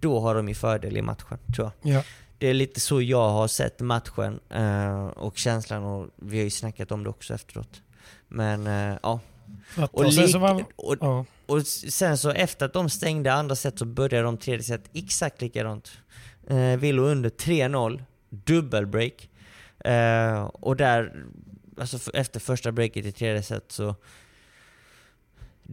då 0.00 0.20
har 0.20 0.34
de 0.34 0.48
ju 0.48 0.54
fördel 0.54 0.96
i 0.96 1.02
matchen, 1.02 1.38
tror 1.56 1.72
jag. 1.82 1.94
Ja. 1.94 2.02
Det 2.42 2.48
är 2.48 2.54
lite 2.54 2.80
så 2.80 3.02
jag 3.02 3.28
har 3.28 3.48
sett 3.48 3.80
matchen 3.80 4.40
eh, 4.50 5.06
och 5.06 5.38
känslan 5.38 5.84
och 5.84 6.08
vi 6.16 6.36
har 6.36 6.44
ju 6.44 6.50
snackat 6.50 6.92
om 6.92 7.04
det 7.04 7.10
också 7.10 7.34
efteråt. 7.34 7.82
Men 8.28 8.66
eh, 8.66 8.98
ja. 9.02 9.20
Och, 9.90 10.14
sen 10.14 10.64
och, 10.76 10.96
ja. 11.00 11.24
och 11.46 11.66
sen 11.66 12.18
så 12.18 12.30
efter 12.30 12.66
att 12.66 12.72
de 12.72 12.90
stängde 12.90 13.32
andra 13.32 13.56
set 13.56 13.78
så 13.78 13.84
började 13.84 14.24
de 14.24 14.36
tredje 14.36 14.62
set 14.62 14.84
exakt 14.92 15.40
likadant. 15.40 15.90
Eh, 16.46 16.76
vi 16.76 16.92
låg 16.92 17.06
under 17.06 17.30
3-0, 17.30 18.02
dubbelbreak. 18.30 19.28
Eh, 19.84 20.42
och 20.44 20.76
där, 20.76 21.24
alltså 21.78 22.12
efter 22.14 22.40
första 22.40 22.72
breaket 22.72 23.06
i 23.06 23.12
tredje 23.12 23.42
set 23.42 23.72
så 23.72 23.94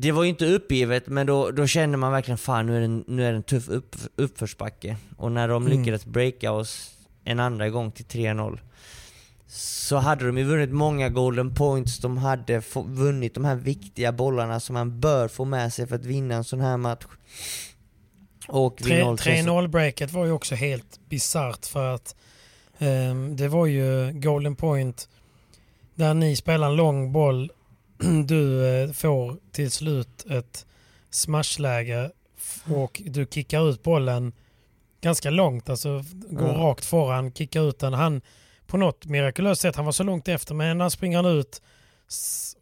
det 0.02 0.12
var 0.12 0.24
ju 0.24 0.30
inte 0.30 0.46
uppgivet, 0.46 1.08
men 1.08 1.28
då, 1.28 1.52
då 1.52 1.68
kände 1.68 1.98
man 1.98 2.12
verkligen 2.12 2.38
fan 2.38 2.66
nu 2.66 2.76
är 2.76 2.80
det 2.80 2.86
en, 2.86 3.04
nu 3.08 3.26
är 3.26 3.32
det 3.32 3.38
en 3.38 3.44
tuff 3.44 3.70
upp, 3.70 3.96
uppförsbacke. 4.16 4.98
Och 5.18 5.32
när 5.32 5.48
de 5.48 5.66
Mm. 5.68 5.80
lyckades 5.80 6.06
breaka 6.06 6.52
oss 6.52 6.92
en 7.24 7.40
andra 7.40 7.70
gång 7.70 7.92
till 7.92 8.06
3-0 8.06 8.60
så 9.48 9.98
hade 9.98 10.26
de 10.26 10.38
ju 10.38 10.44
vunnit 10.44 10.70
många 10.72 11.10
golden 11.10 11.56
points, 11.56 11.98
de 12.00 12.18
hade 12.18 12.62
vunnit 12.86 13.34
de 13.34 13.46
här 13.46 13.56
viktiga 13.56 14.12
bollarna 14.12 14.60
som 14.60 14.74
man 14.74 15.00
bör 15.00 15.28
få 15.28 15.46
med 15.46 15.74
sig 15.74 15.88
för 15.88 15.96
att 15.96 16.06
vinna 16.06 16.36
en 16.36 16.44
sån 16.44 16.62
här 16.62 16.78
match. 16.78 17.06
Och 18.48 18.82
vid 18.86 19.04
0-3 19.04 19.18
så- 19.18 19.30
3-0-breaket 19.30 20.12
var 20.14 20.26
ju 20.26 20.32
också 20.32 20.56
helt 20.56 21.00
bisarrt 21.10 21.66
för 21.66 21.94
att 21.96 22.16
ehm, 22.80 23.36
det 23.36 23.48
var 23.48 23.66
ju 23.66 24.12
Golden 24.14 24.56
Point 24.56 25.10
där 25.96 26.14
ni 26.14 26.36
spelar 26.36 26.68
en 26.70 26.76
lång 26.76 27.12
boll. 27.12 27.52
Du 28.26 28.68
eh, 28.68 28.92
får 28.92 29.38
till 29.52 29.72
slut 29.72 30.26
ett 30.30 30.66
smashläge 31.10 32.12
och 32.76 33.02
du 33.06 33.28
kickar 33.32 33.70
ut 33.70 33.84
bollen 33.84 34.34
ganska 35.02 35.30
långt, 35.30 35.70
alltså 35.70 36.04
går 36.30 36.48
Ja. 36.48 36.54
rakt 36.54 36.86
foran, 36.86 37.34
kickar 37.34 37.70
ut 37.70 37.80
den. 37.80 37.94
Han 37.94 38.22
på 38.68 38.78
något 38.78 39.06
mirakulöst 39.06 39.62
sätt, 39.62 39.76
han 39.76 39.86
var 39.86 39.92
så 39.92 40.04
långt 40.04 40.28
efter, 40.28 40.54
men 40.56 40.68
ändå 40.68 40.90
springer 40.90 41.18
han 41.18 41.26
ut 41.40 41.62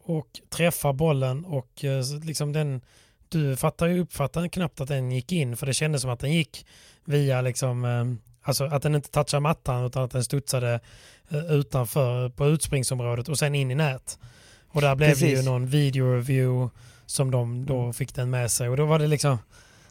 och 0.04 0.40
träffar 0.50 0.92
bollen 0.92 1.44
och 1.44 1.84
eh, 1.84 2.04
liksom 2.24 2.52
den 2.52 2.80
du 3.28 3.56
fattar 3.56 3.86
ju 3.86 4.00
uppfattade 4.00 4.48
knappt 4.48 4.80
att 4.80 4.88
den 4.88 5.10
gick 5.12 5.32
in 5.32 5.56
för 5.56 5.66
det 5.66 5.74
kändes 5.74 6.02
som 6.02 6.10
att 6.10 6.20
den 6.20 6.32
gick 6.32 6.66
via 7.04 7.40
liksom, 7.40 7.84
eh, 7.84 8.04
alltså 8.42 8.64
att 8.64 8.82
den 8.82 8.94
inte 8.94 9.10
touchade 9.10 9.40
mattan 9.40 9.84
utan 9.86 10.02
att 10.02 10.10
den 10.10 10.24
studsade 10.24 10.80
utanför 11.50 12.28
på 12.28 12.46
utspringsområdet 12.46 13.28
och 13.28 13.38
sen 13.38 13.54
in 13.54 13.70
i 13.70 13.74
nät. 13.74 14.18
Och 14.70 14.80
där 14.80 14.94
blev 14.94 15.08
det 15.08 15.14
ju 15.26 15.30
Precis. 15.30 15.46
någon 15.46 15.66
video 15.66 16.12
review 16.14 16.70
som 17.06 17.30
de 17.30 17.66
då 17.66 17.92
fick 17.92 18.14
den 18.14 18.30
med 18.30 18.50
sig 18.50 18.68
och 18.68 18.76
då 18.76 18.86
var 18.86 18.98
det 18.98 19.06
liksom, 19.06 19.38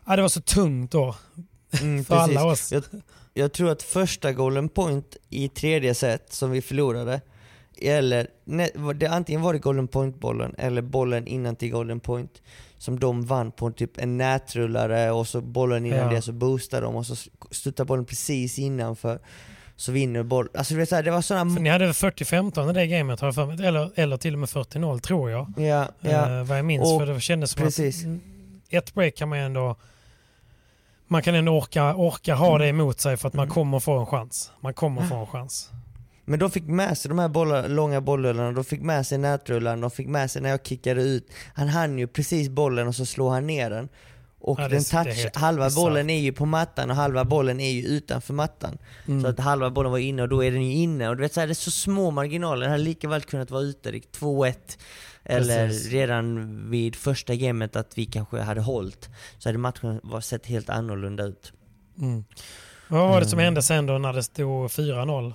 ja 0.05 0.15
det 0.15 0.21
var 0.21 0.29
så 0.29 0.41
tungt 0.41 0.91
då 0.91 1.15
Mm, 1.81 2.03
för 2.05 2.15
precis. 2.19 2.37
alla 2.37 2.45
oss. 2.51 2.71
Jag, 2.71 2.83
jag 3.33 3.53
tror 3.53 3.69
att 3.69 3.83
första 3.83 4.33
golden 4.33 4.69
point 4.69 5.17
i 5.29 5.49
tredje 5.49 5.93
set 5.95 6.33
som 6.33 6.51
vi 6.51 6.61
förlorade, 6.61 7.21
eller 7.81 8.27
ne, 8.45 8.69
var 8.75 8.93
det, 8.93 9.07
antingen 9.07 9.41
var 9.41 9.53
det 9.53 9.59
golden 9.59 9.87
point-bollen 9.87 10.55
eller 10.57 10.81
bollen 10.81 11.27
innan 11.27 11.55
till 11.55 11.71
golden 11.71 11.99
point 11.99 12.41
som 12.77 12.99
de 12.99 13.25
vann 13.25 13.51
på 13.51 13.71
typ 13.71 13.97
en 13.97 14.17
nätrullare 14.17 15.11
och 15.11 15.27
så 15.27 15.41
bollen 15.41 15.85
innan 15.85 15.99
Ja. 15.99 16.09
det 16.09 16.21
så 16.21 16.31
boostade 16.31 16.85
de 16.85 16.95
och 16.95 17.05
så 17.05 17.15
studsade 17.51 17.87
bollen 17.87 18.05
precis 18.05 18.59
innanför. 18.59 19.19
Så 19.77 19.91
vinner 19.91 20.23
boll. 20.23 20.49
Alltså 20.53 20.73
du 20.73 20.79
vet, 20.79 20.89
så 20.89 20.95
här, 20.95 21.03
det 21.03 21.11
var 21.11 21.21
sådana... 21.21 21.55
För 21.55 21.61
ni 21.61 21.69
hade 21.69 21.87
40-15 21.91 22.69
i 22.69 22.73
det 22.73 22.87
gamet 22.87 23.19
har 23.19 23.27
jag 23.27 23.35
för 23.35 23.45
mig. 23.45 23.65
Eller, 23.65 23.91
eller 23.95 24.17
till 24.17 24.33
och 24.33 24.39
med 24.39 24.49
40-0 24.49 24.99
tror 24.99 25.31
jag. 25.31 25.53
Ja, 25.57 25.87
ja. 25.99 26.39
Eh, 26.39 26.43
vad 26.43 26.57
jag 26.57 26.65
minns. 26.65 26.93
Och- 26.93 26.99
för 26.99 27.13
det 27.13 27.21
kändes 27.21 27.51
som 27.51 27.63
precis. 27.63 27.99
att 27.99 28.05
mm, 28.05 28.21
ett 28.69 28.93
break 28.93 29.15
kan 29.15 29.29
man 29.29 29.39
ändå 29.39 29.75
man 31.07 31.21
kan 31.21 31.35
ändå 31.35 31.51
orka, 31.51 31.95
orka 31.95 32.35
ha 32.35 32.57
det 32.57 32.67
emot 32.67 32.99
sig 32.99 33.17
för 33.17 33.27
att 33.27 33.33
man 33.33 33.49
kommer 33.49 33.79
få 33.79 33.99
en 33.99 34.05
chans. 34.05 34.51
Man 34.59 34.73
kommer 34.73 35.01
få 35.01 35.15
en 35.15 35.27
chans. 35.27 35.69
Men 36.25 36.39
de 36.39 36.51
fick 36.51 36.63
med 36.63 36.97
sig 36.97 37.09
de 37.09 37.19
här 37.19 37.27
bollar, 37.27 37.67
långa 37.67 38.01
bollrullarna, 38.01 38.51
de 38.51 38.63
fick 38.63 38.81
med 38.81 39.07
sig 39.07 39.17
nätrullarna, 39.17 39.81
de 39.81 39.91
fick 39.91 40.07
med 40.07 40.31
sig 40.31 40.41
när 40.41 40.49
jag 40.49 40.65
kickade 40.65 41.01
ut. 41.01 41.31
Han 41.53 41.67
hann 41.67 41.99
ju 41.99 42.07
precis 42.07 42.49
bollen 42.49 42.87
och 42.87 42.95
så 42.95 43.05
slår 43.05 43.29
han 43.29 43.47
ner 43.47 43.69
den. 43.69 43.89
Och 44.47 44.59
Ja, 44.59 44.67
den 44.67 44.83
touch, 44.83 45.35
halva 45.35 45.65
bisarrt. 45.65 45.75
bollen 45.83 46.09
är 46.09 46.19
ju 46.19 46.31
på 46.31 46.45
mattan 46.45 46.89
och 46.89 46.95
halva 46.95 47.25
bollen 47.25 47.59
är 47.59 47.71
ju 47.71 47.81
utanför 47.87 48.33
mattan. 48.33 48.77
Mm. 49.07 49.21
Så 49.21 49.27
att 49.27 49.39
halva 49.39 49.69
bollen 49.69 49.91
var 49.91 49.99
inne 49.99 50.21
och 50.21 50.29
då 50.29 50.43
är 50.43 50.51
den 50.51 50.61
ju 50.65 50.73
inne. 50.73 51.09
Och 51.09 51.15
du 51.17 51.21
vet 51.21 51.33
så 51.33 51.39
här, 51.39 51.47
det 51.47 51.51
är 51.51 51.55
så 51.55 51.71
små 51.71 52.11
marginaler, 52.11 52.61
den 52.61 52.71
hade 52.71 52.83
lika 52.83 53.07
väl 53.09 53.21
kunnat 53.21 53.51
vara 53.51 53.61
ute, 53.61 53.91
det 53.91 53.97
gick 53.97 54.11
2-1. 54.11 54.53
Eller 55.23 55.67
Precis. 55.67 55.91
redan 55.91 56.57
vid 56.71 56.95
första 56.95 57.35
gamet 57.35 57.75
att 57.75 57.97
vi 57.97 58.05
kanske 58.05 58.39
hade 58.39 58.61
hållit. 58.61 59.09
Så 59.37 59.49
hade 59.49 59.57
matchen 59.59 59.99
var 60.03 60.21
sett 60.21 60.45
helt 60.45 60.69
annorlunda 60.69 61.23
ut. 61.23 61.53
Mm. 61.99 62.23
Vad 62.87 63.09
var 63.09 63.19
det 63.21 63.27
som 63.27 63.39
Mm. 63.39 63.45
hände 63.45 63.61
sen 63.61 63.85
då 63.85 63.97
när 63.97 64.13
det 64.13 64.23
stod 64.23 64.71
4-0? 64.71 65.33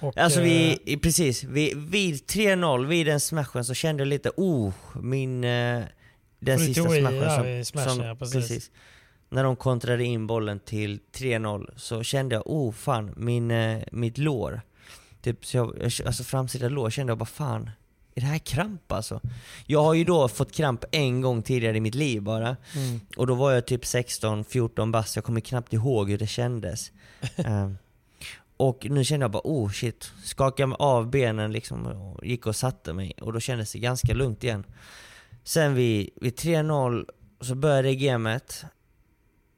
Och, 0.00 0.18
Alltså 0.18 0.38
eh, 0.40 0.44
vi, 0.44 0.78
i- 0.84 0.96
precis, 0.96 1.44
vi, 1.44 1.72
vid 1.76 2.14
3-0, 2.26 2.86
vid 2.86 3.06
den 3.06 3.20
smashen 3.20 3.64
så 3.64 3.74
kände 3.74 4.00
jag 4.00 4.08
lite, 4.08 4.30
oh, 4.36 4.72
min... 4.94 5.44
Den 6.38 6.58
sista 6.58 6.80
i 6.80 7.00
smashen 7.00 7.04
där 7.20 7.62
som, 7.62 7.64
smashen, 7.64 7.96
som 7.96 8.04
ja, 8.04 8.14
precis. 8.14 8.70
När 9.28 9.44
de 9.44 9.56
kontrade 9.56 10.04
in 10.04 10.26
bollen 10.26 10.60
till 10.60 11.00
3-0 11.12 11.70
så 11.76 12.02
kände 12.02 12.34
jag, 12.34 12.42
oh 12.46 12.72
fan, 12.72 13.12
min, 13.16 13.50
eh, 13.50 13.82
mitt 13.92 14.18
lår. 14.18 14.60
Typ, 15.22 15.46
så 15.46 15.56
jag, 15.56 15.74
alltså 16.06 16.24
framsida 16.24 16.68
lår 16.68 16.90
kände 16.90 17.10
jag 17.10 17.18
bara, 17.18 17.24
fan, 17.24 17.70
är 18.14 18.20
det 18.20 18.26
här 18.26 18.38
kramp 18.38 18.92
alltså? 18.92 19.20
Jag 19.66 19.82
har 19.82 19.94
ju 19.94 20.04
då 20.04 20.28
fått 20.28 20.52
kramp 20.52 20.84
en 20.92 21.20
gång 21.20 21.42
tidigare 21.42 21.76
i 21.76 21.80
mitt 21.80 21.94
liv 21.94 22.22
bara. 22.22 22.56
Mm. 22.74 23.00
Och 23.16 23.26
då 23.26 23.34
var 23.34 23.52
jag 23.52 23.66
typ 23.66 23.82
16-14 23.82 24.90
bast, 24.90 25.16
jag 25.16 25.24
kommer 25.24 25.40
knappt 25.40 25.72
ihåg 25.72 26.10
hur 26.10 26.18
det 26.18 26.26
kändes. 26.26 26.92
Ehm, 27.36 27.78
och 28.56 28.86
nu 28.90 29.04
kände 29.04 29.24
jag 29.24 29.30
bara 29.30 29.42
oh 29.44 29.70
shit, 29.70 30.12
skakade 30.24 30.74
av 30.74 31.10
benen 31.10 31.52
liksom 31.52 31.86
och 31.86 32.26
gick 32.26 32.46
och 32.46 32.56
satte 32.56 32.92
mig 32.92 33.12
och 33.20 33.32
då 33.32 33.40
kändes 33.40 33.72
det 33.72 33.78
ganska 33.78 34.14
lugnt 34.14 34.44
igen. 34.44 34.64
Sen 35.46 35.74
vid, 35.74 36.10
vid 36.20 36.34
3-0 36.38 37.04
så 37.40 37.54
började 37.54 37.94
gamet 37.94 38.64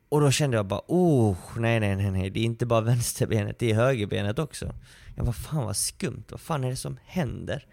och 0.09 0.21
då 0.21 0.31
kände 0.31 0.57
jag 0.57 0.67
bara 0.67 0.81
oh 0.87 1.37
nej 1.57 1.81
nej 1.81 1.97
nej 1.97 2.11
nej, 2.11 2.31
det 2.31 2.41
är 2.41 2.45
inte 2.45 2.67
bara 2.67 2.81
vänsterbenet, 2.81 3.59
det 3.59 3.71
är 3.71 3.75
högerbenet 3.75 4.39
också. 4.39 4.75
Jag 5.17 5.25
bara 5.27 5.33
fan 5.33 5.65
vad 5.65 5.77
skumt, 5.77 6.25
vad 6.31 6.41
fan 6.41 6.65
är 6.65 6.71
det 6.71 6.77
som 6.77 6.99
händer? 7.07 7.67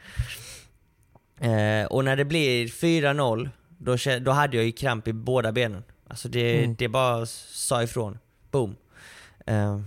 Eh, 1.39 1.85
och 1.85 2.05
när 2.05 2.15
det 2.15 2.25
blir 2.25 2.67
4-0, 2.67 3.49
då, 3.77 3.97
då 4.21 4.31
hade 4.31 4.57
jag 4.57 4.65
ju 4.65 4.71
kramp 4.71 5.07
i 5.07 5.13
båda 5.13 5.51
benen. 5.51 5.83
Alltså 6.07 6.29
det, 6.29 6.63
Mm. 6.63 6.75
det 6.75 6.87
bara 6.87 7.25
sa 7.25 7.83
ifrån. 7.83 8.17
Boom. 8.51 8.75
Eh, 9.45 9.79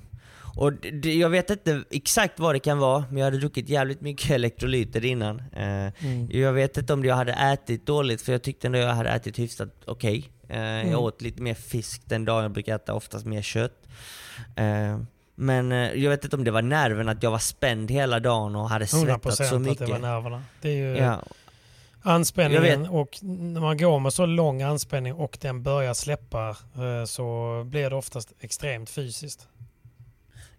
och 0.58 0.72
det, 0.72 1.14
jag 1.14 1.30
vet 1.30 1.50
inte 1.50 1.84
exakt 1.90 2.40
vad 2.40 2.54
det 2.54 2.58
kan 2.58 2.78
vara, 2.78 3.04
men 3.08 3.16
jag 3.18 3.24
hade 3.24 3.38
druckit 3.38 3.68
jävligt 3.68 4.00
mycket 4.00 4.30
elektrolyter 4.40 5.04
innan. 5.04 5.38
Eh, 5.52 5.92
Mm. 6.00 6.28
Jag 6.30 6.52
vet 6.52 6.76
inte 6.76 6.92
om 6.92 7.04
jag 7.04 7.14
hade 7.16 7.32
ätit 7.32 7.86
dåligt, 7.86 8.22
för 8.22 8.32
jag 8.32 8.42
tyckte 8.42 8.66
ändå 8.66 8.78
jag 8.78 8.94
hade 8.94 9.10
ätit 9.10 9.38
hyfsat 9.38 9.68
okej. 9.86 10.30
Eh, 10.48 10.58
Mm. 10.58 10.90
Jag 10.90 11.00
åt 11.02 11.22
lite 11.22 11.42
mer 11.42 11.54
fisk 11.54 12.02
den 12.04 12.24
dagen, 12.24 12.42
jag 12.42 12.52
brukar 12.52 12.74
äta 12.76 12.94
oftast 12.94 13.26
mer 13.26 13.42
kött. 13.42 13.88
Eh, 14.56 14.98
men 15.34 15.72
eh, 15.72 15.92
jag 15.92 16.10
vet 16.10 16.24
inte 16.24 16.36
om 16.36 16.44
det 16.44 16.50
var 16.50 16.62
nerven, 16.62 17.08
att 17.08 17.22
jag 17.22 17.30
var 17.30 17.38
spänd 17.38 17.90
hela 17.90 18.20
dagen 18.20 18.56
och 18.56 18.68
hade 18.68 18.84
100% 18.84 19.04
svettats 19.04 19.36
så 19.36 19.42
att 19.44 19.50
det 19.50 19.58
mycket. 19.58 19.88
var 19.88 19.98
nerverna. 19.98 20.42
Det 20.60 20.68
är 20.68 20.74
ju 20.74 20.96
Ja, 20.96 21.22
anspänningen 22.02 22.86
och 22.86 23.18
när 23.22 23.60
man 23.60 23.76
går 23.78 24.00
med 24.00 24.12
så 24.12 24.26
lång 24.26 24.62
anspänning 24.62 25.14
och 25.14 25.38
den 25.40 25.62
börjar 25.62 25.94
släppa 25.94 26.48
eh, 26.48 27.04
så 27.06 27.62
blir 27.66 27.90
det 27.90 27.96
oftast 27.96 28.32
extremt 28.40 28.90
fysiskt. 28.90 29.48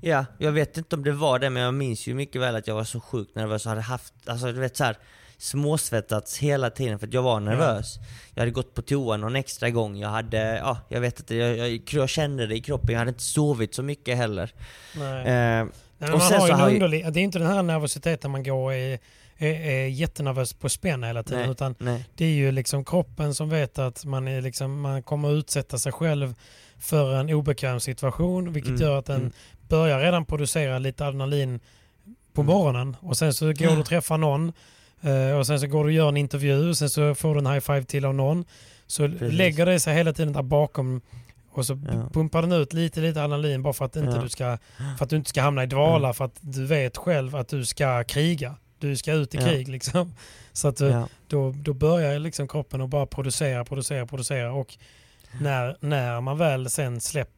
Ja, 0.01 0.25
jag 0.37 0.51
vet 0.51 0.77
inte 0.77 0.95
om 0.95 1.03
det 1.03 1.11
var 1.11 1.39
det 1.39 1.49
men 1.49 1.63
jag 1.63 1.73
minns 1.73 2.07
ju 2.07 2.13
mycket 2.13 2.41
väl 2.41 2.55
att 2.55 2.67
jag 2.67 2.75
var 2.75 2.83
så 2.83 2.99
sjukt 2.99 3.35
nervös 3.35 3.65
och 3.65 3.69
hade 3.69 3.81
haft, 3.81 4.13
alltså 4.25 4.51
du 4.51 4.59
vet 4.59 4.77
så 4.77 4.83
här 4.83 4.97
småsvettats 5.37 6.37
hela 6.37 6.69
tiden 6.69 6.99
för 6.99 7.07
att 7.07 7.13
jag 7.13 7.21
var 7.21 7.39
nervös. 7.39 7.99
Jag 8.33 8.41
hade 8.41 8.51
gått 8.51 8.73
på 8.73 8.81
toa 8.81 9.17
någon 9.17 9.35
extra 9.35 9.69
gång, 9.69 9.97
jag 9.97 10.09
hade, 10.09 10.57
ja 10.57 10.77
jag 10.89 11.01
vet 11.01 11.19
inte, 11.19 11.35
jag, 11.35 11.57
jag, 11.57 11.81
jag 11.91 12.09
kände 12.09 12.47
det 12.47 12.55
i 12.55 12.61
kroppen, 12.61 12.91
jag 12.91 12.99
hade 12.99 13.09
inte 13.09 13.23
sovit 13.23 13.75
så 13.75 13.83
mycket 13.83 14.17
heller. 14.17 14.53
Nej. 14.95 15.27
Eh, 15.27 15.65
Nej, 16.01 16.11
och 16.11 16.21
sen 16.21 16.39
har 16.39 16.47
så 16.47 16.53
har 16.53 16.69
underlig, 16.69 17.13
det 17.13 17.19
är 17.19 17.23
inte 17.23 17.39
den 17.39 17.47
här 17.47 17.63
nervositeten 17.63 18.31
man 18.31 18.43
går 18.43 18.73
är, 18.73 18.99
är, 19.37 19.53
är 19.53 19.87
jättenervös 19.87 20.53
på 20.53 20.69
spänn 20.69 21.03
hela 21.03 21.23
tiden 21.23 21.41
nej, 21.41 21.51
utan 21.51 21.75
nej. 21.79 22.09
det 22.15 22.25
är 22.25 22.29
ju 22.29 22.51
liksom 22.51 22.85
kroppen 22.85 23.35
som 23.35 23.49
vet 23.49 23.79
att 23.79 24.05
man, 24.05 24.27
är 24.27 24.41
liksom, 24.41 24.81
man 24.81 25.03
kommer 25.03 25.31
utsätta 25.31 25.77
sig 25.77 25.91
själv 25.91 26.35
för 26.79 27.15
en 27.15 27.29
obekväm 27.29 27.79
situation 27.79 28.53
vilket 28.53 28.69
Mm, 28.69 28.81
gör 28.81 28.99
att 28.99 29.05
den 29.05 29.15
mm. 29.15 29.31
Börjar 29.69 29.99
redan 29.99 30.25
producera 30.25 30.79
lite 30.79 31.05
adrenalin 31.05 31.59
på 32.33 32.41
Mm. 32.41 32.53
morgonen 32.53 32.95
och 32.99 33.17
sen 33.17 33.33
så 33.33 33.45
går 33.45 33.53
du 33.75 33.79
och 33.79 33.85
träffar 33.85 34.17
någon 34.17 34.51
eh, 35.01 35.37
och 35.37 35.47
sen 35.47 35.59
så 35.59 35.67
går 35.67 35.83
du 35.83 35.89
och 35.89 35.91
gör 35.91 36.09
en 36.09 36.17
intervju 36.17 36.69
och 36.69 36.77
sen 36.77 36.89
så 36.89 37.15
får 37.15 37.33
du 37.35 37.39
en 37.39 37.47
high 37.47 37.59
five 37.59 37.83
till 37.83 38.05
av 38.05 38.15
någon. 38.15 38.45
Så 38.87 39.07
Precis. 39.09 39.33
lägger 39.33 39.65
det 39.65 39.79
sig 39.79 39.95
hela 39.95 40.13
tiden 40.13 40.33
där 40.33 40.41
bakom 40.41 41.01
och 41.51 41.65
så 41.65 41.79
Ja. 41.93 42.09
pumpar 42.13 42.41
den 42.41 42.51
ut 42.51 42.73
lite, 42.73 42.99
lite 42.99 43.19
adrenalin 43.23 43.63
bara 43.63 43.73
för 43.73 43.85
att, 43.85 43.95
inte 43.95 44.15
Ja. 44.15 44.21
du 44.21 44.29
ska, 44.29 44.57
för 44.97 45.03
att 45.05 45.09
du 45.09 45.15
inte 45.15 45.29
ska 45.29 45.41
hamna 45.41 45.63
i 45.63 45.65
dvala 45.65 46.07
Ja. 46.07 46.13
för 46.13 46.25
att 46.25 46.37
du 46.41 46.65
vet 46.65 46.97
själv 46.97 47.35
att 47.35 47.47
du 47.47 47.65
ska 47.65 48.03
kriga. 48.03 48.55
Du 48.79 48.95
ska 48.97 49.13
ut 49.13 49.35
i 49.35 49.37
krig 49.37 49.67
liksom. 49.67 50.13
Så 50.53 50.67
att 50.67 50.77
du, 50.77 50.85
Ja. 50.85 51.07
då, 51.27 51.51
då 51.57 51.73
börjar 51.73 52.19
liksom 52.19 52.47
kroppen 52.47 52.81
att 52.81 52.89
bara 52.89 53.05
producera, 53.05 53.65
producera, 53.65 54.05
producera 54.05 54.51
och 54.53 54.77
när, 55.41 55.77
när 55.79 56.21
man 56.21 56.37
väl 56.37 56.69
sen 56.69 57.01
släpp, 57.01 57.29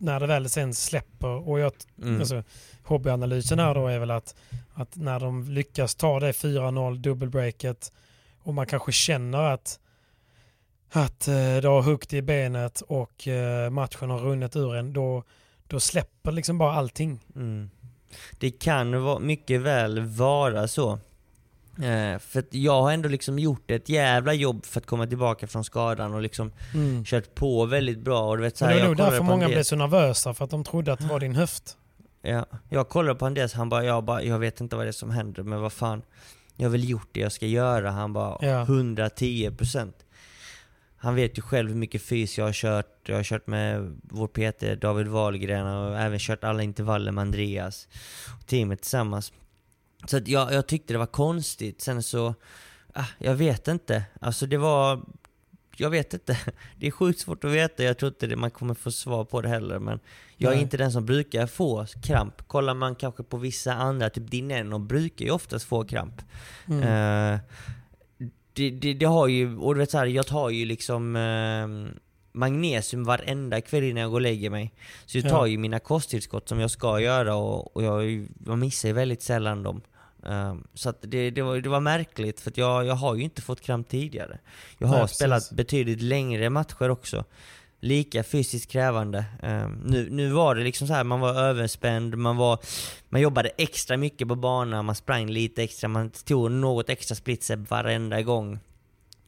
när 0.00 0.20
det 0.20 0.26
väl 0.26 0.48
sen 0.50 0.74
släpper 0.74 1.48
och 1.48 1.60
jag, 1.60 1.72
Mm. 2.02 2.20
alltså, 2.20 2.42
hobbyanalysen 2.84 3.58
här 3.58 3.74
då 3.74 3.86
är 3.86 3.98
väl 3.98 4.10
att, 4.10 4.34
att 4.74 4.96
när 4.96 5.20
de 5.20 5.48
lyckas 5.50 5.94
ta 5.94 6.20
det 6.20 6.32
4-0 6.32 6.96
dubbelbreaket 6.96 7.92
och 8.42 8.54
man 8.54 8.66
kanske 8.66 8.92
känner 8.92 9.38
att 9.42 9.80
att 10.92 11.28
eh, 11.28 11.34
det 11.34 11.68
har 11.68 11.82
huggt 11.82 12.12
i 12.12 12.22
benet 12.22 12.80
och 12.80 13.28
eh, 13.28 13.70
matchen 13.70 14.10
har 14.10 14.18
runnit 14.18 14.56
ur 14.56 14.74
en, 14.74 14.92
då, 14.92 15.22
då 15.66 15.80
släpper 15.80 16.32
liksom 16.32 16.58
bara 16.58 16.72
allting. 16.72 17.20
Mm. 17.36 17.70
Det 18.38 18.50
kan 18.50 19.02
vara, 19.02 19.18
mycket 19.18 19.60
väl 19.60 20.00
vara 20.00 20.68
så. 20.68 20.98
Eh, 21.82 22.18
för 22.18 22.44
jag 22.50 22.82
har 22.82 22.92
ändå 22.92 23.08
liksom 23.08 23.38
gjort 23.38 23.70
ett 23.70 23.88
jävla 23.88 24.34
jobb 24.34 24.66
för 24.66 24.80
att 24.80 24.86
komma 24.86 25.06
tillbaka 25.06 25.46
från 25.46 25.64
skadan 25.64 26.14
och 26.14 26.22
liksom 26.22 26.52
Mm. 26.74 27.04
kört 27.04 27.34
på 27.34 27.64
väldigt 27.66 27.98
bra. 27.98 28.28
Och 28.30 28.36
du 28.36 28.42
vet, 28.42 28.56
så 28.56 28.64
här, 28.64 28.72
det 28.72 28.78
var 28.80 28.82
jag 28.88 28.88
nog 28.88 28.96
därför 28.96 29.24
många 29.24 29.46
blev 29.48 29.62
så 29.62 29.76
nervösa 29.76 30.34
för 30.34 30.44
att 30.44 30.50
de 30.50 30.64
trodde 30.64 30.92
att 30.92 30.98
det 31.00 31.06
var 31.06 31.20
din 31.20 31.34
höft. 31.36 31.76
Ja, 32.22 32.46
jag 32.68 32.88
kollade 32.88 33.18
på 33.18 33.26
Andreas, 33.26 33.52
han 33.52 33.68
bara, 33.68 33.84
jag 33.84 34.04
bara, 34.04 34.22
jag 34.22 34.38
vet 34.38 34.60
inte 34.60 34.76
vad 34.76 34.84
det 34.84 34.90
är 34.90 34.92
som 34.92 35.10
händer, 35.10 35.42
men 35.42 35.60
vad 35.60 35.72
fan. 35.72 36.02
Jag 36.56 36.64
har 36.66 36.70
väl 36.70 36.88
gjort 36.88 37.08
det 37.12 37.20
jag 37.20 37.32
ska 37.32 37.46
göra. 37.46 37.90
Han 37.90 38.12
bara, 38.12 38.38
Ja. 38.40 38.64
110%. 38.64 39.92
Han 40.96 41.14
vet 41.14 41.38
ju 41.38 41.42
själv 41.42 41.68
hur 41.68 41.76
mycket 41.76 42.02
fys 42.02 42.38
jag 42.38 42.44
har 42.44 42.52
kört. 42.52 43.08
Jag 43.08 43.16
har 43.16 43.22
kört 43.22 43.46
med 43.46 43.96
vår 44.02 44.26
PT 44.26 44.80
David 44.80 45.08
Wahlgren 45.08 45.66
och 45.66 45.98
även 46.00 46.18
kört 46.18 46.44
alla 46.44 46.62
intervaller 46.62 47.12
med 47.12 47.22
Andreas. 47.22 47.88
Och 48.40 48.46
teamet 48.46 48.80
tillsammans. 48.82 49.32
Så 50.06 50.16
att 50.16 50.28
jag, 50.28 50.52
jag 50.52 50.66
tyckte 50.66 50.94
det 50.94 50.98
var 50.98 51.06
konstigt. 51.06 51.80
Sen 51.80 52.02
så, 52.02 52.34
ah, 52.94 53.04
jag 53.18 53.34
vet 53.34 53.68
inte. 53.68 54.04
Alltså 54.20 54.46
det 54.46 54.56
var, 54.56 55.00
jag 55.76 55.90
vet 55.90 56.14
inte. 56.14 56.38
Det 56.76 56.86
är 56.86 56.90
sjukt 56.90 57.20
svårt 57.20 57.44
att 57.44 57.50
veta. 57.50 57.82
Jag 57.84 57.98
tror 57.98 58.08
inte 58.08 58.26
det, 58.26 58.36
man 58.36 58.50
kommer 58.50 58.74
få 58.74 58.90
svar 58.90 59.24
på 59.24 59.40
det 59.40 59.48
heller. 59.48 59.78
Men 59.78 60.00
jag 60.36 60.50
är 60.52 60.56
Nej. 60.56 60.62
inte 60.62 60.76
den 60.76 60.92
som 60.92 61.06
brukar 61.06 61.46
få 61.46 61.86
kramp. 62.02 62.48
Kollar 62.48 62.74
man 62.74 62.94
kanske 62.94 63.22
på 63.22 63.36
vissa 63.36 63.74
andra, 63.74 64.10
typ 64.10 64.30
Dineno 64.30 64.78
brukar 64.78 65.24
ju 65.24 65.30
oftast 65.30 65.64
få 65.64 65.84
kramp. 65.84 66.22
Mm. 66.68 66.82
Eh, 67.34 67.40
det, 68.52 68.70
det, 68.70 68.94
det 68.94 69.06
har 69.06 69.26
ju, 69.26 69.56
och 69.58 69.74
du 69.74 69.78
vet 69.80 69.90
så 69.90 69.98
här, 69.98 70.06
jag 70.06 70.26
tar 70.26 70.50
ju 70.50 70.64
liksom 70.64 71.16
eh, 71.16 71.96
magnesium 72.32 73.04
varenda 73.04 73.60
kväll 73.60 73.84
innan 73.84 74.02
jag 74.02 74.10
går 74.10 74.16
och 74.16 74.20
lägger 74.20 74.50
mig. 74.50 74.74
Så 75.06 75.18
jag 75.18 75.24
Ja. 75.24 75.30
tar 75.30 75.46
ju 75.46 75.58
mina 75.58 75.78
kosttillskott 75.78 76.48
som 76.48 76.60
jag 76.60 76.70
ska 76.70 77.00
göra 77.00 77.34
och, 77.34 77.76
och 77.76 77.82
jag, 77.82 78.28
jag 78.46 78.58
missar 78.58 78.88
ju 78.88 78.92
väldigt 78.94 79.22
sällan 79.22 79.62
dem. 79.62 79.80
Eh, 80.26 80.54
så 80.74 80.92
det, 81.00 81.30
det, 81.30 81.42
var, 81.42 81.56
det 81.56 81.68
var 81.68 81.80
märkligt 81.80 82.40
för 82.40 82.52
jag, 82.56 82.86
jag 82.86 82.94
har 82.94 83.14
ju 83.14 83.22
inte 83.22 83.42
fått 83.42 83.60
kramp 83.60 83.88
tidigare. 83.88 84.38
Jag 84.78 84.88
har 84.88 84.94
Nej, 84.94 85.02
precis. 85.02 85.16
spelat 85.16 85.50
betydligt 85.52 86.02
längre 86.02 86.50
matcher 86.50 86.90
också. 86.90 87.24
Lika 87.82 88.24
fysiskt 88.24 88.70
krävande. 88.70 89.24
Eh, 89.42 89.68
nu, 89.84 90.10
nu 90.10 90.28
var 90.30 90.54
det 90.54 90.64
liksom 90.64 90.86
så 90.86 90.94
här, 90.94 91.04
man 91.04 91.20
var 91.20 91.34
överspänd, 91.34 92.16
man, 92.18 92.36
var, 92.36 92.58
man 93.08 93.20
jobbade 93.20 93.48
extra 93.48 93.96
mycket 93.96 94.28
på 94.28 94.34
banan, 94.36 94.84
man 94.84 94.94
sprang 94.94 95.30
lite 95.30 95.62
extra, 95.62 95.88
man 95.88 96.10
tog 96.10 96.50
något 96.50 96.88
extra 96.90 97.14
splitstep 97.14 97.70
varenda 97.70 98.22
gång. 98.22 98.58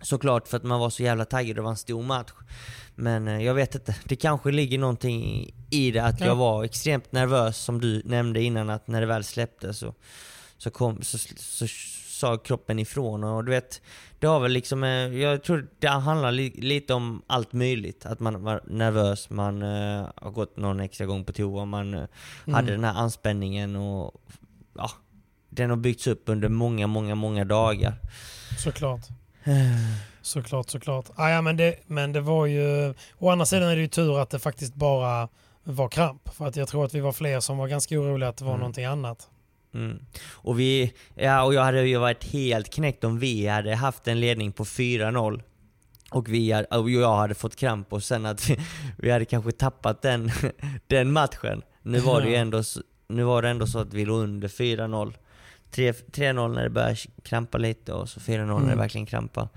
Såklart 0.03 0.49
för 0.49 0.57
att 0.57 0.63
man 0.63 0.81
var 0.81 0.91
så 0.91 1.03
jävla 1.03 1.25
taggad, 1.25 1.57
det 1.57 1.63
var 1.63 1.71
en 1.71 1.77
stor 1.77 2.03
match. 2.03 2.31
Men 2.95 3.29
eh, 3.29 3.43
jag 3.45 3.55
vet 3.55 3.75
inte, 3.75 3.97
det 4.05 4.17
kanske 4.17 4.51
ligger 4.51 4.79
någonting 4.79 5.25
i- 5.25 5.55
i 5.71 5.91
det 5.91 6.05
att 6.05 6.21
Ja. 6.21 6.27
jag 6.27 6.37
var 6.37 6.65
extremt 6.65 7.13
nervös 7.13 7.57
som 7.59 7.81
du 7.81 8.03
nämnde 8.05 8.43
innan 8.43 8.71
att 8.71 8.89
när 8.89 9.01
det 9.01 9.07
väl 9.07 9.25
släpptes 9.25 9.79
så, 9.79 9.95
så, 10.63 10.71
kom, 10.71 11.03
så, 11.03 11.19
så, 11.37 11.67
sa 12.07 12.37
kroppen 12.39 12.79
ifrån 12.79 13.25
och 13.25 13.45
du 13.45 13.51
vet, 13.51 13.83
det 14.19 14.27
har 14.27 14.41
väl 14.41 14.53
liksom, 14.53 14.85
eh, 14.85 14.91
jag 14.91 15.43
tror 15.43 15.69
det 15.79 15.89
handlar 15.89 16.33
li, 16.33 16.51
lite 16.51 16.95
om 16.95 17.23
allt 17.27 17.53
möjligt. 17.53 18.07
Att 18.07 18.21
man 18.21 18.43
var 18.43 18.63
nervös, 18.67 19.31
man 19.31 19.63
eh, 19.63 20.09
har 20.17 20.31
gått 20.31 20.57
någon 20.57 20.81
extra 20.81 21.07
gång 21.07 21.25
på 21.25 21.33
toa, 21.33 21.65
man 21.65 21.95
eh, 21.95 22.05
hade 22.47 22.73
den 22.73 22.85
här 22.85 22.95
anspänningen 22.95 23.77
och 23.77 24.23
ja, 24.77 24.91
den 25.49 25.71
har 25.71 25.77
byggts 25.77 26.07
upp 26.07 26.23
under 26.27 26.49
många, 26.49 26.87
många, 26.87 27.15
många 27.15 27.45
dagar. 27.45 27.95
Såklart. 28.59 29.01
Såklart, 30.23 30.71
såklart. 30.71 31.11
Ah, 31.15 31.31
ja, 31.31 31.43
men, 31.43 31.57
det, 31.57 31.77
men 31.87 32.13
det 32.13 32.21
var 32.21 32.47
ju... 32.47 32.95
Å 33.19 33.31
andra 33.31 33.47
sidan 33.47 33.69
är 33.69 33.77
det 33.77 33.83
ju 33.83 33.89
tur 33.89 34.19
att 34.21 34.31
det 34.31 34.39
faktiskt 34.39 34.75
bara 34.75 35.29
var 35.65 35.89
kramp. 35.89 36.35
För 36.35 36.47
att 36.47 36.57
jag 36.57 36.69
tror 36.69 36.85
att 36.85 36.95
vi 36.95 37.01
var 37.01 37.13
fler 37.13 37.41
som 37.41 37.59
var 37.59 37.69
ganska 37.69 37.99
oroliga 37.99 38.29
att 38.29 38.37
det 38.37 38.45
var 38.45 38.53
Mm. 38.53 38.61
någonting 38.61 38.85
annat. 38.85 39.29
Mm. 39.75 39.99
Och 40.31 40.61
vi, 40.61 40.93
ja 41.15 41.43
och 41.43 41.55
jag 41.55 41.63
hade 41.65 41.87
ju 41.87 41.99
varit 41.99 42.25
helt 42.25 42.71
knäckt 42.75 43.05
om 43.05 43.19
vi 43.19 43.47
hade 43.47 43.75
haft 43.75 44.09
en 44.09 44.21
ledning 44.21 44.53
på 44.53 44.65
4-0 44.65 45.43
och, 46.11 46.29
vi 46.29 46.53
hade, 46.53 46.67
och 46.67 46.91
jag 46.91 47.17
hade 47.17 47.35
fått 47.35 47.57
kramp 47.57 47.93
och 47.93 48.03
sen 48.03 48.27
att 48.27 48.51
vi, 48.51 48.61
vi 48.99 49.11
hade 49.11 49.25
kanske 49.25 49.53
tappat 49.53 50.03
den, 50.03 50.31
den 50.87 51.13
matchen. 51.13 51.63
Nu 51.83 51.99
var 51.99 52.21
det 52.21 52.29
ju 52.29 52.35
ändå, 52.37 52.63
nu 53.09 53.23
var 53.23 53.43
det 53.43 53.49
ändå 53.49 53.67
så 53.67 53.79
att 53.79 53.95
vi 53.95 54.05
låg 54.05 54.21
under 54.23 54.49
4-0. 54.49 55.15
3 55.71 55.93
3-0 55.93 56.55
när 56.55 56.63
det 56.63 56.71
började 56.71 56.97
krampa 57.23 57.59
lite 57.59 57.93
och 57.93 58.09
så 58.09 58.21
4-0 58.21 58.37
när 58.47 58.47
det 58.47 58.63
Mm. 58.65 58.79
verkligen 58.79 59.07
krampa. 59.07 59.49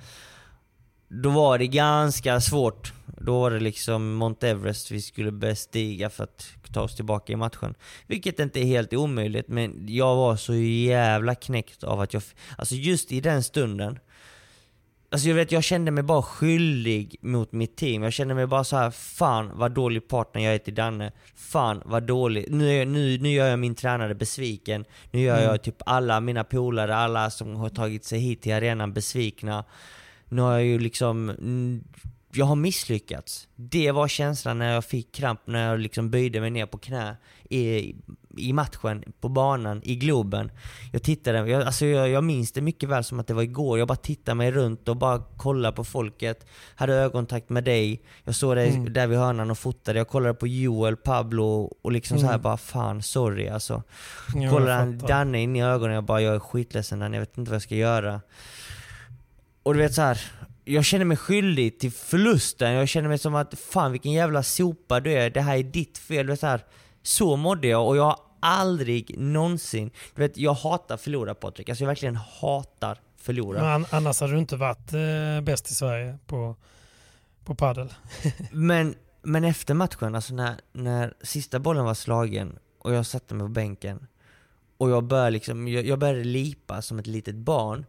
Då 1.07 1.29
var 1.29 1.57
det 1.57 1.67
ganska 1.67 2.41
svårt. 2.41 2.93
Då 3.17 3.39
var 3.39 3.51
det 3.51 3.59
liksom 3.59 4.13
Mount 4.13 4.47
Everest 4.47 4.91
vi 4.91 5.01
skulle 5.01 5.31
bestiga 5.31 6.09
för 6.09 6.23
att 6.23 6.47
ta 6.73 6.81
oss 6.81 6.95
tillbaka 6.95 7.33
i 7.33 7.35
matchen. 7.35 7.75
Vilket 8.07 8.39
inte 8.39 8.59
är 8.59 8.65
helt 8.65 8.93
omöjligt, 8.93 9.47
men 9.47 9.85
jag 9.87 10.15
var 10.15 10.35
så 10.35 10.55
jävla 10.55 11.35
knäckt 11.35 11.83
av 11.83 12.01
att 12.01 12.13
jag... 12.13 12.23
Alltså 12.57 12.75
just 12.75 13.11
i 13.11 13.21
den 13.21 13.43
stunden. 13.43 13.99
Alltså 15.09 15.27
jag 15.27 15.35
vet, 15.35 15.51
jag 15.51 15.63
kände 15.63 15.91
mig 15.91 16.03
bara 16.03 16.21
skyldig 16.21 17.15
mot 17.21 17.51
mitt 17.51 17.77
team. 17.77 18.03
Jag 18.03 18.13
kände 18.13 18.35
mig 18.35 18.47
bara 18.47 18.63
så 18.63 18.77
här: 18.77 18.91
fan 18.91 19.51
vad 19.53 19.71
dålig 19.71 20.07
partner 20.07 20.41
jag 20.43 20.53
är 20.53 20.57
till 20.57 20.75
Danne. 20.75 21.11
Fan 21.35 21.81
vad 21.85 22.03
dålig. 22.03 22.45
Nu, 22.51 22.85
nu, 22.85 23.17
nu 23.17 23.29
gör 23.29 23.47
jag 23.47 23.59
min 23.59 23.75
tränare 23.75 24.15
besviken. 24.15 24.85
Nu 25.11 25.19
gör 25.21 25.37
Mm. 25.37 25.49
jag 25.49 25.63
typ 25.63 25.75
alla 25.85 26.19
mina 26.19 26.43
polare, 26.43 26.95
alla 26.95 27.29
som 27.29 27.55
har 27.55 27.69
tagit 27.69 28.05
sig 28.05 28.19
hit 28.19 28.41
till 28.41 28.53
arenan 28.53 28.93
besvikna. 28.93 29.63
Nu 30.29 30.41
har 30.41 30.51
jag 30.51 30.63
ju 30.65 30.79
liksom... 30.79 31.31
mm, 32.35 32.39
Jag 32.39 32.45
har 32.45 32.55
misslyckats. 32.55 33.47
Det 33.55 33.91
var 33.91 34.07
känslan 34.07 34.57
när 34.59 34.73
jag 34.73 34.85
fick 34.85 35.11
kramp, 35.15 35.39
när 35.45 35.69
jag 35.69 35.79
liksom 35.79 36.09
böjde 36.09 36.41
mig 36.41 36.49
ner 36.49 36.65
på 36.65 36.77
knä 36.77 37.15
i, 37.49 37.95
i 38.37 38.53
matchen, 38.53 39.03
på 39.19 39.29
banan, 39.29 39.81
i 39.83 39.95
Globen. 39.95 40.51
Jag 40.93 41.03
tittade, 41.03 41.49
jag, 41.49 41.61
alltså 41.63 41.85
jag, 41.85 42.09
jag 42.09 42.23
minns 42.23 42.51
det 42.51 42.61
mycket 42.61 42.89
väl 42.89 43.03
som 43.03 43.19
att 43.19 43.27
det 43.27 43.33
var 43.33 43.43
igår. 43.43 43.79
Jag 43.79 43.87
bara 43.87 43.95
tittade 43.95 44.35
mig 44.35 44.51
runt 44.51 44.87
och 44.87 44.97
bara 44.97 45.23
kollade 45.37 45.75
på 45.75 45.83
folket. 45.83 46.45
Hade 46.75 46.93
ögonkontakt 46.93 47.49
med 47.49 47.63
dig. 47.63 48.01
Jag 48.23 48.35
såg 48.35 48.55
dig 48.55 48.69
Mm. 48.69 48.93
där 48.93 49.07
vid 49.07 49.17
hörnan 49.19 49.51
och 49.51 49.57
fotade. 49.57 49.97
Jag 49.99 50.07
kollade 50.07 50.33
på 50.33 50.47
Joel, 50.47 50.95
Pablo 50.97 51.73
och 51.81 51.91
liksom 51.91 52.17
så 52.19 52.25
här 52.25 52.33
Mm. 52.33 52.41
bara 52.41 52.57
fan, 52.57 53.01
sorry 53.01 53.47
alltså. 53.47 53.83
Ja, 54.35 54.49
Kollade 54.49 54.73
han. 54.73 54.97
Danne 54.97 55.41
in 55.41 55.55
i 55.55 55.63
ögonen 55.63 55.95
jag 55.95 56.03
bara 56.03 56.21
jag 56.21 56.35
är 56.35 56.39
skitledsen 56.39 56.99
Danne, 56.99 57.15
jag 57.17 57.21
vet 57.21 57.37
inte 57.37 57.51
vad 57.51 57.55
jag 57.55 57.61
ska 57.61 57.75
göra. 57.75 58.21
Och 59.63 59.73
du 59.73 59.79
vet 59.79 59.93
så 59.93 60.01
här. 60.01 60.21
Jag 60.65 60.85
känner 60.85 61.05
mig 61.05 61.17
skyldig 61.17 61.79
till 61.79 61.91
förlusten, 61.91 62.71
jag 62.71 62.89
känner 62.89 63.09
mig 63.09 63.17
som 63.17 63.35
att 63.35 63.59
fan 63.59 63.91
vilken 63.91 64.11
jävla 64.11 64.43
sopa 64.43 64.99
du 64.99 65.11
är, 65.11 65.29
det 65.29 65.41
här 65.41 65.57
är 65.57 65.63
ditt 65.63 65.97
fel. 65.97 66.37
Så, 66.37 66.47
här, 66.47 66.61
så 67.01 67.35
mådde 67.35 67.67
jag 67.67 67.87
och 67.87 67.97
jag 67.97 68.03
har 68.03 68.19
aldrig 68.39 69.19
någonsin, 69.19 69.91
du 70.15 70.21
vet 70.21 70.37
jag 70.37 70.53
hatar 70.53 70.97
förlora 70.97 71.35
Patrik, 71.35 71.69
alltså 71.69 71.83
jag 71.83 71.87
verkligen 71.87 72.15
hatar 72.15 72.99
förlora. 73.17 73.61
Men 73.61 73.71
an- 73.71 73.85
annars 73.89 74.21
hade 74.21 74.33
du 74.33 74.39
inte 74.39 74.55
varit 74.55 74.93
eh, 74.93 75.41
bäst 75.43 75.71
i 75.71 75.75
Sverige 75.75 76.17
på, 76.25 76.55
på 77.45 77.55
paddel. 77.55 77.93
Men, 78.51 78.95
men 79.21 79.43
efter 79.43 79.73
matchen, 79.73 80.15
alltså 80.15 80.33
när, 80.33 80.55
när 80.73 81.13
sista 81.21 81.59
bollen 81.59 81.85
var 81.85 81.93
slagen 81.93 82.59
och 82.79 82.93
jag 82.93 83.05
satte 83.05 83.33
mig 83.33 83.43
på 83.43 83.49
bänken 83.49 84.07
och 84.77 84.89
jag 84.89 85.03
började 85.03 85.29
liksom, 85.29 85.67
jag, 85.67 85.85
jag 85.85 85.99
började 85.99 86.23
lipa 86.23 86.81
som 86.81 86.99
ett 86.99 87.07
litet 87.07 87.35
barn. 87.35 87.85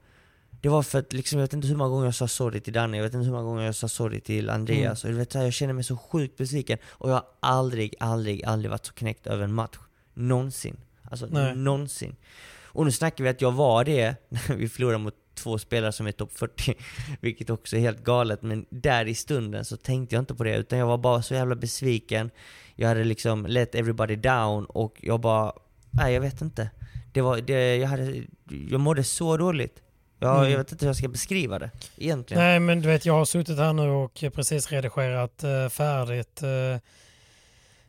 Det 0.61 0.69
var 0.69 0.83
för 0.83 0.99
att 0.99 1.13
liksom, 1.13 1.39
jag 1.39 1.45
vet 1.45 1.53
inte 1.53 1.69
hur 1.69 1.77
många 1.77 1.91
gånger 1.91 2.05
jag 2.05 2.15
sa 2.15 2.29
sorry 2.29 2.61
till 2.61 2.73
Danne, 2.73 2.97
jag 2.97 3.05
vet 3.05 3.15
inte 3.15 3.25
hur 3.25 3.33
många 3.33 3.45
gånger 3.45 3.65
jag 3.65 3.75
sa 3.75 3.89
sorry 3.89 4.21
till 4.21 4.51
Andreas. 4.51 5.05
Och 5.05 5.11
du 5.11 5.17
vet, 5.17 5.35
jag 5.35 5.53
känner 5.53 5.73
mig 5.73 5.85
så 5.85 5.97
sjukt 5.97 6.37
besviken 6.37 6.79
och 6.87 7.11
jag 7.11 7.15
har 7.15 7.25
aldrig, 7.41 7.95
aldrig, 8.01 8.45
aldrig 8.45 8.71
varit 8.71 8.87
så 8.87 8.93
knäckt 8.93 9.27
över 9.27 9.45
en 9.45 9.55
match. 9.55 9.77
Någonsin. 10.15 10.77
Alltså 11.03 11.27
Nej. 11.27 11.57
någonsin. 11.57 12.17
Och 12.65 12.85
nu 12.85 12.93
snackar 12.93 13.25
vi 13.25 13.31
att 13.31 13.41
jag 13.41 13.53
var 13.53 13.85
det 13.85 14.17
när 14.29 14.57
vi 14.57 14.69
förlorade 14.69 14.99
mot 14.99 15.15
två 15.35 15.59
spelare 15.59 15.93
som 15.93 16.07
är 16.07 16.13
topp 16.13 16.33
40, 16.33 16.75
vilket 17.21 17.51
också 17.51 17.77
är 17.77 17.81
helt 17.81 18.05
galet. 18.05 18.43
Men 18.43 18.67
där 18.71 19.07
i 19.07 19.15
stunden 19.15 19.65
så 19.65 19.77
tänkte 19.77 20.15
jag 20.15 20.23
inte 20.23 20.35
på 20.35 20.45
det, 20.45 20.57
utan 20.57 20.79
jag 20.79 20.87
var 20.87 20.99
bara 20.99 21.23
så 21.23 21.35
jävla 21.35 21.55
besviken. 21.55 22.31
Jag 22.75 22.89
hade 22.89 23.05
liksom 23.05 23.47
let 23.47 23.75
everybody 23.75 24.17
down 24.17 24.65
och 24.65 24.97
jag 25.03 25.21
bara, 25.21 25.53
nej 25.91 26.15
jag 26.15 26.21
vet 26.21 26.41
inte. 26.41 26.71
Det 27.13 27.21
var, 27.21 27.41
det, 27.41 27.77
jag, 27.77 27.89
hade, 27.89 28.23
jag 28.69 28.81
mådde 28.81 29.05
så 29.05 29.37
dåligt. 29.37 29.83
Jag, 30.19 30.37
Mm. 30.39 30.51
jag 30.51 30.59
vet 30.59 30.73
inte 30.73 30.85
hur 30.85 30.89
jag 30.89 30.97
ska 30.97 31.09
beskriva 31.09 31.59
det 31.59 31.71
egentligen. 31.97 32.43
Nej 32.43 32.61
men 32.61 32.81
du 32.81 32.89
vet 32.89 33.07
jag 33.07 33.15
har 33.15 33.25
suttit 33.25 33.59
här 33.59 33.73
nu 33.73 33.89
och 33.91 34.25
precis 34.35 34.71
redigerat 34.73 35.45
eh, 35.45 35.69
färdigt 35.69 36.43
eh, 36.43 36.81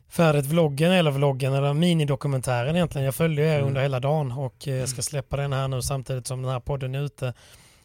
färdigt 0.08 0.46
vloggen 0.46 0.92
eller 0.92 1.10
vloggen 1.10 1.52
eller 1.54 1.74
minidokumentären 1.74 2.76
egentligen. 2.76 3.04
Jag 3.04 3.14
följde 3.14 3.42
er 3.42 3.54
Mm. 3.56 3.66
under 3.68 3.82
hela 3.82 4.00
dagen 4.00 4.32
och 4.32 4.68
eh, 4.68 4.84
ska 4.86 5.02
släppa 5.02 5.36
den 5.36 5.52
här 5.52 5.68
nu 5.68 5.82
samtidigt 5.82 6.26
som 6.26 6.42
den 6.42 6.50
här 6.52 6.60
podden 6.60 6.94
är 6.94 7.02
ute. 7.02 7.34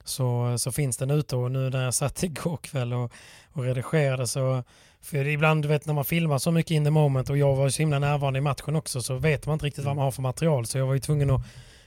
Så, 0.04 0.56
så 0.58 0.72
finns 0.72 0.98
den 0.98 1.12
ute 1.12 1.36
och 1.36 1.52
nu 1.52 1.70
när 1.70 1.84
jag 1.86 1.94
satt 1.94 2.24
igår 2.24 2.58
kväll 2.58 2.94
och, 2.94 3.12
och 3.54 3.64
redigerade 3.64 4.28
så 4.28 4.64
för 5.02 5.28
ibland 5.28 5.62
du 5.64 5.68
vet 5.68 5.86
när 5.86 5.94
man 5.94 6.06
filmar 6.06 6.38
så 6.38 6.52
mycket 6.52 6.72
in 6.72 6.84
the 6.86 6.89
moment 6.91 7.30
och 7.30 7.38
jag 7.38 7.56
var 7.56 7.70
så 7.70 7.82
himla 7.82 8.00
närvarande 8.00 8.38
i 8.39 8.41
matchen 8.41 8.76
också 8.76 9.02
så 9.02 9.16
vet 9.16 9.46
man 9.46 9.54
inte 9.54 9.66
riktigt 9.66 9.84
vad 9.86 9.96
man 9.96 10.04
har 10.06 10.12
för 10.12 10.22
material 10.22 10.66
så 10.66 10.78
jag 10.78 10.86
var 10.88 10.94
ju 10.94 11.00
tvungen 11.00 11.30
att 11.30 11.41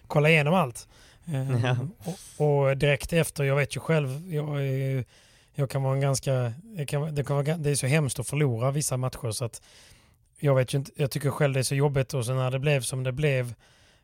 kolla 0.06 0.30
igenom 0.30 0.54
allt. 0.54 0.88
Eh, 1.26 1.64
Ja. 1.64 1.76
och, 2.36 2.46
och 2.68 2.76
direkt 2.76 3.12
efter, 3.12 3.44
jag 3.44 3.56
vet 3.56 3.76
ju 3.76 3.80
själv, 3.80 4.34
jag, 4.34 4.60
jag 5.54 5.70
kan 5.70 5.82
vara 5.82 5.94
en 5.94 6.00
ganska, 6.00 6.52
kan, 6.86 7.14
det, 7.14 7.24
kan 7.24 7.36
vara, 7.36 7.56
det 7.56 7.70
är 7.70 7.74
så 7.74 7.86
hemskt 7.86 8.18
att 8.18 8.26
förlora 8.28 8.70
vissa 8.70 8.96
matcher 8.96 9.30
så 9.30 9.44
att 9.44 9.62
jag 10.40 10.54
vet 10.54 10.74
ju 10.74 10.78
inte, 10.78 10.90
jag 10.96 11.10
tycker 11.10 11.30
själv 11.30 11.54
det 11.54 11.60
är 11.60 11.62
så 11.64 11.74
jobbigt 11.74 12.14
och 12.14 12.26
sen 12.26 12.36
när 12.36 12.50
det 12.50 12.58
blev 12.58 12.80
som 12.80 13.02
det 13.02 13.12
blev, 13.12 13.54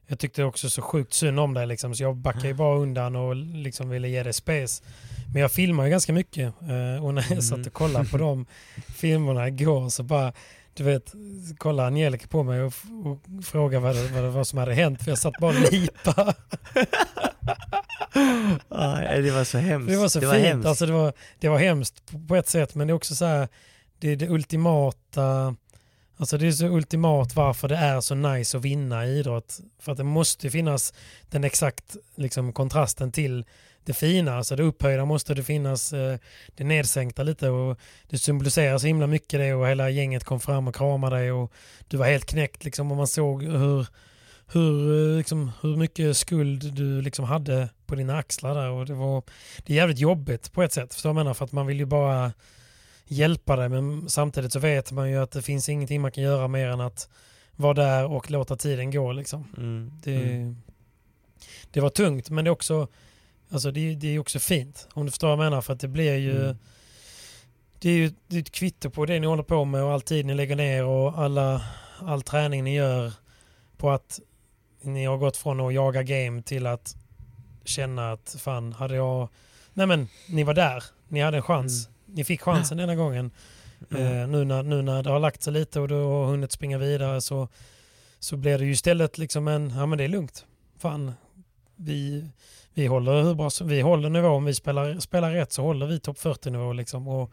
jag 0.07 0.19
tyckte 0.19 0.45
också 0.45 0.71
så 0.71 0.83
sjukt 0.83 1.13
synd 1.13 1.41
om 1.41 1.55
dig 1.55 1.67
liksom, 1.67 1.95
så 1.95 2.03
jag 2.03 2.17
backade 2.17 2.49
ju 2.49 2.55
bara 2.55 2.79
undan 2.79 3.17
och 3.17 3.37
liksom 3.37 3.89
ville 3.89 4.09
ge 4.09 4.23
dig 4.23 4.33
space. 4.33 4.83
Men 5.33 5.43
jag 5.43 5.53
filmar 5.53 5.85
ju 5.85 5.91
ganska 5.91 6.13
mycket 6.13 6.55
eh, 6.63 7.05
och 7.05 7.15
när 7.15 7.27
jag 7.31 7.45
satt 7.45 7.67
och 7.67 7.73
kollade 7.73 8.09
på 8.09 8.17
de 8.19 8.47
filmerna 8.97 9.49
igår 9.49 9.89
så 9.89 10.03
bara, 10.03 10.33
du 10.75 10.85
vet, 10.85 11.13
kollade 11.59 11.87
Angelica 11.87 12.27
på 12.27 12.43
mig 12.43 12.63
och, 12.63 12.75
och 13.05 13.45
frågade 13.45 13.85
vad 13.85 13.95
det, 13.95 14.09
vad 14.09 14.25
det 14.25 14.31
var 14.31 14.45
som 14.45 14.59
hade 14.59 14.75
hänt 14.75 15.03
för 15.03 15.11
jag 15.11 15.19
satt 15.19 15.35
bara 15.41 15.57
och 15.57 15.73
lipade. 15.73 16.35
Ah, 18.69 19.01
det 19.01 19.31
var 19.31 19.45
så 19.45 19.59
hemskt. 19.59 19.91
Det 19.91 19.97
var 19.97 20.09
så 20.09 20.21
fint. 20.21 20.33
hemskt. 20.33 20.67
Alltså 20.67 20.87
det, 20.87 20.93
var, 20.93 21.13
det 21.39 21.49
var 21.49 21.59
hemskt 21.59 22.11
på, 22.11 22.19
på 22.29 22.37
ett 22.37 22.49
sätt 22.49 22.75
men 22.75 22.87
det 22.87 22.91
är 22.91 22.95
också 22.95 23.15
så 23.15 23.25
här, 23.25 23.49
det 23.99 24.09
är 24.09 24.17
det 24.17 24.29
ultimata, 24.29 25.57
alltså 26.17 26.39
det 26.39 26.47
är 26.47 26.53
så 26.53 26.67
ultimat 26.67 27.37
varför 27.37 27.69
det 27.69 27.77
är 27.77 28.01
så 28.01 28.15
nice 28.15 28.57
att 28.57 28.65
vinna 28.65 29.07
i 29.07 29.19
idrott. 29.19 29.61
För 29.79 29.93
att 29.93 29.99
det 29.99 30.05
måste 30.05 30.51
finnas 30.51 30.95
den 31.31 31.45
exakt 31.45 31.97
liksom, 32.17 32.53
kontrasten 32.53 33.13
till 33.13 33.45
det 33.85 33.93
fina, 33.93 34.37
alltså 34.37 34.57
det 34.57 34.63
upphöjda 34.63 35.05
måste 35.05 35.35
det 35.35 35.43
finnas 35.43 35.93
eh, 35.93 36.19
det 36.57 36.65
nedsänkta 36.65 37.23
lite 37.23 37.49
och 37.49 37.79
det 38.09 38.19
symboliserar 38.19 38.79
så 38.79 38.87
himla 38.87 39.07
mycket 39.07 39.41
det 39.41 39.55
och 39.55 39.69
hela 39.69 39.91
gänget 39.91 40.25
kom 40.25 40.41
fram 40.41 40.69
och 40.69 40.75
kramade 40.75 41.17
dig 41.17 41.33
och 41.33 41.53
du 41.89 41.97
var 41.97 42.07
helt 42.07 42.27
knäckt 42.27 42.65
liksom 42.65 42.91
och 42.91 42.97
man 42.97 43.07
såg 43.07 43.43
hur 43.43 43.87
hur, 44.53 45.11
eh, 45.11 45.17
liksom, 45.17 45.51
hur 45.61 45.77
mycket 45.77 46.17
skuld 46.17 46.75
du 46.75 47.03
liksom 47.03 47.25
hade 47.25 47.69
på 47.87 47.95
dina 47.95 48.17
axlar 48.17 48.55
där. 48.55 48.71
Och 48.71 48.87
det, 48.87 48.95
var, 48.95 49.23
det 49.67 49.73
är 49.73 49.77
jävligt 49.77 49.99
jobbigt 49.99 50.53
på 50.53 50.63
ett 50.63 50.73
sätt. 50.73 50.95
Förstår 50.95 51.09
jag 51.09 51.15
menar? 51.15 51.35
För 51.35 51.45
att 51.45 51.53
man 51.53 51.67
vill 51.67 51.79
ju 51.79 51.87
bara 51.87 52.33
hjälpa 53.07 53.57
dig 53.57 53.69
men 53.69 54.09
samtidigt 54.09 54.53
så 54.53 54.59
vet 54.59 54.93
man 54.93 55.11
ju 55.11 55.17
att 55.17 55.31
det 55.31 55.43
finns 55.43 55.69
ingenting 55.69 56.01
man 56.01 56.13
kan 56.13 56.25
göra 56.25 56.49
mer 56.49 56.69
än 56.69 56.81
att 56.81 57.09
vara 57.57 57.75
där 57.75 58.05
och 58.05 58.31
låta 58.31 58.57
tiden 58.57 58.91
gå. 58.91 59.13
Liksom. 59.13 59.47
Mm, 59.57 59.93
Det, 60.05 60.15
mm. 60.15 60.63
det 61.71 61.81
var 61.81 61.91
tungt 61.91 62.31
men 62.31 62.45
det 62.45 62.49
är 62.49 62.53
också 62.53 62.89
alltså 63.53 63.71
det, 63.71 63.95
det 63.95 64.09
är 64.15 64.19
också 64.19 64.39
fint. 64.39 64.89
Om 64.93 65.05
du 65.05 65.11
förstår 65.11 65.29
vad 65.29 65.39
jag 65.39 65.51
menar. 65.51 65.61
För 65.63 65.73
att 65.73 65.81
det 65.81 65.89
blir 65.89 66.17
ju 66.17 66.43
Mm. 66.45 66.57
det 67.79 67.89
är 67.91 67.97
ju 67.97 68.13
det 68.29 68.37
är 68.37 68.41
ett 68.41 68.51
kvitto 68.53 68.91
på 68.91 69.07
det 69.07 69.21
ni 69.21 69.27
håller 69.27 69.43
på 69.43 69.65
med 69.65 69.83
och 69.83 69.93
all 69.93 70.03
tid 70.03 70.27
ni 70.27 70.35
lägger 70.35 70.57
ner 70.57 70.85
och 70.85 71.19
alla, 71.19 71.63
all 72.01 72.23
träning 72.23 72.65
ni 72.65 72.75
gör 72.75 73.13
på 73.77 73.91
att 73.91 74.21
ni 74.83 75.05
har 75.05 75.17
gått 75.17 75.37
från 75.37 75.61
att 75.61 75.75
jaga 75.75 76.03
game 76.03 76.43
till 76.43 76.67
att 76.67 76.97
känna 77.65 78.13
att 78.13 78.37
fan, 78.39 78.73
hade 78.73 78.95
jag 78.97 79.29
nej 79.73 79.87
men 79.87 80.09
ni 80.29 80.45
var 80.45 80.55
där. 80.55 80.85
Ni 81.09 81.21
hade 81.21 81.37
en 81.37 81.43
chans. 81.43 81.89
Ni 82.07 82.25
fick 82.25 82.41
chansen 82.41 82.79
denna 82.79 82.95
gången. 82.95 83.31
Eh, 83.91 84.29
nu, 84.29 84.45
när, 84.45 84.63
nu 84.63 84.83
när 84.83 85.03
det 85.03 85.11
har 85.11 85.19
lagt 85.21 85.43
sig 85.43 85.53
lite 85.53 85.81
och 85.81 85.89
du 85.89 85.95
har 85.95 86.27
hunnit 86.27 86.53
springa 86.53 86.79
vidare 86.79 87.21
så, 87.21 87.49
så 88.19 88.37
blir 88.37 88.59
det 88.59 88.65
ju 88.65 88.73
istället 88.73 89.19
liksom 89.19 89.49
en, 89.49 89.71
ja 89.77 89.87
men 89.87 89.99
det 89.99 90.05
är 90.05 90.09
lugnt. 90.09 90.47
Fan, 90.79 91.13
vi, 91.77 92.29
vi 92.75 92.87
håller 92.87 93.23
hur 93.23 93.35
bra 93.35 93.51
vi 93.63 93.81
håller 93.81 94.11
nivå. 94.11 94.29
Om 94.29 94.45
vi 94.45 94.55
spelar, 94.55 95.01
spelar 95.01 95.31
rätt 95.31 95.53
så 95.53 95.63
håller 95.63 95.87
vi 95.87 96.01
topp 96.01 96.19
40 96.19 96.51
nivå 96.51 96.73
liksom. 96.73 97.09
Och 97.09 97.33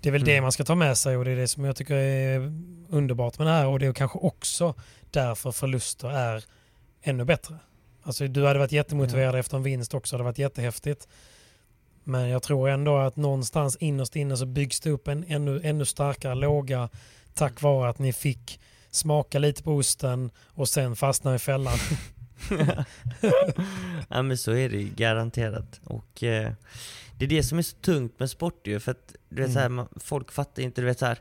det 0.00 0.08
är 0.08 0.12
väl 0.12 0.24
det 0.24 0.32
Mm. 0.32 0.42
man 0.42 0.52
ska 0.52 0.64
ta 0.64 0.74
med 0.74 0.98
sig 0.98 1.16
och 1.16 1.24
det 1.24 1.30
är 1.30 1.36
det 1.36 1.48
som 1.48 1.64
jag 1.64 1.76
tycker 1.76 1.94
är 1.94 2.52
underbart 2.88 3.38
med 3.38 3.46
det 3.46 3.52
här 3.52 3.66
och 3.66 3.78
det 3.78 3.86
är 3.86 3.92
kanske 3.92 4.18
också 4.18 4.74
därför 5.10 5.52
förluster 5.52 6.10
är 6.10 6.44
ännu 7.02 7.24
bättre. 7.24 7.58
Alltså 8.02 8.26
du 8.28 8.46
hade 8.46 8.58
varit 8.58 8.72
jättemotiverad 8.72 9.34
efter 9.34 9.56
en 9.56 9.62
vinst 9.62 9.94
också, 9.94 10.16
det 10.16 10.18
hade 10.18 10.30
varit 10.30 10.38
jättehäftigt. 10.38 11.08
Men 12.04 12.28
jag 12.28 12.42
tror 12.42 12.68
ändå 12.68 12.96
att 12.96 13.16
någonstans 13.16 13.76
innerst 13.76 14.16
inne 14.16 14.36
så 14.36 14.46
byggs 14.46 14.80
det 14.80 14.90
upp 14.90 15.08
en 15.08 15.24
ännu, 15.28 15.60
ännu 15.64 15.84
starkare 15.84 16.34
låga 16.34 16.88
tack 17.34 17.62
vare 17.62 17.88
att 17.88 17.98
ni 17.98 18.12
fick 18.12 18.60
smaka 18.90 19.38
lite 19.38 19.62
på 19.62 19.72
osten 19.72 20.30
och 20.46 20.68
sen 20.68 20.96
fastna 20.96 21.34
i 21.34 21.38
fällan. 21.38 21.78
ja 24.08 24.22
men 24.22 24.38
så 24.38 24.52
är 24.52 24.68
det 24.68 24.76
ju 24.76 24.88
garanterat. 24.96 25.80
Och 25.84 26.22
eh, 26.22 26.52
det 27.18 27.24
är 27.24 27.28
det 27.28 27.42
som 27.42 27.58
är 27.58 27.62
så 27.62 27.76
tungt 27.76 28.18
med 28.18 28.30
sport 28.30 28.66
ju, 28.66 28.80
för 28.80 28.90
att 28.92 29.14
du 29.28 29.36
vet, 29.36 29.44
Mm. 29.44 29.54
så 29.54 29.60
här, 29.60 29.68
man, 29.68 29.88
folk 29.96 30.32
fattar 30.32 30.62
inte, 30.62 30.80
du 30.80 30.86
vet 30.86 30.98
så 30.98 31.06
här. 31.06 31.18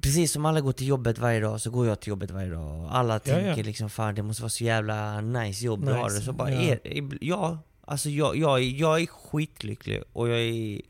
Precis 0.00 0.32
som 0.32 0.46
alla 0.46 0.60
går 0.60 0.72
till 0.72 0.86
jobbet 0.86 1.18
varje 1.18 1.40
dag 1.40 1.60
så 1.60 1.70
går 1.70 1.86
jag 1.86 2.00
till 2.00 2.08
jobbet 2.10 2.30
varje 2.30 2.50
dag. 2.50 2.80
Och 2.84 2.96
Alla 2.96 3.18
tänker 3.18 3.56
ja. 3.56 3.62
liksom 3.64 3.90
fan 3.90 4.14
det 4.14 4.22
måste 4.22 4.42
vara 4.42 4.50
så 4.50 4.64
jävla 4.64 5.20
nice 5.20 5.64
jobb 5.64 5.80
du 5.80 5.86
Nice, 5.86 5.98
har. 5.98 6.10
Så 6.10 6.32
bara, 6.32 6.50
ja. 6.50 6.60
är, 6.60 6.86
är, 6.86 7.18
ja, 7.20 7.58
alltså 7.84 8.10
jag, 8.10 8.36
jag, 8.36 8.58
är- 8.58 8.80
jag 8.80 9.02
är 9.02 9.06
skitlycklig 9.06 10.02
och 10.12 10.28
jag 10.28 10.40
är, 10.40 10.80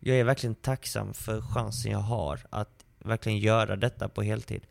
jag 0.00 0.16
är 0.16 0.24
verkligen 0.24 0.54
tacksam 0.54 1.14
för 1.14 1.40
chansen 1.40 1.92
jag 1.92 1.98
har 1.98 2.40
att 2.50 2.81
verkligen 3.04 3.38
göra 3.38 3.76
detta 3.76 4.08
på 4.08 4.22
heltid. 4.22 4.62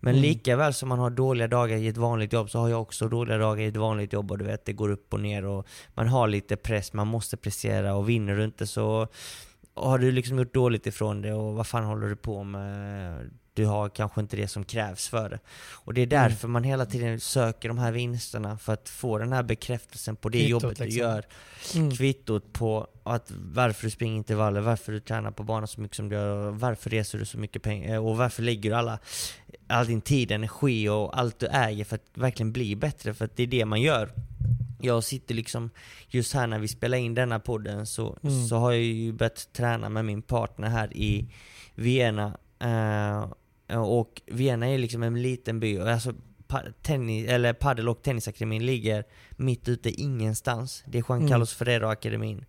Men 0.00 0.10
Mm. 0.14 0.22
lika 0.22 0.56
väl 0.56 0.74
som 0.74 0.88
man 0.88 0.98
har 0.98 1.10
dåliga 1.10 1.48
dagar 1.48 1.76
i 1.76 1.88
ett 1.88 1.96
vanligt 1.96 2.32
jobb 2.32 2.50
så 2.50 2.58
har 2.58 2.68
jag 2.68 2.82
också 2.82 3.08
dåliga 3.08 3.38
dagar 3.38 3.62
i 3.62 3.66
ett 3.66 3.76
vanligt 3.76 4.12
jobb 4.12 4.30
och 4.30 4.38
du 4.38 4.44
vet 4.44 4.64
det 4.64 4.72
går 4.72 4.90
upp 4.90 5.14
och 5.14 5.20
ner 5.20 5.44
och 5.44 5.66
man 5.94 6.08
har 6.08 6.28
lite 6.28 6.56
press, 6.56 6.92
man 6.92 7.06
måste 7.06 7.36
prestera 7.36 7.94
och 7.94 8.08
vinner 8.08 8.36
du 8.36 8.44
inte 8.44 8.66
så 8.66 9.08
har 9.76 9.98
du 9.98 10.12
liksom 10.12 10.38
gjort 10.38 10.54
dåligt 10.54 10.86
ifrån 10.86 11.22
det 11.22 11.32
och 11.32 11.54
vad 11.54 11.66
fan 11.66 11.84
håller 11.84 12.08
du 12.08 12.16
på 12.16 12.44
med? 12.44 13.30
Du 13.54 13.66
har 13.66 13.88
kanske 13.88 14.20
inte 14.20 14.36
det 14.36 14.48
som 14.48 14.64
krävs 14.64 15.08
för 15.08 15.28
det. 15.30 15.38
Och 15.72 15.94
det 15.94 16.00
är 16.02 16.06
därför 16.06 16.48
man 16.48 16.64
hela 16.64 16.86
tiden 16.86 17.20
söker 17.20 17.68
de 17.68 17.78
här 17.78 17.92
vinsterna, 17.92 18.58
för 18.58 18.72
att 18.72 18.88
få 18.88 19.18
den 19.18 19.32
här 19.32 19.42
bekräftelsen 19.42 20.16
på 20.16 20.28
det 20.28 20.38
Kvittot, 20.38 20.62
jobbet 20.62 20.78
du 20.78 20.84
liksom. 20.84 21.00
gör. 21.00 21.24
Mm. 21.74 21.90
Kvittot 21.96 22.52
på 22.52 22.86
att 23.02 23.30
varför 23.36 23.84
du 23.86 23.90
springer 23.90 24.16
intervaller, 24.16 24.60
varför 24.60 24.92
du 24.92 25.00
tränar 25.00 25.30
på 25.30 25.42
banan 25.42 25.68
så 25.68 25.80
mycket 25.80 25.96
som 25.96 26.08
du 26.08 26.14
gör, 26.16 26.50
varför 26.50 26.90
reser 26.90 27.18
du 27.18 27.24
så 27.24 27.38
mycket 27.38 27.62
pengar 27.62 27.98
och 27.98 28.16
varför 28.16 28.42
lägger 28.42 28.70
du 28.70 28.76
alla, 28.76 28.98
all 29.66 29.86
din 29.86 30.00
tid, 30.00 30.32
energi 30.32 30.88
och 30.88 31.18
allt 31.18 31.38
du 31.38 31.46
äger 31.46 31.84
för 31.84 31.94
att 31.96 32.06
verkligen 32.14 32.52
bli 32.52 32.76
bättre, 32.76 33.14
för 33.14 33.24
att 33.24 33.36
det 33.36 33.42
är 33.42 33.46
det 33.46 33.64
man 33.64 33.80
gör. 33.80 34.10
Jag 34.80 35.04
sitter 35.04 35.34
liksom, 35.34 35.70
just 36.08 36.34
här 36.34 36.46
när 36.46 36.58
vi 36.58 36.68
spelar 36.68 36.98
in 36.98 37.14
denna 37.14 37.38
podden 37.40 37.86
så, 37.86 38.16
Mm. 38.22 38.46
så 38.46 38.56
har 38.56 38.72
jag 38.72 38.82
ju 38.82 39.12
börjat 39.12 39.48
träna 39.52 39.88
med 39.88 40.04
min 40.04 40.22
partner 40.22 40.68
här 40.68 40.96
i 40.96 41.28
Vienna. 41.74 42.38
Eh, 42.58 43.26
och 43.68 44.22
Vienna 44.26 44.66
är 44.66 44.78
liksom 44.78 45.02
en 45.02 45.22
liten 45.22 45.60
by, 45.60 45.78
alltså 45.78 46.14
tennis, 46.82 47.28
eller 47.28 47.52
paddel 47.52 47.88
och 47.88 48.02
tennisakademin 48.02 48.66
ligger 48.66 49.04
mitt 49.30 49.68
ute 49.68 49.90
ingenstans. 49.90 50.84
Det 50.86 50.98
är 50.98 51.04
Juan 51.08 51.18
Mm. 51.18 51.30
Carlos 51.30 51.54
Ferrero-akademin. 51.54 52.44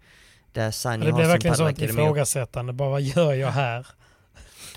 Där 0.51 0.71
Sani 0.71 1.05
det 1.05 1.11
har 1.11 1.17
blev 1.17 1.25
sin 1.25 1.31
verkligen 1.31 1.55
sånt 1.55 1.81
ifrågasättande. 1.81 2.73
Bara 2.73 2.89
vad 2.89 3.01
gör 3.01 3.33
jag 3.33 3.51
här? 3.51 3.87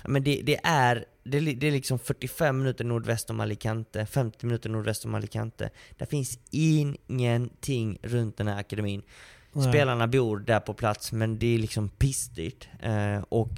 Men 0.03 0.23
det, 0.23 0.41
det 0.43 0.59
är 0.63 1.05
det, 1.23 1.39
det 1.39 1.67
är 1.67 1.71
liksom 1.71 1.99
45 1.99 2.57
minuter 2.57 2.83
nordväst 2.83 3.29
om 3.29 3.39
Alicante, 3.39 4.05
50 4.05 4.45
minuter 4.45 4.69
nordväst 4.69 5.05
om 5.05 5.15
Alicante. 5.15 5.69
Det 5.97 6.05
finns 6.05 6.39
ingenting 6.51 7.97
runt 8.03 8.37
den 8.37 8.47
här 8.47 8.59
akademin. 8.59 9.01
Nej. 9.53 9.69
Spelarna 9.69 10.07
bor 10.07 10.39
där 10.39 10.59
på 10.59 10.73
plats, 10.73 11.11
men 11.11 11.39
det 11.39 11.55
är 11.55 11.57
liksom 11.57 11.89
pissdyrt. 11.89 12.67
Eh, 12.81 13.23
och 13.29 13.51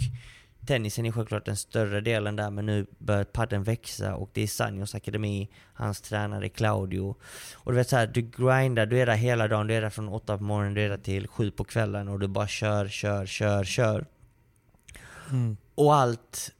tennisen 0.65 1.05
är 1.05 1.11
självklart 1.11 1.45
den 1.45 1.57
större 1.57 2.01
delen 2.01 2.35
där, 2.35 2.51
men 2.51 2.65
nu 2.65 2.85
börjar 2.97 3.23
padden 3.23 3.63
växa 3.63 4.15
och 4.15 4.29
det 4.33 4.41
är 4.41 4.47
Sanjos 4.47 4.95
akademi, 4.95 5.49
hans 5.73 6.01
tränare 6.01 6.49
Claudio. 6.49 7.15
Och 7.53 7.71
du 7.71 7.75
vet 7.77 7.89
så 7.89 7.95
här, 7.95 8.07
du 8.07 8.21
grindar, 8.21 8.85
du 8.85 8.99
är 8.99 9.05
där 9.05 9.15
hela 9.15 9.47
dagen, 9.47 9.67
du 9.67 9.73
är 9.73 9.81
där 9.81 9.89
från 9.89 10.09
8 10.09 10.37
på 10.37 10.43
morgonen, 10.43 10.73
du 10.73 10.81
är 10.81 10.89
där 10.89 10.97
till 10.97 11.27
7 11.27 11.51
på 11.51 11.63
kvällen 11.63 12.07
och 12.07 12.19
du 12.19 12.27
bara 12.27 12.47
kör, 12.47 12.87
kör, 12.87 13.25
kör, 13.25 13.63
kör. 13.63 14.05
Mm. 15.29 15.57
Och 15.75 15.95
allt, 15.95 16.51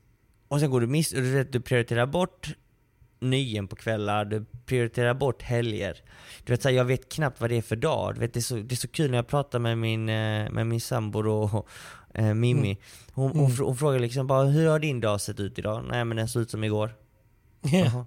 och 0.47 0.59
sen 0.59 0.69
går 0.69 0.81
du 0.81 0.87
miss, 0.87 1.09
du 1.09 1.31
vet, 1.31 1.53
du 1.53 1.61
prioriterar 1.61 2.05
bort 2.05 2.55
nyen 3.21 3.67
på 3.67 3.75
kvällar, 3.75 4.25
du 4.25 4.45
prioriterar 4.65 5.13
bort 5.13 5.41
helger. 5.41 5.97
Du 6.43 6.53
vet, 6.53 6.61
så 6.61 6.69
här, 6.69 6.75
jag 6.75 6.85
vet 6.85 7.13
knappt 7.13 7.41
vad 7.41 7.49
det 7.49 7.57
är 7.57 7.61
för 7.61 7.75
dag. 7.75 8.13
Du 8.13 8.19
vet, 8.19 8.33
det, 8.33 8.39
är 8.39 8.41
så, 8.41 8.55
det 8.55 8.73
är 8.73 8.77
så 8.77 8.87
kul 8.87 9.11
när 9.11 9.17
jag 9.17 9.27
pratar 9.27 9.59
med 9.59 9.77
min, 9.77 10.09
eh, 10.09 10.51
med 10.51 10.67
min 10.67 10.81
sambo 10.81 11.29
och 11.29 11.67
eh, 12.13 12.33
Mimmi. 12.33 12.77
Hon, 13.13 13.31
hon, 13.31 13.45
Mm. 13.51 13.57
hon 13.65 13.77
frågar 13.77 13.99
liksom 13.99 14.27
bara, 14.27 14.43
hur 14.43 14.69
har 14.69 14.79
din 14.79 14.99
dag 15.01 15.21
sett 15.21 15.39
ut 15.39 15.59
idag? 15.59 15.83
Nej 15.89 16.05
men 16.05 16.17
den 16.17 16.27
såg 16.27 16.41
ut 16.41 16.51
som 16.51 16.63
igår. 16.63 16.91
Jaha. 17.61 18.05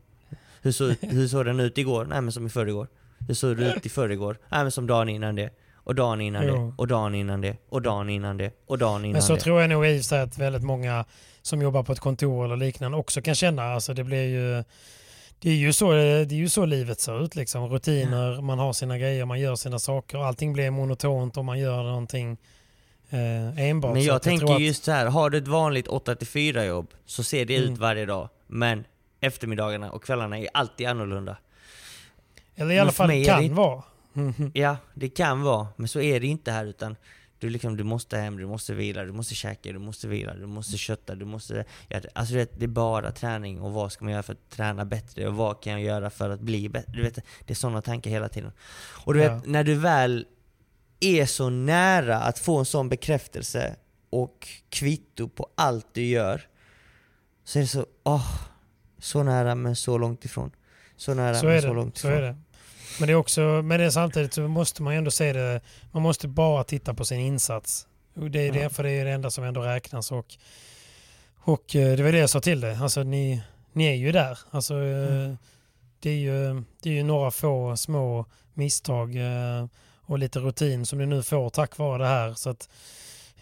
Hur, 0.62 0.72
såg, 0.72 0.94
hur 1.00 1.28
såg 1.28 1.44
den 1.44 1.60
ut 1.60 1.78
igår? 1.78 2.04
Nej 2.04 2.20
men 2.20 2.32
som 2.32 2.46
i 2.46 2.48
förrgår. 2.48 2.88
Hur 3.28 3.34
såg 3.34 3.56
det 3.56 3.74
ut 3.76 3.86
i 3.86 3.88
förrgår? 3.88 4.38
Nej 4.48 4.62
men 4.62 4.70
som 4.72 4.86
dagen 4.86 5.08
innan 5.08 5.34
det. 5.34 5.50
Och 5.74 5.94
dagen 5.94 6.20
innan 6.20 6.46
Jo. 6.46 6.54
det. 6.54 6.72
Och 6.76 6.86
dagen 6.88 7.14
innan 7.14 7.40
det. 7.40 7.56
Och 7.68 7.82
dagen 7.82 8.10
innan 8.10 8.36
det. 8.36 8.50
Och 8.66 8.78
dagen 8.78 9.04
innan 9.04 9.12
Men 9.12 9.22
så 9.22 9.34
det. 9.34 9.40
tror 9.40 9.60
jag 9.60 9.70
nog 9.70 9.86
i 9.86 10.02
sig 10.02 10.20
att 10.20 10.38
väldigt 10.38 10.62
många 10.62 11.04
som 11.42 11.62
jobbar 11.62 11.82
på 11.82 11.92
ett 11.92 12.00
kontor 12.00 12.44
eller 12.44 12.56
liknande 12.56 12.98
också 12.98 13.22
kan 13.22 13.34
känna. 13.34 13.62
Alltså 13.64 13.94
det 13.94 14.04
blir 14.04 14.24
ju 14.24 14.64
det 15.40 15.50
är 15.50 15.54
ju 15.54 15.72
så, 15.72 15.92
det 15.92 16.00
är 16.00 16.32
ju 16.32 16.48
så 16.48 16.64
livet 16.66 17.00
ser 17.00 17.24
ut. 17.24 17.36
Liksom. 17.36 17.68
Rutiner, 17.68 18.40
man 18.40 18.58
har 18.58 18.72
sina 18.72 18.98
grejer, 18.98 19.24
man 19.24 19.40
gör 19.40 19.54
sina 19.56 19.78
saker. 19.78 20.18
Allting 20.18 20.52
blir 20.52 20.70
monotont 20.70 21.36
om 21.36 21.46
man 21.46 21.58
gör 21.58 21.82
någonting 21.82 22.36
eh, 23.14 23.68
enbart. 23.68 23.92
Men 23.94 24.02
jag 24.02 24.16
att 24.16 24.22
tänker 24.22 24.54
att- 24.54 24.60
just 24.62 24.84
så 24.84 24.92
här, 24.92 25.06
har 25.06 25.30
du 25.30 25.38
ett 25.38 25.48
vanligt 25.48 25.88
8-4 25.88 26.64
jobb 26.64 26.94
så 27.06 27.22
ser 27.24 27.44
det 27.44 27.56
Mm. 27.56 27.72
ut 27.72 27.78
varje 27.78 28.06
dag. 28.06 28.28
Men 28.46 28.84
eftermiddagarna 29.20 29.90
och 29.90 30.04
kvällarna 30.04 30.38
är 30.38 30.48
alltid 30.54 30.86
annorlunda. 30.86 31.36
Eller 32.56 32.74
i 32.74 32.78
alla 32.78 32.92
fall 32.92 33.24
kan 33.24 33.42
det- 33.42 33.54
vara. 33.54 33.82
Ja, 34.54 34.76
det 34.94 35.08
kan 35.08 35.42
vara, 35.42 35.66
men 35.76 35.88
så 35.88 36.00
är 36.00 36.20
det 36.20 36.26
inte 36.26 36.52
här 36.52 36.66
utan 36.66 36.96
du, 37.38 37.50
liksom, 37.50 37.76
du 37.76 37.84
måste 37.84 38.16
hem, 38.18 38.36
du 38.36 38.46
måste 38.46 38.74
vila, 38.74 39.04
du 39.04 39.12
måste 39.12 39.34
käka, 39.34 39.72
du 39.72 39.78
måste 39.78 40.08
vila, 40.08 40.34
du 40.34 40.46
måste 40.46 40.78
kötta, 40.78 41.14
du 41.14 41.24
måste... 41.24 41.64
Ja, 41.88 42.00
det- 42.00 42.08
alltså 42.12 42.32
du 42.34 42.38
vet, 42.38 42.58
det 42.58 42.64
är 42.64 42.68
bara 42.68 43.10
träning 43.12 43.60
och 43.60 43.72
vad 43.72 43.92
ska 43.92 44.04
man 44.04 44.12
göra 44.12 44.22
för 44.22 44.32
att 44.32 44.50
träna 44.50 44.84
bättre 44.84 45.28
och 45.28 45.34
vad 45.34 45.62
kan 45.62 45.72
jag 45.72 45.82
göra 45.82 46.10
för 46.10 46.30
att 46.30 46.40
bli 46.40 46.68
bättre? 46.68 46.92
Du 46.92 47.02
vet, 47.02 47.14
det 47.14 47.52
är 47.52 47.54
sådana 47.54 47.82
tankar 47.82 48.10
hela 48.10 48.28
tiden. 48.28 48.52
Och 49.04 49.14
du 49.14 49.20
Ja. 49.22 49.34
vet, 49.34 49.46
när 49.46 49.64
du 49.64 49.74
väl 49.74 50.26
är 51.04 51.26
så 51.26 51.50
nära 51.50 52.18
att 52.20 52.38
få 52.38 52.58
en 52.58 52.64
sån 52.64 52.88
bekräftelse 52.88 53.76
och 54.10 54.48
kvitto 54.68 55.28
på 55.28 55.48
allt 55.54 55.86
du 55.92 56.04
gör 56.04 56.42
så 57.44 57.58
är 57.58 57.62
det 57.62 57.68
så, 57.68 57.86
åh, 58.04 58.30
så 58.98 59.22
nära 59.22 59.54
men 59.54 59.76
så 59.76 59.98
långt 59.98 60.24
ifrån. 60.24 60.50
Så 60.96 61.14
nära 61.14 61.34
Så 61.34 61.46
men 61.46 61.62
så 61.62 61.68
det. 61.68 61.74
långt 61.74 61.98
Så 61.98 62.08
ifrån. 62.08 62.18
är 62.18 62.22
det. 62.26 62.36
Men 63.00 63.06
det 63.06 63.12
är 63.12 63.16
också, 63.16 63.40
men 63.40 63.80
det 63.80 63.84
är 63.86 63.90
samtidigt 63.90 64.34
så 64.34 64.40
måste 64.48 64.82
man 64.82 64.94
ju 64.94 64.98
ändå 64.98 65.10
se 65.10 65.32
det, 65.32 65.60
man 65.92 66.02
måste 66.02 66.28
bara 66.28 66.64
titta 66.64 66.94
på 66.94 67.04
sin 67.04 67.20
insats. 67.20 67.86
Och 68.16 68.30
det 68.30 68.38
är 68.48 68.52
det, 68.52 68.58
Ja. 68.58 68.68
för 68.70 68.82
det 68.82 68.90
är 68.90 69.04
det 69.04 69.10
enda 69.10 69.30
som 69.30 69.44
ändå 69.44 69.60
räknas. 69.62 70.12
Och, 70.12 70.34
och 71.36 71.76
eh, 71.76 71.96
det 71.96 72.02
var 72.02 72.12
det 72.12 72.18
jag 72.18 72.30
sa 72.30 72.40
till 72.40 72.60
dig, 72.60 72.76
alltså 72.76 73.02
ni, 73.02 73.42
ni 73.72 73.84
är 73.84 73.94
ju 73.94 74.12
där. 74.12 74.38
Alltså, 74.50 74.74
eh, 74.74 75.12
Mm. 75.14 75.36
det, 76.00 76.10
är 76.10 76.14
ju, 76.18 76.62
det 76.82 76.90
är 76.90 76.94
ju 76.94 77.02
några 77.02 77.30
få 77.30 77.76
små 77.76 78.26
misstag 78.54 79.16
eh, 79.16 79.66
och 80.06 80.18
lite 80.18 80.38
rutin 80.38 80.86
som 80.86 80.98
du 80.98 81.06
nu 81.06 81.22
får 81.22 81.50
tack 81.50 81.78
vare 81.78 81.98
det 82.02 82.08
här. 82.08 82.34
Så 82.34 82.50
att, 82.50 82.68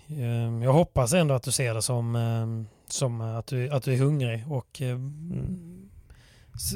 eh, 0.08 0.64
jag 0.64 0.72
hoppas 0.72 1.12
ändå 1.12 1.34
att 1.34 1.42
du 1.42 1.52
ser 1.52 1.74
det 1.74 1.82
som, 1.82 2.16
eh, 2.16 2.72
som 2.88 3.20
att, 3.20 3.46
du, 3.46 3.70
att 3.70 3.82
du 3.82 3.92
är 3.94 3.98
hungrig 3.98 4.44
och 4.52 4.82
eh, 4.82 4.98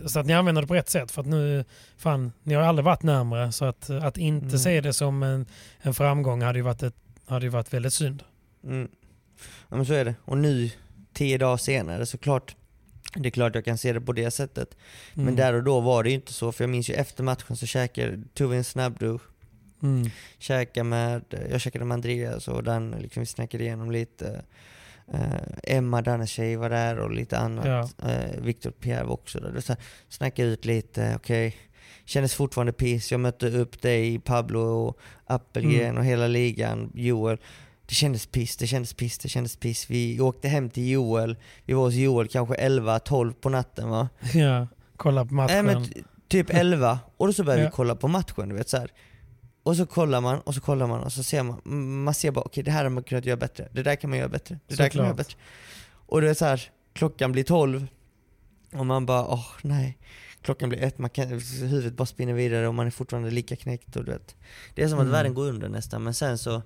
så 0.08 0.20
att 0.20 0.26
ni 0.26 0.32
använder 0.32 0.62
det 0.62 0.68
på 0.68 0.74
rätt 0.74 0.88
sätt. 0.90 1.10
För 1.10 1.20
att 1.20 1.26
nu, 1.28 1.64
fan, 1.96 2.32
ni 2.42 2.54
har 2.54 2.62
aldrig 2.62 2.84
varit 2.84 3.02
närmare. 3.02 3.52
Så 3.52 3.64
att, 3.64 3.90
att 3.90 4.18
inte 4.18 4.46
Mm. 4.46 4.58
se 4.58 4.80
det 4.80 4.92
som 4.92 5.22
en, 5.22 5.46
en 5.80 5.94
framgång 5.94 6.42
hade 6.42 6.58
ju 6.58 6.62
varit, 6.62 6.82
ett, 6.82 6.94
hade 7.26 7.46
ju 7.46 7.50
varit 7.50 7.72
väldigt 7.74 7.92
synd. 7.92 8.22
Mm. 8.64 8.88
Ja 9.68 9.76
men 9.76 9.86
så 9.86 9.92
är 9.94 10.04
det. 10.04 10.14
Och 10.24 10.38
nu, 10.38 10.70
tio 11.12 11.38
dagar 11.38 11.56
senare, 11.56 12.06
såklart 12.06 12.56
det 13.14 13.28
är 13.28 13.30
klart 13.30 13.54
jag 13.54 13.64
kan 13.64 13.78
se 13.78 13.92
det 13.92 14.00
på 14.00 14.12
det 14.12 14.30
sättet. 14.30 14.76
Men 15.14 15.22
Mm. 15.24 15.36
där 15.36 15.52
och 15.54 15.62
då 15.64 15.80
var 15.80 16.02
det 16.02 16.08
ju 16.08 16.14
inte 16.14 16.32
så, 16.32 16.52
för 16.52 16.64
jag 16.64 16.70
minns 16.70 16.90
ju 16.90 16.94
efter 16.94 17.22
matchen 17.22 17.56
så 17.56 17.66
käkade, 17.66 18.22
tog 18.34 18.50
vi 18.50 18.56
en 18.56 18.64
snabbdusch, 18.64 19.22
Mm. 19.82 20.10
med, 20.88 21.22
jag 21.50 21.60
käkade 21.60 21.84
med 21.84 21.94
Andreas 21.94 22.48
och 22.48 22.62
Dan, 22.62 22.90
liksom 22.90 23.20
vi 23.20 23.26
snackade 23.26 23.64
igenom 23.64 23.90
lite. 23.90 24.42
Eh, 25.12 25.20
Emma, 25.76 26.02
Dannes 26.02 26.30
tjej 26.30 26.56
var 26.56 26.70
där 26.70 26.98
och 26.98 27.10
lite 27.10 27.38
annat. 27.38 27.66
Ja. 27.98 28.10
Eh, 28.10 28.40
Victor 28.40 28.70
Pierre 28.70 29.04
var 29.04 29.12
också 29.12 29.40
där. 29.40 29.60
Så 29.60 29.76
Snackade 30.08 30.48
ut 30.48 30.64
lite, 30.64 31.12
okej. 31.16 31.56
Kändes 32.04 32.34
fortfarande 32.34 32.72
piss. 32.72 33.10
Jag 33.12 33.20
mötte 33.20 33.50
upp 33.50 33.82
dig, 33.82 34.18
Pablo, 34.18 34.60
och 34.60 34.98
Appelgren 35.26 35.84
Mm. 35.90 35.96
och 35.98 36.04
hela 36.04 36.26
ligan, 36.26 36.90
Joel. 36.94 37.38
Det 37.86 37.94
kändes 37.94 38.26
piss, 38.26 38.56
det 38.56 38.66
kändes 38.66 38.94
piss, 38.94 39.18
det 39.18 39.28
kändes 39.28 39.56
piss. 39.56 39.90
Vi 39.90 40.20
åkte 40.20 40.48
hem 40.48 40.70
till 40.70 40.90
Joel. 40.90 41.36
Vi 41.64 41.74
var 41.74 41.82
hos 41.84 41.94
Joel 41.94 42.28
kanske 42.28 42.54
11-12 42.54 43.32
på 43.32 43.48
natten 43.48 43.88
va? 43.88 44.08
Ja, 44.34 44.66
kolla 44.96 45.24
på 45.24 45.34
matchen. 45.34 45.64
Nej, 45.64 45.74
men 45.74 46.04
typ 46.28 46.50
11, 46.50 46.98
och 47.16 47.26
då 47.26 47.32
så 47.32 47.44
börjar 47.44 47.58
Ja. 47.60 47.64
vi 47.66 47.72
kolla 47.74 47.94
på 47.96 48.08
matchen, 48.08 48.48
du 48.48 48.54
vet 48.54 48.68
så 48.68 48.76
här. 48.76 48.90
Och 49.66 49.76
så 49.76 49.86
kollar 49.86 50.20
man, 50.20 50.40
och 50.40 50.54
så 50.54 50.60
kollar 50.60 50.86
man, 50.86 51.00
och 51.02 51.12
så 51.12 51.22
ser 51.22 51.42
man, 51.42 51.60
man 52.04 52.14
ser 52.14 52.30
bara 52.30 52.44
okej 52.44 52.62
det 52.64 52.70
här 52.70 52.82
har 52.82 52.90
man 52.90 53.02
kunnat 53.02 53.24
göra 53.24 53.36
bättre, 53.36 53.68
det 53.72 53.82
där 53.82 53.96
kan 53.96 54.10
man 54.10 54.18
göra 54.18 54.28
bättre, 54.28 54.58
det 54.68 54.74
där 54.74 54.88
kan 54.88 54.98
man 54.98 55.06
göra 55.06 55.16
bättre. 55.16 55.36
Och 56.06 56.20
det 56.20 56.30
är 56.30 56.34
så 56.34 56.44
här, 56.44 56.62
klockan 56.92 57.32
blir 57.32 57.44
12, 57.44 57.86
och 58.72 58.86
man 58.86 59.06
bara 59.06 59.26
åh 59.26 59.46
nej. 59.62 59.98
Klockan 60.42 60.68
blir 60.68 60.82
ett, 60.82 60.98
man 60.98 61.10
kan, 61.10 61.28
huvudet 61.62 61.92
bara 61.96 62.06
spinner 62.06 62.32
vidare 62.32 62.68
och 62.68 62.74
man 62.74 62.86
är 62.86 62.90
fortfarande 62.90 63.30
lika 63.30 63.56
knäckt 63.56 63.96
och 63.96 64.04
du 64.04 64.12
vet. 64.12 64.36
Det 64.74 64.82
är 64.82 64.88
som 64.88 64.98
att 64.98 65.02
Mm. 65.02 65.12
världen 65.12 65.34
går 65.34 65.48
under 65.48 65.68
nästan, 65.68 66.02
men 66.02 66.14
sen 66.14 66.38
så 66.38 66.62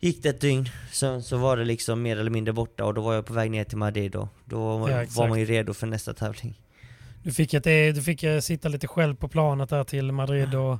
gick 0.00 0.22
det 0.22 0.28
ett 0.28 0.40
dygn, 0.40 0.68
sen 0.92 1.22
så 1.22 1.36
var 1.36 1.56
det 1.56 1.64
liksom 1.64 2.02
mer 2.02 2.16
eller 2.16 2.30
mindre 2.30 2.52
borta 2.52 2.84
och 2.84 2.94
då 2.94 3.00
var 3.00 3.14
jag 3.14 3.26
på 3.26 3.32
väg 3.34 3.50
ner 3.50 3.64
till 3.64 3.78
Madrid 3.78 4.16
och 4.16 4.28
då 4.44 4.88
Ja, 4.90 5.04
var 5.08 5.28
man 5.28 5.38
ju 5.38 5.44
redo 5.44 5.74
för 5.74 5.86
nästa 5.86 6.14
tävling. 6.14 6.60
Du 7.22 7.32
fick, 7.32 7.54
ett, 7.54 7.66
eh, 7.66 7.94
du 7.94 8.02
fick 8.02 8.22
eh, 8.22 8.40
sitta 8.40 8.68
lite 8.68 8.86
själv 8.88 9.14
på 9.16 9.28
planet 9.28 9.68
där 9.70 9.84
till 9.84 10.12
Madrid 10.12 10.54
och 10.54 10.78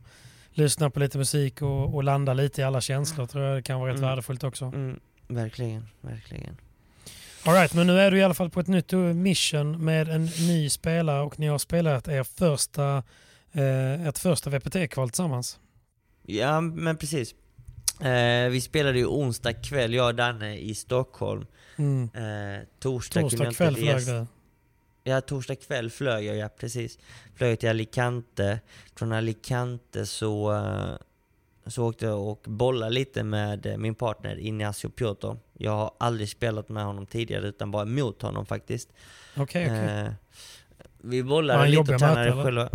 lyssna 0.59 0.91
på 0.91 1.01
lite 1.01 1.19
musik 1.19 1.63
och, 1.63 1.95
och 1.95 2.05
landa 2.05 2.35
lite 2.35 2.61
i 2.61 2.65
alla 2.65 2.81
känslor. 2.81 3.27
tror 3.27 3.45
jag 3.45 3.57
det 3.59 3.63
kan 3.63 3.81
vara 3.81 3.91
rätt 3.91 3.99
Mm. 3.99 4.09
värdefullt 4.11 4.45
också. 4.45 4.65
Mm, 4.65 5.01
verkligen, 5.29 5.89
verkligen. 6.01 6.57
All 7.45 7.55
right, 7.55 7.75
men 7.75 7.87
nu 7.87 8.01
är 8.01 8.11
du 8.11 8.19
i 8.19 8.23
alla 8.23 8.35
fall 8.35 8.51
på 8.51 8.61
ett 8.61 8.67
nytt 8.69 8.93
eh, 8.93 8.99
mission 8.99 9.85
med 9.85 10.09
en 10.09 10.25
ny 10.25 10.71
spelare 10.71 11.21
och 11.23 11.39
ni 11.39 11.47
har 11.47 11.59
spelat 11.59 12.09
er 12.09 12.25
första, 12.25 13.03
eh, 13.53 14.07
ert 14.07 14.19
första 14.19 14.51
VPT-kval 14.51 15.11
tillsammans. 15.11 15.59
Ja 16.23 16.61
men 16.61 16.97
precis. 16.97 17.35
Eh, 18.01 18.49
vi 18.51 18.61
spelade 18.61 18.99
ju 18.99 19.07
onsdag 19.07 19.53
kväll, 19.53 19.95
jag 19.95 20.07
och 20.07 20.15
Danne 20.15 20.57
i 20.59 20.75
Stockholm. 20.75 21.47
Mm. 21.77 22.03
Eh, 22.15 22.63
torsdag, 22.81 23.21
Torsdag 23.21 23.53
kväll 23.53 23.77
flög 23.77 23.95
resa. 23.97 24.27
Ja, 25.09 25.21
torsdag 25.21 25.55
kväll 25.55 25.91
flög 25.91 26.25
jag, 26.25 26.37
ja 26.37 26.49
precis. 26.49 26.99
Flög 27.35 27.59
till 27.61 27.69
Alicante. 27.69 28.61
Från 28.97 29.13
Alicante 29.13 30.07
så, 30.07 30.53
eh, 30.55 30.95
så 31.67 31.89
åkte 31.89 32.07
jag 32.07 32.29
och 32.29 32.41
bollade 32.45 32.93
lite 32.93 33.25
med 33.25 33.67
eh, 33.67 33.77
min 33.77 33.95
partner 33.95 34.39
Ignacio 34.39 34.91
Piotr. 34.91 35.37
Jag 35.53 35.73
har 35.73 35.91
aldrig 35.99 36.29
spelat 36.29 36.69
med 36.69 36.85
honom 36.85 37.07
tidigare 37.07 37.47
utan 37.49 37.71
bara 37.71 37.85
mot 37.85 38.23
honom 38.23 38.47
faktiskt. 38.47 38.89
Okej, 39.37 39.67
okej. 39.67 40.05
Eh, 40.05 40.13
vi 40.99 41.23
bollade 41.23 41.59
han 41.59 41.71
lite 41.71 41.81
och 41.81 41.99
tränade 41.99 42.21
eller? 42.21 42.45
själva. 42.45 42.69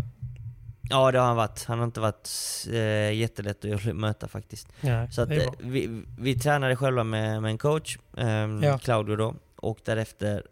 Ja 0.89 1.11
det 1.11 1.19
har 1.19 1.25
han 1.25 1.35
varit. 1.35 1.65
Han 1.65 1.77
har 1.77 1.85
inte 1.85 1.99
varit 1.99 2.29
eh, 2.71 3.13
jättelätt 3.13 3.65
att 3.65 3.95
möta 3.95 4.27
faktiskt. 4.27 4.67
Ja, 4.81 5.07
Så 5.11 5.21
att, 5.21 5.31
eh, 5.31 5.51
vi, 5.59 6.03
vi 6.19 6.39
tränade 6.39 6.75
själva 6.75 7.03
med, 7.03 7.41
med 7.41 7.49
en 7.49 7.57
coach, 7.57 7.97
ehm, 8.17 8.63
Ja. 8.63 8.77
Claudio 8.77 9.15
då, 9.15 9.35
och 9.55 9.79
därefter 9.85 10.43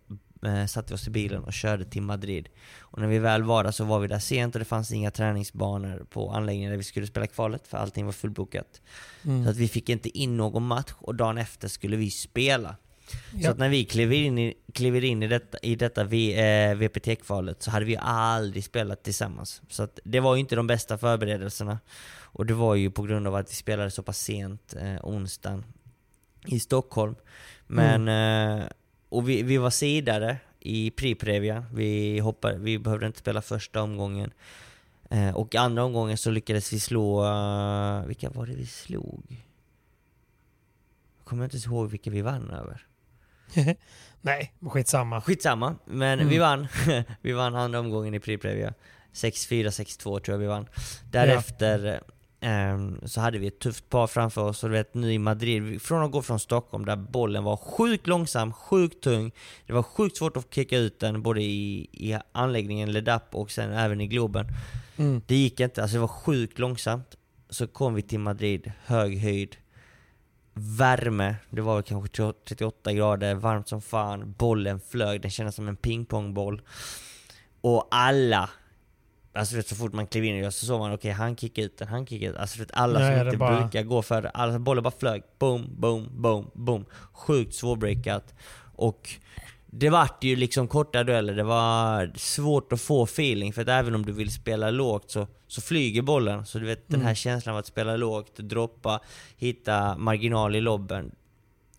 eh, 0.46 0.66
satte 0.66 0.94
vi 0.94 0.96
oss 0.96 1.08
i 1.08 1.10
bilen 1.10 1.44
och 1.44 1.54
körde 1.54 1.86
till 1.86 2.02
Madrid. 2.02 2.50
Och 2.80 3.00
när 3.02 3.08
vi 3.08 3.20
väl 3.20 3.44
var 3.44 3.64
där 3.64 3.72
så 3.72 3.84
var 3.84 4.00
vi 4.00 4.08
där 4.08 4.20
sent 4.20 4.56
och 4.56 4.60
det 4.60 4.66
fanns 4.66 4.92
inga 4.92 5.12
träningsbanor 5.12 6.06
på 6.10 6.32
anläggningen 6.32 6.72
där 6.72 6.78
vi 6.78 6.84
skulle 6.84 7.08
spela 7.08 7.28
kvalet 7.28 7.68
för 7.68 7.78
allting 7.78 8.06
var 8.06 8.12
fullbokat. 8.12 8.82
Mm. 9.26 9.44
Så 9.44 9.50
att 9.50 9.58
vi 9.58 9.68
fick 9.68 9.90
inte 9.90 10.18
in 10.18 10.38
någon 10.38 10.68
match 10.68 10.92
och 10.98 11.16
dagen 11.16 11.38
efter 11.38 11.68
skulle 11.68 11.98
vi 11.98 12.10
spela. 12.12 12.76
Så 13.12 13.38
Ja. 13.38 13.52
att 13.52 13.58
när 13.58 13.70
vi 13.70 13.86
kliver 13.86 14.16
in 14.16 14.38
i, 14.38 14.54
kliver 14.74 15.04
in 15.04 15.24
i 15.24 15.28
detta, 15.28 15.58
i 15.62 15.76
detta 15.76 16.02
eh, 16.02 16.76
VPT-kvalet 16.76 17.64
så 17.64 17.72
hade 17.72 17.86
vi 17.86 17.98
aldrig 18.02 18.64
spelat 18.64 19.04
tillsammans. 19.04 19.62
Så 19.70 19.84
att 19.84 20.00
det 20.04 20.20
var 20.20 20.36
ju 20.36 20.40
inte 20.40 20.56
de 20.56 20.68
bästa 20.68 20.98
förberedelserna. 20.98 21.80
Och 22.34 22.46
det 22.46 22.54
var 22.54 22.76
ju 22.76 22.92
på 22.92 23.02
grund 23.04 23.28
av 23.28 23.36
att 23.36 23.52
vi 23.52 23.56
spelade 23.56 23.92
så 23.92 24.04
pass 24.04 24.20
sent 24.20 24.76
eh, 24.82 24.96
onsdagen 25.04 25.66
i 26.46 26.60
Stockholm. 26.60 27.16
Men, 27.68 28.08
eh, 28.08 28.66
och 29.12 29.30
vi, 29.30 29.44
vi 29.44 29.58
var 29.58 29.70
sidare 29.70 30.38
i 30.60 30.92
Priprevia. 30.92 31.66
Vi, 31.74 32.20
hoppade, 32.20 32.58
vi 32.58 32.80
behövde 32.80 33.08
inte 33.08 33.20
spela 33.20 33.42
första 33.42 33.82
omgången. 33.82 34.34
Eh, 35.10 35.36
och 35.36 35.56
andra 35.56 35.84
omgången 35.84 36.18
så 36.18 36.32
lyckades 36.32 36.74
vi 36.74 36.80
slå, 36.80 37.26
eh, 37.26 38.06
vilka 38.06 38.30
var 38.30 38.46
det 38.46 38.54
vi 38.56 38.66
slog? 38.66 39.46
Jag 41.18 41.26
kommer 41.26 41.44
inte 41.44 41.58
ihåg 41.58 41.90
vilka 41.90 42.10
vi 42.12 42.22
vann 42.22 42.50
över. 42.50 42.86
Nej, 44.22 44.54
skitsamma. 44.62 45.22
Skitsamma, 45.22 45.76
men 45.86 46.20
Mm. 46.20 46.30
vi 46.30 46.38
vann. 46.38 46.68
vi 47.22 47.32
vann 47.32 47.56
andra 47.56 47.80
omgången 47.80 48.14
i 48.14 48.20
Priprevia. 48.20 48.74
6-4, 49.14 49.70
6-2 49.70 50.20
tror 50.20 50.34
jag 50.34 50.38
vi 50.38 50.46
vann. 50.48 50.68
Därefter 51.12 51.86
ehm, 51.86 52.04
så 53.06 53.22
hade 53.22 53.38
vi 53.38 53.48
ett 53.48 53.60
tufft 53.60 53.90
par 53.90 54.08
framför 54.08 54.42
oss 54.42 54.64
och 54.64 54.70
du 54.70 54.76
vet 54.76 54.94
nu 54.94 55.14
i 55.14 55.20
Madrid, 55.20 55.82
från 55.82 56.04
att 56.04 56.12
gå 56.12 56.22
från 56.22 56.40
Stockholm 56.40 56.86
där 56.86 56.96
bollen 56.96 57.44
var 57.44 57.58
sjukt 57.58 58.08
långsam, 58.08 58.54
sjukt 58.54 59.04
tung. 59.04 59.32
Det 59.66 59.74
var 59.74 59.84
sjukt 59.84 60.18
svårt 60.18 60.38
att 60.38 60.54
kicka 60.54 60.78
ut 60.78 61.00
den 61.00 61.22
både 61.22 61.42
i, 61.42 61.88
i 61.92 62.18
anläggningen 62.32 62.92
Ledap 62.92 63.36
och 63.36 63.52
sen 63.52 63.72
även 63.72 64.02
i 64.02 64.08
Globen. 64.08 64.48
Mm. 64.98 65.22
Det 65.26 65.36
gick 65.36 65.60
inte, 65.60 65.82
alltså 65.82 65.96
det 65.96 66.02
var 66.02 66.08
sjukt 66.08 66.60
långsamt. 66.60 67.16
Så 67.50 67.68
kom 67.68 67.94
vi 67.94 68.02
till 68.02 68.20
Madrid, 68.20 68.72
hög 68.86 69.18
höjd, 69.18 69.56
värme, 70.54 71.36
det 71.50 71.62
var 71.62 71.82
kanske 71.82 72.34
38 72.48 72.94
grader, 72.94 73.36
varmt 73.36 73.68
som 73.68 73.82
fan, 73.82 74.34
bollen 74.38 74.80
flög, 74.90 75.22
den 75.22 75.32
kändes 75.32 75.56
som 75.56 75.68
en 75.68 75.76
pingpongboll. 75.76 76.62
Och 77.62 77.88
alla, 77.92 78.50
alltså 79.34 79.56
vet, 79.56 79.68
så 79.68 79.76
fort 79.76 79.94
man 79.94 80.08
klev 80.08 80.24
in 80.26 80.52
så 80.52 80.66
såg 80.66 80.80
man 80.80 80.94
okej 80.94 81.12
han 81.12 81.36
kickade 81.36 81.66
ut 81.66 81.78
den, 81.78 81.88
han 81.88 82.06
kickade 82.08 82.32
ut 82.32 82.38
Alltså 82.38 82.60
vet, 82.60 82.72
alla 82.74 83.00
Nej, 83.00 83.08
som 83.10 83.20
det 83.26 83.26
inte 83.26 83.38
bara- 83.38 83.62
brukar 83.62 83.84
gå 83.84 84.02
för 84.02 84.22
det, 84.22 84.30
alla, 84.30 84.60
bollen 84.60 84.84
bara 84.84 84.94
flög. 85.00 85.24
Boom, 85.40 85.76
boom, 85.78 86.10
boom, 86.22 86.52
boom. 86.54 86.86
Sjukt 87.14 87.54
svårbreakat. 87.56 88.34
Och 88.76 89.10
det 89.74 89.90
vart 89.90 90.24
ju 90.24 90.36
liksom 90.36 90.68
korta 90.68 91.04
dueller, 91.04 91.34
det 91.36 91.44
var 91.44 92.12
svårt 92.16 92.74
att 92.74 92.82
få 92.82 93.04
feeling 93.04 93.54
för 93.54 93.62
att 93.62 93.68
även 93.68 93.96
om 93.96 94.06
du 94.06 94.12
vill 94.12 94.32
spela 94.32 94.72
lågt 94.72 95.12
så, 95.12 95.28
så 95.48 95.62
flyger 95.62 96.02
bollen. 96.02 96.46
Så 96.46 96.60
du 96.60 96.66
vet 96.66 96.88
den 96.88 97.00
här 97.00 97.08
Mm. 97.08 97.16
känslan 97.16 97.56
av 97.56 97.60
att 97.60 97.66
spela 97.66 97.96
lågt, 97.98 98.36
droppa, 98.38 99.00
hitta 99.38 99.98
marginal 99.98 100.56
i 100.56 100.62
lobben 100.62 101.12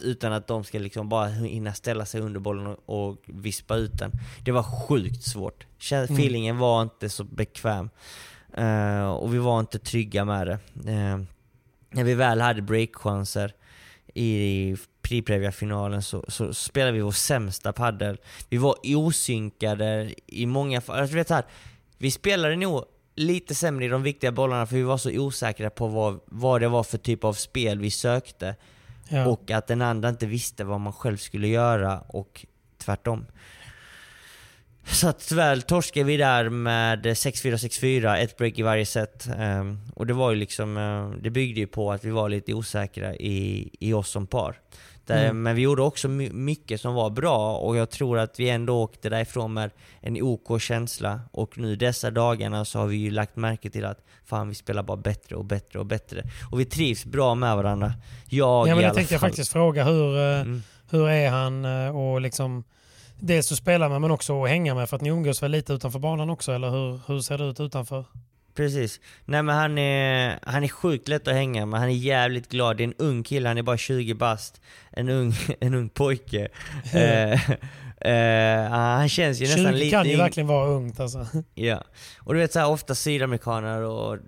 utan 0.03 0.33
att 0.33 0.47
de 0.47 0.65
ska 0.65 0.79
liksom 0.79 1.09
bara 1.09 1.27
hinna 1.27 1.73
ställa 1.73 2.07
sig 2.07 2.21
under 2.21 2.41
bollen 2.41 2.67
och, 2.67 3.09
och 3.09 3.17
vispa 3.27 3.77
ut 3.77 3.99
den. 3.99 4.13
Det 4.45 4.53
var 4.53 4.63
sjukt 4.63 5.23
svårt. 5.23 5.67
Mm. 5.93 6.05
Feelingen 6.05 6.59
var 6.59 6.83
inte 6.83 7.09
så 7.09 7.25
bekväm. 7.25 7.91
Eh, 8.55 9.11
och 9.11 9.35
vi 9.35 9.39
var 9.39 9.61
inte 9.61 9.79
trygga 9.79 10.25
med 10.25 10.47
det. 10.47 10.59
Eh, 10.93 11.19
när 11.91 12.05
vi 12.05 12.15
väl 12.15 12.41
hade 12.41 12.63
breakchanser 12.63 13.53
i 14.15 14.77
Priprevia-finalen 15.03 16.03
så, 16.03 16.25
så 16.29 16.55
spelade 16.55 16.93
vi 16.93 17.01
vår 17.01 17.13
sämsta 17.13 17.73
paddel. 17.73 18.19
Vi 18.49 18.57
var 18.57 18.77
osynkade 18.97 20.15
i 20.27 20.47
många 20.47 20.81
fall. 20.81 21.01
Alltså, 21.01 21.17
vet 21.17 21.29
så 21.29 21.35
här, 21.35 21.45
vi 21.99 22.11
spelade 22.11 22.57
nog 22.57 22.85
lite 23.15 23.55
sämre 23.55 23.85
i 23.85 23.89
de 23.89 24.03
viktiga 24.03 24.33
bollarna 24.33 24.67
för 24.67 24.77
vi 24.77 24.83
var 24.83 24.97
så 24.97 25.11
osäkra 25.11 25.71
på 25.71 25.87
vad, 25.87 26.21
vad 26.25 26.61
det 26.61 26.69
var 26.69 26.83
för 26.83 26.99
typ 26.99 27.25
av 27.25 27.33
spel 27.33 27.79
vi 27.79 27.91
sökte. 27.91 28.55
Ja. 29.13 29.27
Och 29.27 29.51
att 29.51 29.67
den 29.67 29.83
andra 29.83 30.09
inte 30.09 30.27
visste 30.27 30.65
vad 30.65 30.81
man 30.81 30.93
själv 30.93 31.17
skulle 31.17 31.49
göra 31.49 32.01
och 32.01 32.47
tvärtom. 32.79 33.27
Så 34.87 35.09
att 35.09 35.29
tyvärr 35.29 35.57
torskade 35.57 36.05
vi 36.05 36.17
där 36.17 36.49
med 36.49 37.07
6-4, 37.07 37.57
6-4, 37.57 38.17
ett 38.17 38.37
break 38.37 38.59
i 38.59 38.63
varje 38.63 38.87
set. 38.87 39.29
Um, 39.39 39.81
och 39.95 40.07
det 40.07 40.13
var 40.13 40.31
ju 40.31 40.37
liksom, 40.37 40.77
eh, 40.77 41.11
det 41.23 41.31
byggde 41.31 41.61
ju 41.61 41.67
på 41.67 41.93
att 41.93 42.05
vi 42.05 42.11
var 42.11 42.29
lite 42.29 42.55
osäkra 42.55 43.15
i, 43.15 43.71
i 43.81 43.93
oss 43.93 44.11
som 44.11 44.27
par. 44.27 44.61
Där, 45.13 45.25
Mm. 45.25 45.43
Men 45.43 45.57
vi 45.57 45.63
gjorde 45.63 45.83
också 45.83 46.09
my- 46.09 46.31
mycket 46.33 46.81
som 46.81 46.95
var 46.95 47.11
bra 47.11 47.57
och 47.57 47.77
jag 47.77 47.91
tror 47.91 48.19
att 48.19 48.41
vi 48.41 48.49
ändå 48.51 48.83
åkte 48.83 49.09
därifrån 49.09 49.53
med 49.55 49.71
en 50.01 50.23
OK 50.23 50.61
känsla. 50.61 51.21
Och 51.31 51.59
nu 51.59 51.77
dessa 51.77 52.11
dagarna 52.11 52.65
så 52.65 52.79
har 52.79 52.87
vi 52.87 52.97
ju 52.97 53.11
lagt 53.11 53.37
märke 53.37 53.71
till 53.71 53.85
att 53.85 53.99
fan 54.25 54.49
vi 54.49 54.55
spelar 54.55 54.83
bara 54.83 54.97
bättre 54.97 55.37
och 55.37 55.45
bättre 55.45 55.79
och 55.79 55.87
bättre. 55.87 56.23
Och 56.51 56.61
vi 56.61 56.65
trivs 56.65 57.05
bra 57.05 57.35
med 57.35 57.57
varandra. 57.57 57.93
Jag 58.29 58.69
ja, 58.69 58.75
men 58.75 58.85
alla 58.85 58.95
tänkte 58.95 59.15
jag 59.15 59.21
fall. 59.21 59.31
faktiskt 59.31 59.53
fråga. 59.53 59.85
Hur, 59.85 60.17
eh, 60.19 60.41
Mm. 60.41 60.63
hur 60.91 61.09
är 61.09 61.31
han 61.31 61.65
eh, 61.65 61.97
och 61.97 62.21
liksom 62.21 62.65
dels 63.21 63.53
att 63.53 63.59
spela 63.59 63.89
med 63.89 64.01
men 64.01 64.11
också 64.11 64.43
att 64.45 64.49
hänga 64.51 64.75
med 64.75 64.89
för 64.89 64.97
att 64.97 65.03
ni 65.03 65.09
umgås 65.09 65.43
väl 65.43 65.51
lite 65.51 65.73
utanför 65.73 65.99
banan 65.99 66.31
också 66.31 66.53
eller 66.53 66.71
hur, 66.71 67.01
hur 67.07 67.21
ser 67.21 67.39
det 67.39 67.45
ut 67.45 67.61
utanför? 67.61 68.05
Precis. 68.55 69.01
Nej 69.25 69.43
men 69.43 69.57
han 69.57 69.79
är, 69.79 70.39
han 70.43 70.65
är 70.65 70.69
sjukt 70.69 71.09
lätt 71.09 71.29
att 71.29 71.35
hänga 71.35 71.67
med, 71.67 71.81
han 71.81 71.89
är 71.89 71.93
jävligt 71.95 72.49
glad. 72.49 72.77
Det 72.77 72.83
är 72.83 72.89
en 72.89 72.95
ung 72.99 73.23
kille, 73.23 73.49
han 73.49 73.59
är 73.59 73.63
bara 73.63 73.77
20 73.77 74.15
bast. 74.15 74.61
En 74.91 75.09
ung, 75.09 75.33
en 75.61 75.75
ung 75.75 75.89
pojke. 75.89 76.49
Eh, 76.93 77.51
eh, 78.01 78.71
han 78.71 79.09
känns 79.09 79.41
ju 79.41 79.45
nästan 79.45 79.65
20 79.73 79.73
lite 79.79 79.91
kan 79.91 80.09
ju 80.09 80.17
verkligen 80.17 80.47
vara 80.47 80.67
ungt 80.69 81.01
alltså. 81.01 81.27
Ja. 81.55 81.85
Och 82.19 82.35
du 82.35 82.41
vet 82.41 82.53
så 82.53 82.59
här, 82.59 82.69
ofta 82.69 82.95
sydamerikaner 82.95 83.83
och 83.83 84.19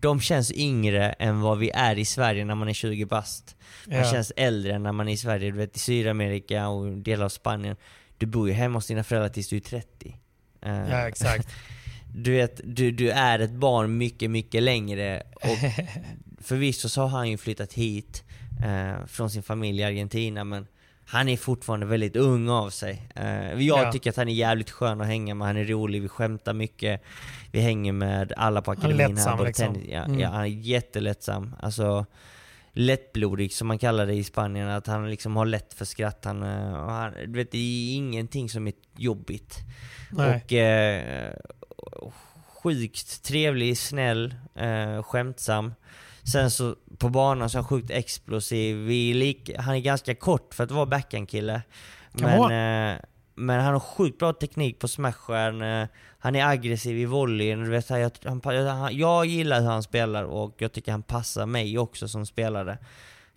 de 0.00 0.20
känns 0.20 0.52
yngre 0.52 1.12
än 1.12 1.40
vad 1.40 1.58
vi 1.58 1.70
är 1.70 1.98
i 1.98 2.04
Sverige 2.04 2.44
när 2.44 2.54
man 2.54 2.68
är 2.68 2.72
20 2.72 3.04
bast. 3.04 3.56
Man 3.86 3.98
Ja. 3.98 4.04
känns 4.12 4.32
äldre 4.36 4.74
än 4.74 4.82
när 4.82 4.92
man 4.92 5.08
är 5.08 5.12
i 5.12 5.16
Sverige. 5.16 5.50
Du 5.50 5.58
vet 5.58 5.76
i 5.76 5.78
Sydamerika 5.78 6.68
och 6.68 6.92
delar 6.96 7.24
av 7.24 7.28
Spanien. 7.28 7.76
Du 8.18 8.26
bor 8.26 8.48
ju 8.48 8.54
hemma 8.54 8.76
hos 8.78 8.86
dina 8.86 9.04
föräldrar 9.04 9.28
tills 9.28 9.48
du 9.48 9.56
är 9.56 9.60
30. 9.60 10.16
Eh, 10.62 10.90
Ja 10.90 11.08
exakt. 11.08 11.48
du 12.16 12.32
vet, 12.32 12.60
du, 12.64 12.90
du 12.90 13.10
är 13.10 13.38
ett 13.38 13.50
barn 13.52 13.98
mycket, 13.98 14.30
mycket 14.30 14.62
längre. 14.62 15.22
Och 15.34 15.58
förvisso 16.44 16.88
så 16.88 17.00
har 17.02 17.08
han 17.18 17.30
ju 17.30 17.36
flyttat 17.38 17.72
hit 17.72 18.24
eh, 18.64 19.06
från 19.06 19.30
sin 19.30 19.42
familj 19.42 19.80
i 19.80 19.84
Argentina, 19.84 20.44
men 20.44 20.66
han 21.06 21.28
är 21.28 21.36
fortfarande 21.36 21.86
väldigt 21.86 22.16
ung 22.16 22.48
av 22.48 22.70
sig. 22.70 23.02
Eh, 23.14 23.52
jag 23.52 23.62
Ja. 23.86 23.92
tycker 23.92 24.10
att 24.10 24.16
han 24.16 24.28
är 24.28 24.32
jävligt 24.34 24.70
skön 24.70 25.00
att 25.00 25.06
hänga 25.06 25.34
med, 25.34 25.46
han 25.46 25.56
är 25.56 25.64
rolig, 25.64 26.02
vi 26.02 26.08
skämtar 26.08 26.52
mycket. 26.52 27.02
Vi 27.52 27.60
hänger 27.60 27.92
med 27.92 28.32
alla 28.36 28.62
på 28.62 28.70
Han 28.70 28.78
är 28.80 28.84
akademin 28.94 29.14
lättsam, 29.16 29.44
liksom. 29.46 29.74
tennis- 29.74 29.88
ja, 29.92 30.04
Mm. 30.04 30.20
ja, 30.20 30.28
han 30.28 30.40
är 30.42 30.46
jättelättsam. 30.46 31.54
Alltså, 31.60 32.06
lättblodig 32.72 33.52
som 33.52 33.68
man 33.68 33.78
kallar 33.78 34.06
det 34.06 34.14
i 34.14 34.24
Spanien, 34.24 34.68
att 34.68 34.86
han 34.86 35.10
liksom 35.10 35.36
har 35.36 35.46
lätt 35.46 35.74
för 35.74 35.84
skratt. 35.84 36.24
Han, 36.24 36.42
eh, 36.42 36.72
han, 36.88 37.12
du 37.26 37.32
vet, 37.38 37.52
det 37.52 37.58
är 37.58 37.94
ingenting 37.96 38.48
som 38.48 38.66
är 38.66 38.72
jobbigt. 38.96 39.58
Nej. 40.10 40.42
Och 40.44 40.52
eh, 40.52 41.32
sjukt 42.62 43.22
trevlig, 43.22 43.78
snäll, 43.78 44.34
eh, 44.54 45.02
skämtsam. 45.02 45.74
Sen 46.32 46.50
så 46.50 46.76
på 46.98 47.08
banan 47.08 47.50
så 47.50 47.58
är 47.58 47.62
han 47.62 47.68
sjukt 47.68 47.90
explosiv. 47.90 48.76
Vi 48.76 49.14
lik, 49.14 49.50
han 49.58 49.74
är 49.74 49.80
ganska 49.80 50.14
kort 50.14 50.54
för 50.54 50.64
att 50.64 50.70
vara 50.70 50.86
backhandkille. 50.86 51.62
Men, 52.12 52.40
eh, 52.40 53.00
men 53.34 53.60
han 53.60 53.72
har 53.72 53.80
sjukt 53.80 54.18
bra 54.18 54.32
teknik 54.32 54.78
på 54.78 54.88
smashen. 54.88 55.62
Eh, 55.62 55.86
han 56.18 56.36
är 56.36 56.46
aggressiv 56.46 56.98
i 56.98 57.04
volleyn. 57.04 57.64
Du 57.64 57.70
vet, 57.70 57.90
jag, 57.90 58.10
han, 58.24 58.40
han, 58.44 58.96
jag 58.96 59.26
gillar 59.26 59.60
hur 59.60 59.68
han 59.68 59.82
spelar 59.82 60.24
och 60.24 60.54
jag 60.58 60.72
tycker 60.72 60.92
han 60.92 61.02
passar 61.02 61.46
mig 61.46 61.78
också 61.78 62.08
som 62.08 62.26
spelare. 62.26 62.78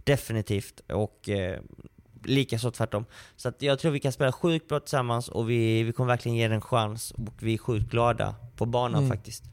Definitivt. 0.03 0.81
Och 0.89 1.29
eh, 1.29 1.59
likaså 2.27 2.71
tvärtom. 2.71 3.05
Så 3.35 3.49
att 3.49 3.61
jag 3.61 3.79
tror 3.79 3.91
vi 3.91 3.99
kan 3.99 4.11
spela 4.11 4.31
sjukt 4.31 4.67
bra 4.69 4.79
tillsammans 4.79 5.29
och 5.29 5.49
vi, 5.49 5.83
vi 5.83 5.91
kommer 5.93 6.07
verkligen 6.07 6.37
ge 6.37 6.47
det 6.47 6.55
en 6.55 6.61
chans. 6.61 7.11
Och 7.11 7.33
vi 7.39 7.53
är 7.53 7.57
sjukt 7.57 7.91
glada 7.91 8.35
på 8.55 8.65
banan 8.65 9.03
Mm. 9.03 9.17
faktiskt. 9.17 9.43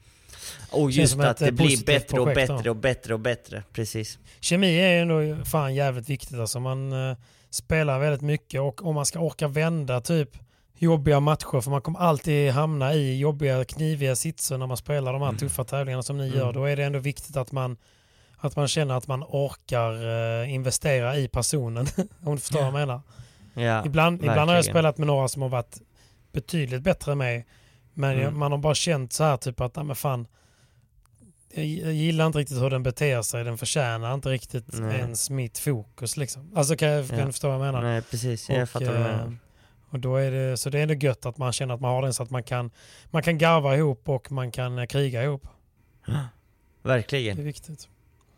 Och 0.70 0.90
just 0.90 1.18
att 1.18 1.36
det 1.36 1.52
blir 1.52 1.84
bättre 1.86 2.20
och 2.20 2.26
projekt 2.26 2.48
bättre 2.48 2.70
och 2.70 2.76
bättre 2.76 3.14
och 3.14 3.20
bättre. 3.20 3.62
Precis. 3.72 4.18
Kemi 4.40 4.80
är 4.80 4.92
ju 4.92 4.98
ändå 4.98 5.44
fan 5.44 5.74
jävligt 5.74 6.08
viktigt. 6.08 6.38
Alltså 6.38 6.60
man 6.60 7.10
eh, 7.10 7.16
spelar 7.50 7.98
väldigt 7.98 8.20
mycket 8.22 8.60
och 8.60 8.84
om 8.86 8.94
man 8.94 9.06
ska 9.06 9.18
orka 9.18 9.48
vända 9.48 10.00
typ 10.00 10.30
jobbiga 10.78 11.20
matcher, 11.20 11.60
för 11.60 11.70
man 11.70 11.80
kommer 11.80 11.98
alltid 11.98 12.50
hamna 12.52 12.94
i 12.94 13.18
jobbiga, 13.18 13.64
kniviga 13.64 14.16
sitser 14.16 14.58
när 14.58 14.66
man 14.66 14.76
spelar 14.76 15.12
de 15.12 15.22
här 15.22 15.32
tuffa 15.32 15.64
tävlingarna 15.64 16.02
som 16.02 16.18
ni 16.18 16.26
Mm. 16.26 16.38
gör. 16.38 16.52
Då 16.52 16.64
är 16.64 16.76
det 16.76 16.84
ändå 16.84 16.98
viktigt 16.98 17.36
att 17.36 17.52
man, 17.52 17.76
att 18.45 18.57
man 18.57 18.68
känner 18.68 18.95
att 18.95 19.07
man 19.07 19.22
orkar 19.24 19.92
eh, 20.42 20.53
investera 20.55 21.16
i 21.16 21.28
personen. 21.28 21.86
om 22.24 22.34
du 22.34 22.40
förstår 22.40 22.59
vad 22.59 22.66
jag 22.66 22.74
menar. 22.74 23.01
Ja, 23.55 23.84
Ibland, 23.86 24.16
ibland 24.20 24.38
har 24.38 24.47
jag 24.47 24.47
verkligen. 24.47 24.72
spelat 24.74 24.99
med 24.99 25.07
några 25.07 25.28
som 25.28 25.42
har 25.42 25.49
varit 25.49 25.80
betydligt 26.32 26.82
bättre 26.82 27.12
än 27.12 27.18
mig. 27.18 27.47
Men 27.95 28.11
jag, 28.12 28.20
Mm. 28.20 28.38
man 28.38 28.53
har 28.53 28.59
bara 28.59 28.74
känt 28.74 29.12
så 29.12 29.24
här 29.24 29.36
typ 29.36 29.61
att, 29.61 29.76
nej 29.76 29.84
men 29.84 29.97
fan, 29.97 30.26
jag 31.55 31.64
jag 31.64 31.92
gillar 31.92 32.26
inte 32.26 32.38
riktigt 32.38 32.62
hur 32.62 32.70
den 32.70 32.82
beter 32.82 33.22
sig. 33.22 33.45
Den 33.45 33.59
förtjänar 33.59 34.14
inte 34.14 34.28
riktigt 34.28 34.66
Nej. 34.80 34.99
ens 34.99 35.30
mitt 35.30 35.59
fokus. 35.59 36.16
Liksom. 36.16 36.53
Alltså 36.57 36.76
kan, 36.76 36.88
jag, 36.88 37.09
kan 37.09 37.18
Ja. 37.18 37.24
du 37.26 37.32
förstå 37.32 37.49
vad 37.49 37.57
jag 37.57 37.61
menar? 37.72 37.82
Nej 37.82 38.03
precis, 38.03 38.49
jag 38.51 38.62
Och, 38.62 38.68
fattar 38.68 38.86
vad 38.86 38.95
du 38.97 39.01
eh, 39.01 39.07
menar. 39.16 39.36
Och 39.90 39.99
då 40.01 40.16
är 40.16 40.30
det, 40.30 40.57
så 40.57 40.70
det 40.70 40.78
är 40.78 40.82
ändå 40.82 40.95
gött 40.95 41.26
att 41.26 41.38
man 41.38 41.53
känner 41.53 41.74
att 41.74 41.80
man 41.80 41.90
har 41.90 42.03
den 42.03 42.14
så 42.14 42.22
att 42.22 42.30
man 42.30 42.42
kan, 42.42 42.70
man 43.11 43.22
kan 43.22 43.38
garva 43.38 43.76
ihop 43.76 44.09
och 44.09 44.32
man 44.32 44.51
kan 44.51 44.78
eh, 44.78 44.86
kriga 44.86 45.22
ihop. 45.24 45.47
Det 46.07 46.12
är 46.12 46.97
Verkligen, 46.97 47.45
viktigt. 47.45 47.88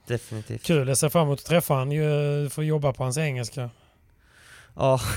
Definitivt. 0.06 0.62
Kul, 0.62 0.88
jag 0.88 0.98
ser 0.98 1.08
fram 1.08 1.22
emot 1.26 1.38
att 1.38 1.44
träffa 1.46 1.74
honom. 1.74 1.92
Ju- 1.92 2.48
Få 2.50 2.62
jobba 2.64 2.92
på 2.92 3.02
hans 3.02 3.18
engelska. 3.18 3.70
Ja, 4.78 5.00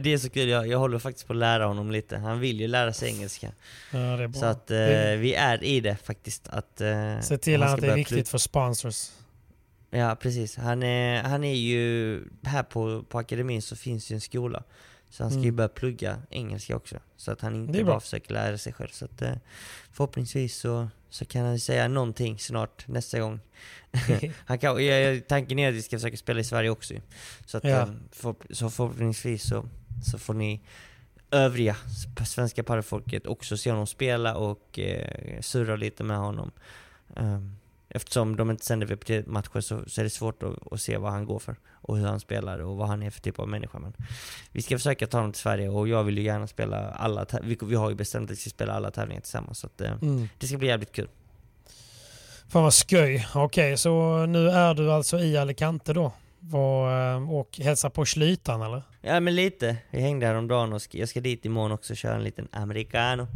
det 0.00 0.12
är 0.12 0.18
så 0.18 0.30
kul. 0.30 0.48
Jag, 0.48 0.66
jag 0.68 0.78
håller 0.78 0.98
faktiskt 0.98 1.26
på 1.26 1.32
att 1.32 1.36
lära 1.38 1.66
honom 1.66 1.90
lite. 1.90 2.16
Han 2.18 2.40
vill 2.40 2.60
ju 2.60 2.66
lära 2.68 2.92
sig 2.92 3.08
engelska. 3.08 3.52
Ja. 3.92 4.32
Så 4.32 4.44
att 4.46 4.70
eh, 4.70 4.76
vi 5.18 5.34
är 5.34 5.64
i 5.64 5.80
det 5.80 5.96
faktiskt. 5.96 6.48
Att, 6.48 6.80
eh, 6.80 7.20
Se 7.20 7.38
till 7.38 7.62
han 7.62 7.74
att 7.74 7.80
det 7.80 7.86
är 7.86 7.94
viktigt 7.94 8.28
för 8.28 8.38
sponsors. 8.38 9.08
Ja, 9.90 10.16
precis. 10.20 10.56
Han 10.56 10.82
är, 10.82 11.22
han 11.22 11.44
är 11.44 11.54
ju, 11.54 12.22
här 12.42 12.62
på, 12.62 13.02
på 13.08 13.18
akademin 13.18 13.62
så 13.62 13.76
finns 13.76 14.10
ju 14.10 14.14
en 14.14 14.20
skola. 14.20 14.62
Så 15.10 15.22
han 15.22 15.30
ska 15.30 15.38
ju 15.40 15.44
Mm. 15.44 15.56
börja 15.56 15.68
plugga 15.68 16.22
engelska 16.30 16.76
också. 16.76 16.96
Så 17.16 17.32
att 17.32 17.40
han 17.40 17.54
inte 17.54 17.84
bara 17.84 18.00
försöker 18.00 18.32
lära 18.32 18.58
sig 18.58 18.72
själv. 18.72 18.88
Så 18.92 19.04
att 19.04 19.22
eh, 19.22 19.32
förhoppningsvis 19.92 20.56
så, 20.56 20.88
så 21.16 21.24
kan 21.24 21.44
han 21.44 21.58
säga 21.58 21.88
någonting 21.88 22.38
snart 22.38 22.88
nästa 22.88 23.20
gång. 23.20 23.40
han 24.46 24.58
kan, 24.58 24.76
tanken 25.28 25.58
är 25.58 25.68
att 25.68 25.74
vi 25.74 25.82
ska 25.82 25.96
försöka 25.96 26.16
spela 26.16 26.40
i 26.40 26.44
Sverige 26.44 26.70
också. 26.70 26.94
Så, 27.46 27.56
att, 27.58 27.64
Ja. 27.64 27.80
eh, 27.80 27.88
för, 28.12 28.34
så 28.50 28.70
förhoppningsvis 28.70 29.48
så, 29.48 29.68
så 30.10 30.18
får 30.18 30.34
ni 30.34 30.62
övriga 31.30 31.76
svenska 32.26 32.62
padelfolket 32.62 33.26
också 33.26 33.56
se 33.56 33.70
honom 33.70 33.86
spela 33.86 34.36
och 34.36 34.78
eh, 34.78 35.40
surra 35.40 35.76
lite 35.76 36.04
med 36.04 36.18
honom. 36.18 36.50
Um, 37.16 37.56
eftersom 37.96 38.36
de 38.36 38.50
inte 38.50 38.64
sänder 38.64 38.86
VPT-matcher 38.86 39.60
så, 39.60 39.82
så 39.86 40.00
är 40.00 40.04
det 40.04 40.10
svårt 40.10 40.42
att, 40.42 40.72
att 40.72 40.80
se 40.80 40.96
vad 40.96 41.12
han 41.12 41.24
går 41.24 41.38
för 41.38 41.56
och 41.72 41.96
hur 41.98 42.06
han 42.06 42.20
spelar 42.20 42.58
och 42.58 42.76
vad 42.76 42.88
han 42.88 43.02
är 43.02 43.10
för 43.10 43.20
typ 43.20 43.38
av 43.38 43.48
människa. 43.48 43.78
Men 43.78 43.92
vi 44.52 44.62
ska 44.62 44.76
försöka 44.78 45.06
ta 45.06 45.18
honom 45.18 45.32
till 45.32 45.40
Sverige 45.42 45.68
och 45.68 45.88
jag 45.88 46.04
vill 46.04 46.18
ju 46.18 46.24
gärna 46.24 46.46
spela 46.46 46.90
alla 46.90 47.26
vi, 47.42 47.58
vi 47.62 47.74
har 47.74 47.90
ju 47.90 47.96
bestämt 47.96 48.24
att 48.30 48.36
vi 48.36 48.40
ska 48.40 48.50
spela 48.50 48.72
alla 48.72 48.90
tävlingar 48.90 49.20
tillsammans 49.20 49.58
så 49.58 49.66
att, 49.66 49.80
eh, 49.80 49.92
Mm. 50.02 50.28
det 50.38 50.46
ska 50.46 50.58
bli 50.58 50.68
jävligt 50.68 50.92
kul. 50.92 51.08
Fan 52.48 52.62
vad 52.62 52.74
skoj. 52.74 53.26
Okej, 53.34 53.76
så 53.76 54.26
nu 54.26 54.48
är 54.50 54.74
du 54.74 54.92
alltså 54.92 55.18
i 55.18 55.36
Alicante 55.36 55.92
då? 55.92 56.12
Var, 56.38 57.12
eh, 57.14 57.30
och 57.32 57.58
hälsar 57.58 57.90
på 57.90 58.04
Slytan 58.06 58.62
eller? 58.62 58.82
Ja 59.00 59.20
men 59.20 59.34
lite, 59.34 59.76
jag 59.90 60.00
hängde 60.00 60.26
häromdagen 60.26 60.72
och 60.72 60.82
jag 60.90 61.08
ska 61.08 61.20
dit 61.20 61.44
imorgon 61.44 61.72
också 61.72 61.92
och 61.92 61.96
köra 61.96 62.14
en 62.14 62.24
liten 62.24 62.48
americano. 62.52 63.26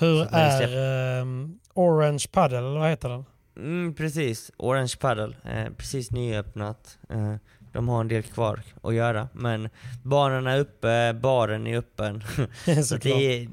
Hur 0.00 0.14
vi 0.14 0.28
är 0.32 1.20
ehm, 1.20 1.58
Orange 1.74 2.24
Paddle, 2.32 2.58
eller 2.58 2.78
vad 2.78 2.90
heter 2.90 3.08
den? 3.08 3.24
Mm, 3.56 3.94
precis. 3.94 4.50
Orange 4.56 4.96
Paddle. 5.00 5.36
Eh, 5.44 5.72
precis 5.76 6.10
nyöppnat. 6.10 6.98
Eh, 7.08 7.34
de 7.72 7.88
har 7.88 8.00
en 8.00 8.08
del 8.08 8.22
kvar 8.22 8.62
att 8.82 8.94
göra. 8.94 9.28
Men 9.32 9.68
banan 10.02 10.46
är 10.46 10.58
uppe, 10.58 11.14
baren 11.22 11.66
är 11.66 11.76
öppen. 11.78 12.22
så 12.84 12.96
det 12.96 13.10
är, 13.10 13.48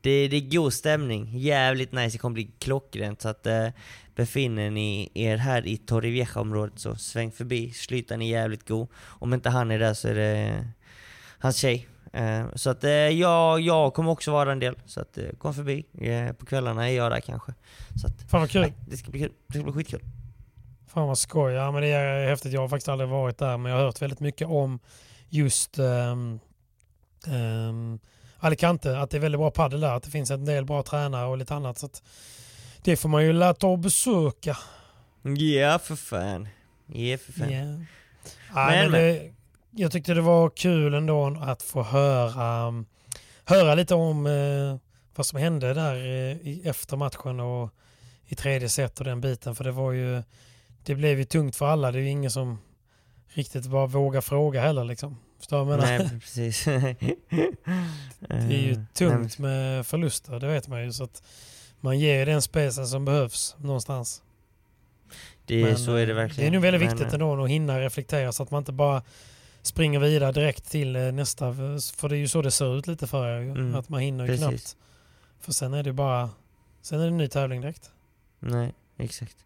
det, 0.00 0.28
det 0.28 0.36
är 0.36 0.50
god 0.50 0.72
stämning. 0.72 1.38
Jävligt 1.38 1.92
nice. 1.92 2.14
Det 2.16 2.18
kommer 2.18 2.34
bli 2.34 2.50
klockrent. 2.58 3.20
Så 3.22 3.28
att 3.28 3.46
eh, 3.46 3.68
befinner 4.14 4.70
ni 4.70 5.10
er 5.14 5.36
här 5.36 5.66
i 5.66 5.76
Torrevieja-området 5.76 6.78
så 6.78 6.96
sväng 6.96 7.32
förbi. 7.32 7.72
Slytan 7.72 8.22
är 8.22 8.30
jävligt 8.30 8.68
god. 8.68 8.88
Om 9.04 9.34
inte 9.34 9.50
han 9.50 9.70
är 9.70 9.78
där 9.78 9.94
så 9.94 10.08
är 10.08 10.14
det 10.14 10.64
hans 11.38 11.56
tjej. 11.56 11.88
Eh, 12.16 12.46
så 12.54 12.70
att 12.70 12.84
eh, 12.84 12.90
jag, 12.90 13.60
jag 13.60 13.94
kommer 13.94 14.10
också 14.10 14.32
vara 14.32 14.52
en 14.52 14.58
del. 14.58 14.74
Så 14.86 15.00
att 15.00 15.18
eh, 15.18 15.24
kom 15.38 15.54
förbi. 15.54 15.86
På 16.38 16.46
kvällarna 16.46 16.88
är 16.88 16.92
jag 16.96 17.12
där 17.12 17.20
kanske. 17.20 17.54
Så 18.00 18.06
att, 18.06 18.30
Fan 18.30 18.40
vad 18.40 18.50
kul. 18.50 18.60
nej, 18.60 18.74
det 18.88 18.96
ska 18.96 19.10
bli 19.10 19.20
kul. 19.20 19.32
Det 19.46 19.58
ska 19.58 19.62
bli 19.62 19.72
skitkul. 19.72 20.00
Fan 20.86 21.08
vad 21.08 21.18
skoj. 21.18 21.52
Ja, 21.52 21.70
men 21.72 21.82
det 21.82 21.88
är 21.88 22.28
häftigt. 22.28 22.52
Jag 22.52 22.60
har 22.60 22.68
faktiskt 22.68 22.88
aldrig 22.88 23.10
varit 23.10 23.38
där 23.38 23.56
men 23.56 23.72
jag 23.72 23.78
har 23.78 23.84
hört 23.84 24.02
väldigt 24.02 24.20
mycket 24.20 24.48
om 24.48 24.78
just 25.28 25.78
ehm, 25.78 26.40
ehm, 27.26 27.98
Alicante. 28.38 28.98
Att 28.98 29.10
det 29.10 29.16
är 29.16 29.20
väldigt 29.20 29.38
bra 29.38 29.50
padel 29.50 29.80
där. 29.80 29.96
Att 29.96 30.02
det 30.02 30.10
finns 30.10 30.30
en 30.30 30.44
del 30.44 30.64
bra 30.64 30.82
tränare 30.82 31.26
och 31.26 31.38
lite 31.38 31.54
annat. 31.54 31.78
Så 31.78 31.88
det 32.82 32.96
får 32.96 33.08
man 33.08 33.24
ju 33.24 33.32
lära 33.32 33.68
och 33.68 33.78
besöka. 33.78 34.56
Ja 35.22 35.78
för 35.78 35.96
fan. 35.96 36.48
Ja 36.86 37.18
för 37.18 37.32
fan. 37.32 37.52
Ja. 37.52 37.64
Nej, 38.54 38.82
Men, 38.82 38.90
men 38.90 39.00
det, 39.00 39.32
jag 39.78 39.92
tyckte 39.92 40.14
det 40.14 40.20
var 40.20 40.50
kul 40.50 40.94
ändå 40.94 41.38
att 41.40 41.62
få 41.62 41.82
höra, 41.82 42.84
höra 43.44 43.74
lite 43.74 43.94
om 43.94 44.26
eh, 44.26 44.76
vad 45.14 45.26
som 45.26 45.38
hände 45.38 45.74
där 45.74 45.94
eh, 45.94 46.36
i, 46.48 46.62
efter 46.64 46.96
matchen 46.96 47.40
och 47.40 47.70
i 48.26 48.34
tredje 48.34 48.68
set 48.68 48.98
och 48.98 49.04
den 49.04 49.20
biten. 49.20 49.54
För 49.54 49.64
det 49.64 49.72
var 49.72 49.92
ju, 49.92 50.22
det 50.84 50.94
blev 50.94 51.18
ju 51.18 51.24
tungt 51.24 51.56
för 51.56 51.66
alla. 51.66 51.92
Det 51.92 51.98
är 51.98 52.02
ju 52.02 52.08
ingen 52.08 52.30
som 52.30 52.58
riktigt 53.28 53.66
bara 53.66 53.86
vågar 53.86 54.20
fråga 54.20 54.60
heller 54.60 54.84
liksom. 54.84 55.16
Förstår 55.38 55.58
du 55.58 55.64
vad 55.64 55.72
jag 55.72 55.80
menar? 55.80 55.98
Nej 55.98 56.20
precis. 56.20 56.64
Det 58.18 58.54
är 58.54 58.62
ju 58.62 58.84
tungt 58.94 59.38
med 59.38 59.86
förluster, 59.86 60.40
det 60.40 60.46
vet 60.46 60.68
man 60.68 60.84
ju. 60.84 60.92
Så 60.92 61.04
att 61.04 61.22
man 61.80 61.98
ger 61.98 62.26
den 62.26 62.42
spacen 62.42 62.86
som 62.86 63.04
behövs 63.04 63.56
någonstans. 63.58 64.22
Det, 65.44 65.64
Men, 65.64 65.78
så 65.78 65.94
är 65.94 66.06
det 66.06 66.12
eh, 66.12 66.16
verkligen. 66.16 66.44
Det 66.44 66.56
är 66.56 66.60
nog 66.60 66.62
väldigt 66.62 66.92
viktigt 66.92 67.06
eh, 67.06 67.14
ändå 67.14 67.44
att 67.44 67.50
hinna 67.50 67.80
reflektera 67.80 68.32
så 68.32 68.42
att 68.42 68.50
man 68.50 68.58
inte 68.58 68.72
bara 68.72 69.02
springer 69.66 70.00
vidare 70.00 70.32
direkt 70.32 70.70
till 70.70 70.96
eh, 70.96 71.12
nästa. 71.12 71.54
För 71.96 72.08
det 72.08 72.16
är 72.16 72.18
ju 72.18 72.28
så 72.28 72.42
det 72.42 72.50
ser 72.50 72.78
ut 72.78 72.86
lite 72.86 73.06
för 73.06 73.26
er. 73.26 73.40
Mm, 73.40 73.74
Att 73.74 73.88
man 73.88 74.00
hinner 74.00 74.26
precis. 74.26 74.40
knappt. 74.48 74.76
För 75.40 75.52
sen 75.52 75.74
är 75.74 75.82
det 75.82 75.92
bara 75.92 76.30
sen 76.82 76.98
är 77.00 77.02
det 77.04 77.08
en 77.08 77.16
ny 77.16 77.28
tävling 77.28 77.60
direkt. 77.60 77.90
Nej, 78.38 78.74
exakt. 78.98 79.36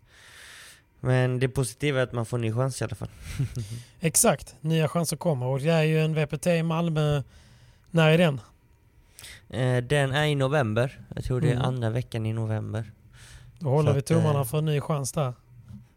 Men 1.00 1.38
det 1.38 1.48
positiva 1.48 1.98
är 2.00 2.02
att 2.02 2.12
man 2.12 2.26
får 2.26 2.36
en 2.36 2.40
ny 2.40 2.52
chans 2.52 2.80
i 2.80 2.84
alla 2.84 2.94
fall. 2.96 3.08
Exakt, 4.00 4.54
nya 4.60 4.88
chanser 4.88 5.16
kommer. 5.16 5.46
Och 5.46 5.60
det 5.60 5.70
är 5.72 5.82
ju 5.82 6.00
en 6.04 6.14
VPT 6.14 6.46
i 6.46 6.62
Malmö. 6.62 7.22
När 7.90 8.10
är 8.10 8.18
den? 8.18 8.40
Eh, 9.50 9.84
den 9.84 10.12
är 10.12 10.24
i 10.26 10.34
november. 10.34 11.00
Jag 11.14 11.24
tror 11.24 11.40
det 11.40 11.48
är 11.48 11.52
Mm. 11.52 11.64
andra 11.64 11.90
veckan 11.90 12.26
i 12.26 12.32
november. 12.32 12.92
Då 13.58 13.68
håller 13.68 13.90
Så 13.90 13.94
vi 13.96 14.02
tummarna 14.02 14.38
eh, 14.40 14.44
för 14.44 14.58
en 14.58 14.64
ny 14.64 14.80
chans 14.80 15.12
där. 15.12 15.34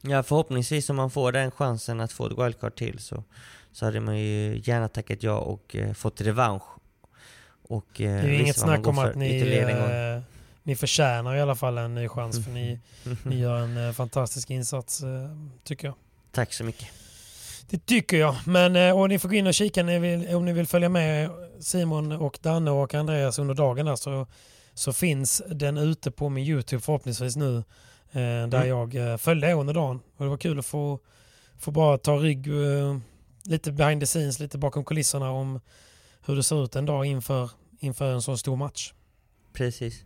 Ja, 0.01 0.23
förhoppningsvis 0.23 0.89
om 0.89 0.95
man 0.95 1.11
får 1.11 1.31
den 1.31 1.51
chansen 1.51 1.99
att 1.99 2.11
få 2.11 2.25
ett 2.25 2.37
wildcard 2.37 2.75
till 2.75 2.99
så, 2.99 3.23
så 3.73 3.85
hade 3.85 3.99
man 3.99 4.17
ju 4.19 4.61
gärna 4.63 4.87
tackat 4.87 5.23
ja 5.23 5.37
och 5.37 5.75
eh, 5.75 5.93
fått 5.93 6.21
revansch. 6.21 6.63
Och, 7.67 8.01
eh, 8.01 8.13
Det 8.13 8.19
är 8.19 8.27
ju 8.27 8.39
inget 8.41 8.59
snack 8.59 8.87
om 8.87 8.97
att 8.99 9.15
ni 9.15 9.57
eh, 9.59 10.21
ni 10.63 10.75
förtjänar 10.75 11.35
i 11.35 11.41
alla 11.41 11.55
fall 11.55 11.77
en 11.77 11.95
ny 11.95 12.07
chans 12.07 12.43
för 12.45 12.51
ni, 12.51 12.79
ni 13.23 13.39
gör 13.39 13.57
en 13.59 13.87
eh, 13.87 13.91
fantastisk 13.93 14.49
insats 14.49 15.01
tycker 15.63 15.87
jag. 15.87 15.95
Tack 16.31 16.53
så 16.53 16.63
mycket. 16.63 16.87
Det 17.69 17.85
tycker 17.85 18.17
jag. 18.17 18.35
Men 18.45 18.93
och 18.95 19.09
ni 19.09 19.19
får 19.19 19.29
gå 19.29 19.35
in 19.35 19.47
och 19.47 19.53
kika 19.53 19.81
om 19.81 19.87
ni 19.87 19.99
vill, 19.99 20.35
om 20.35 20.45
ni 20.45 20.53
vill 20.53 20.67
följa 20.67 20.89
med 20.89 21.29
Simon 21.59 22.11
och 22.11 22.39
Danne 22.41 22.71
och 22.71 22.93
Andreas 22.93 23.39
under 23.39 23.53
dagen 23.53 23.85
där, 23.85 23.95
så, 23.95 24.27
så 24.73 24.93
finns 24.93 25.41
den 25.49 25.77
ute 25.77 26.11
på 26.11 26.29
min 26.29 26.45
Youtube 26.45 26.81
förhoppningsvis 26.81 27.35
nu. 27.35 27.63
Där 28.11 28.65
Mm. 28.65 28.89
jag 28.91 29.21
följde 29.21 29.47
er 29.49 29.53
under 29.55 29.73
dagen. 29.73 29.99
Och 30.17 30.23
det 30.25 30.29
var 30.29 30.37
kul 30.37 30.59
att 30.59 30.65
få, 30.65 30.99
få 31.59 31.71
bara 31.71 31.97
ta 31.97 32.15
rygg 32.15 32.47
lite 33.45 33.71
behind 33.71 34.01
the 34.01 34.05
scenes, 34.07 34.39
lite 34.39 34.57
bakom 34.57 34.83
kulisserna 34.85 35.31
om 35.31 35.59
hur 36.25 36.35
det 36.35 36.43
ser 36.43 36.63
ut 36.63 36.75
en 36.75 36.85
dag 36.85 37.05
inför, 37.05 37.49
inför 37.79 38.11
en 38.13 38.21
så 38.21 38.37
stor 38.37 38.55
match. 38.55 38.93
Precis. 39.53 40.03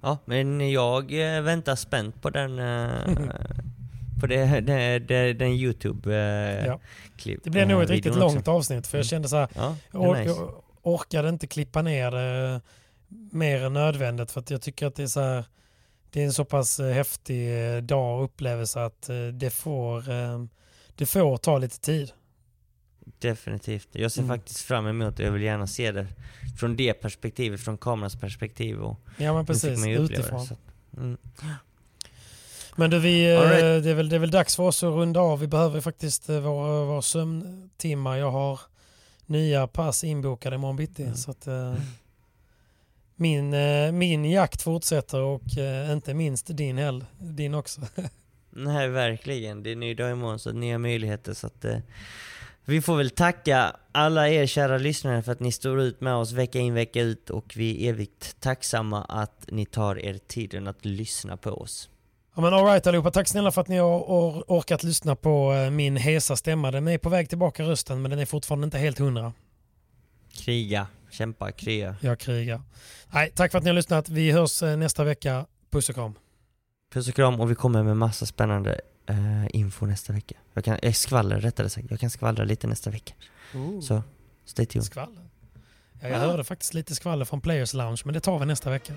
Ja, 0.00 0.18
men 0.24 0.70
jag 0.70 1.36
eh, 1.36 1.42
väntar 1.42 1.76
spänt 1.76 2.22
på 2.22 2.30
den... 2.30 2.58
eh, 2.58 3.14
på 4.20 4.26
det, 4.26 4.60
det, 4.60 4.98
det, 4.98 5.32
den 5.32 5.52
YouTube-klipp. 5.52 7.40
Det 7.44 7.50
blev 7.50 7.68
nog 7.68 7.82
ett 7.82 7.90
riktigt 7.90 8.16
långt 8.16 8.48
avsnitt 8.48 8.86
för 8.86 8.98
jag 8.98 9.02
Mm. 9.02 9.08
kände 9.08 9.28
så 9.28 9.36
här, 9.36 9.48
Ja, 9.54 9.76
or- 9.92 10.18
nice. 10.18 10.30
jag 10.30 10.54
orkade 10.82 11.28
inte 11.28 11.46
klippa 11.46 11.82
ner 11.82 12.10
det 12.10 12.60
mer 13.32 13.62
än 13.64 13.72
nödvändigt 13.72 14.30
för 14.30 14.40
att 14.40 14.50
jag 14.50 14.62
tycker 14.62 14.86
att 14.86 14.94
det 14.94 15.02
är 15.02 15.06
så 15.06 15.20
här, 15.20 15.44
det 16.10 16.20
är 16.20 16.24
en 16.24 16.32
så 16.32 16.44
pass 16.44 16.80
eh, 16.80 16.92
häftig 16.92 17.74
eh, 17.76 17.82
dag 17.82 18.18
och 18.18 18.24
upplevelse 18.24 18.84
att 18.84 19.08
eh, 19.08 19.26
det 19.26 19.50
får, 19.50 20.10
eh, 20.10 20.44
det 20.94 21.06
får 21.06 21.36
ta 21.36 21.58
lite 21.58 21.80
tid. 21.80 22.12
Definitivt. 23.18 23.88
Jag 23.92 24.12
ser 24.12 24.22
Mm. 24.22 24.36
faktiskt 24.36 24.60
fram 24.60 24.86
emot 24.86 25.16
det. 25.16 25.22
Jag 25.24 25.32
vill 25.32 25.42
gärna 25.42 25.66
se 25.66 25.92
det 25.92 26.06
från 26.58 26.76
det 26.76 26.94
perspektivet, 26.94 27.60
från 27.60 27.78
kamerans 27.78 28.16
perspektiv. 28.20 28.78
Och 28.80 29.00
Ja 29.16 29.34
men 29.34 29.46
precis, 29.46 29.86
utifrån. 29.86 30.46
Det, 30.46 30.56
Mm. 30.96 31.16
Men 32.76 32.90
du, 32.90 32.98
vi, 32.98 33.34
eh, 33.34 33.40
right. 33.40 33.84
det, 33.84 33.90
är 33.90 33.94
väl, 33.94 34.08
det 34.08 34.16
är 34.16 34.20
väl 34.20 34.30
dags 34.30 34.56
för 34.56 34.62
oss 34.62 34.82
att 34.82 34.92
runda 34.92 35.20
av. 35.20 35.40
Vi 35.40 35.46
behöver 35.46 35.80
faktiskt 35.80 36.28
eh, 36.28 36.40
våra, 36.40 36.84
våra 36.84 37.02
sömntimmar. 37.02 38.16
Jag 38.16 38.30
har 38.30 38.60
nya 39.26 39.66
pass 39.66 40.04
inbokade 40.04 40.56
imorgon 40.56 40.76
bitti. 40.76 41.02
Mm. 41.02 41.14
Så 41.16 41.30
att, 41.30 41.46
eh, 41.46 41.74
min, 43.16 43.54
eh, 43.54 43.92
min 43.92 44.24
jakt 44.24 44.62
fortsätter 44.62 45.20
och 45.20 45.58
eh, 45.58 45.92
inte 45.92 46.14
minst 46.14 46.46
din 46.56 46.78
heller. 46.78 47.06
Din 47.18 47.54
också. 47.54 47.80
Nej, 48.50 48.88
verkligen. 48.88 49.62
Det 49.62 49.70
är 49.72 49.76
ny 49.76 49.94
dag 49.94 50.10
imorgon, 50.12 50.38
så 50.38 50.52
nya 50.52 50.78
möjligheter. 50.78 51.34
Så 51.34 51.46
att, 51.46 51.64
eh, 51.64 51.78
vi 52.64 52.80
får 52.80 52.96
väl 52.96 53.10
tacka 53.10 53.76
alla 53.92 54.28
er 54.28 54.46
kära 54.46 54.78
lyssnare 54.78 55.22
för 55.22 55.32
att 55.32 55.40
ni 55.40 55.52
står 55.52 55.80
ut 55.80 56.00
med 56.00 56.14
oss 56.14 56.32
vecka 56.32 56.58
in 56.58 56.74
vecka 56.74 57.00
ut 57.02 57.30
och 57.30 57.52
vi 57.56 57.86
är 57.86 57.90
evigt 57.90 58.40
tacksamma 58.40 59.04
att 59.04 59.44
ni 59.48 59.66
tar 59.66 59.98
er 59.98 60.18
tiden 60.26 60.66
att 60.68 60.84
lyssna 60.84 61.36
på 61.36 61.50
oss. 61.50 61.88
Ja, 62.36 62.42
men 62.42 62.54
all 62.54 62.64
right 62.64 62.86
allihopa, 62.86 63.10
tack 63.10 63.28
snälla 63.28 63.50
för 63.50 63.60
att 63.60 63.68
ni 63.68 63.76
har 63.76 63.98
or- 64.00 64.44
orkat 64.46 64.82
lyssna 64.82 65.16
på 65.16 65.52
eh, 65.52 65.70
min 65.70 65.96
hesa 65.96 66.36
stämma. 66.36 66.70
Den 66.70 66.88
är 66.88 66.98
på 66.98 67.08
väg 67.08 67.28
tillbaka 67.28 67.62
rösten 67.62 68.02
men 68.02 68.10
den 68.10 68.20
är 68.20 68.26
fortfarande 68.26 68.64
inte 68.64 68.78
helt 68.78 68.98
hundra. 68.98 69.32
Kriga, 70.32 70.86
kämpa, 71.10 71.52
krya. 71.52 71.96
Jag 72.00 72.18
krigar. 72.18 72.62
Nej, 73.12 73.32
tack 73.34 73.50
för 73.50 73.58
att 73.58 73.64
ni 73.64 73.70
har 73.70 73.74
lyssnat. 73.74 74.08
Vi 74.08 74.30
hörs 74.30 74.62
eh, 74.62 74.76
nästa 74.76 75.04
vecka. 75.04 75.46
Puss 75.70 75.88
och 75.88 75.94
kram. 75.94 76.14
Puss 76.92 77.08
och 77.08 77.14
kram 77.14 77.40
och 77.40 77.50
vi 77.50 77.54
kommer 77.54 77.82
med 77.82 77.96
massa 77.96 78.26
spännande 78.26 78.80
eh, 79.06 79.46
info 79.50 79.86
nästa 79.86 80.12
vecka. 80.12 80.34
Jag 80.54 80.64
kan, 80.64 80.78
eh, 80.82 80.92
skvaller 80.92 81.40
rättare 81.40 81.70
sagt. 81.70 81.86
Jag 81.90 82.00
kan 82.00 82.10
skvallra 82.10 82.44
lite 82.44 82.66
nästa 82.66 82.90
vecka. 82.90 83.14
Så, 83.82 84.02
stay 84.44 84.66
tuned. 84.66 84.84
Skvaller. 84.84 85.28
Ja, 86.00 86.08
jag 86.08 86.18
hörde 86.18 86.44
faktiskt 86.44 86.74
lite 86.74 86.94
skvaller 86.94 87.24
från 87.24 87.40
Players 87.40 87.74
Lounge 87.74 88.02
men 88.04 88.14
det 88.14 88.20
tar 88.20 88.38
vi 88.38 88.46
nästa 88.46 88.70
vecka. 88.70 88.92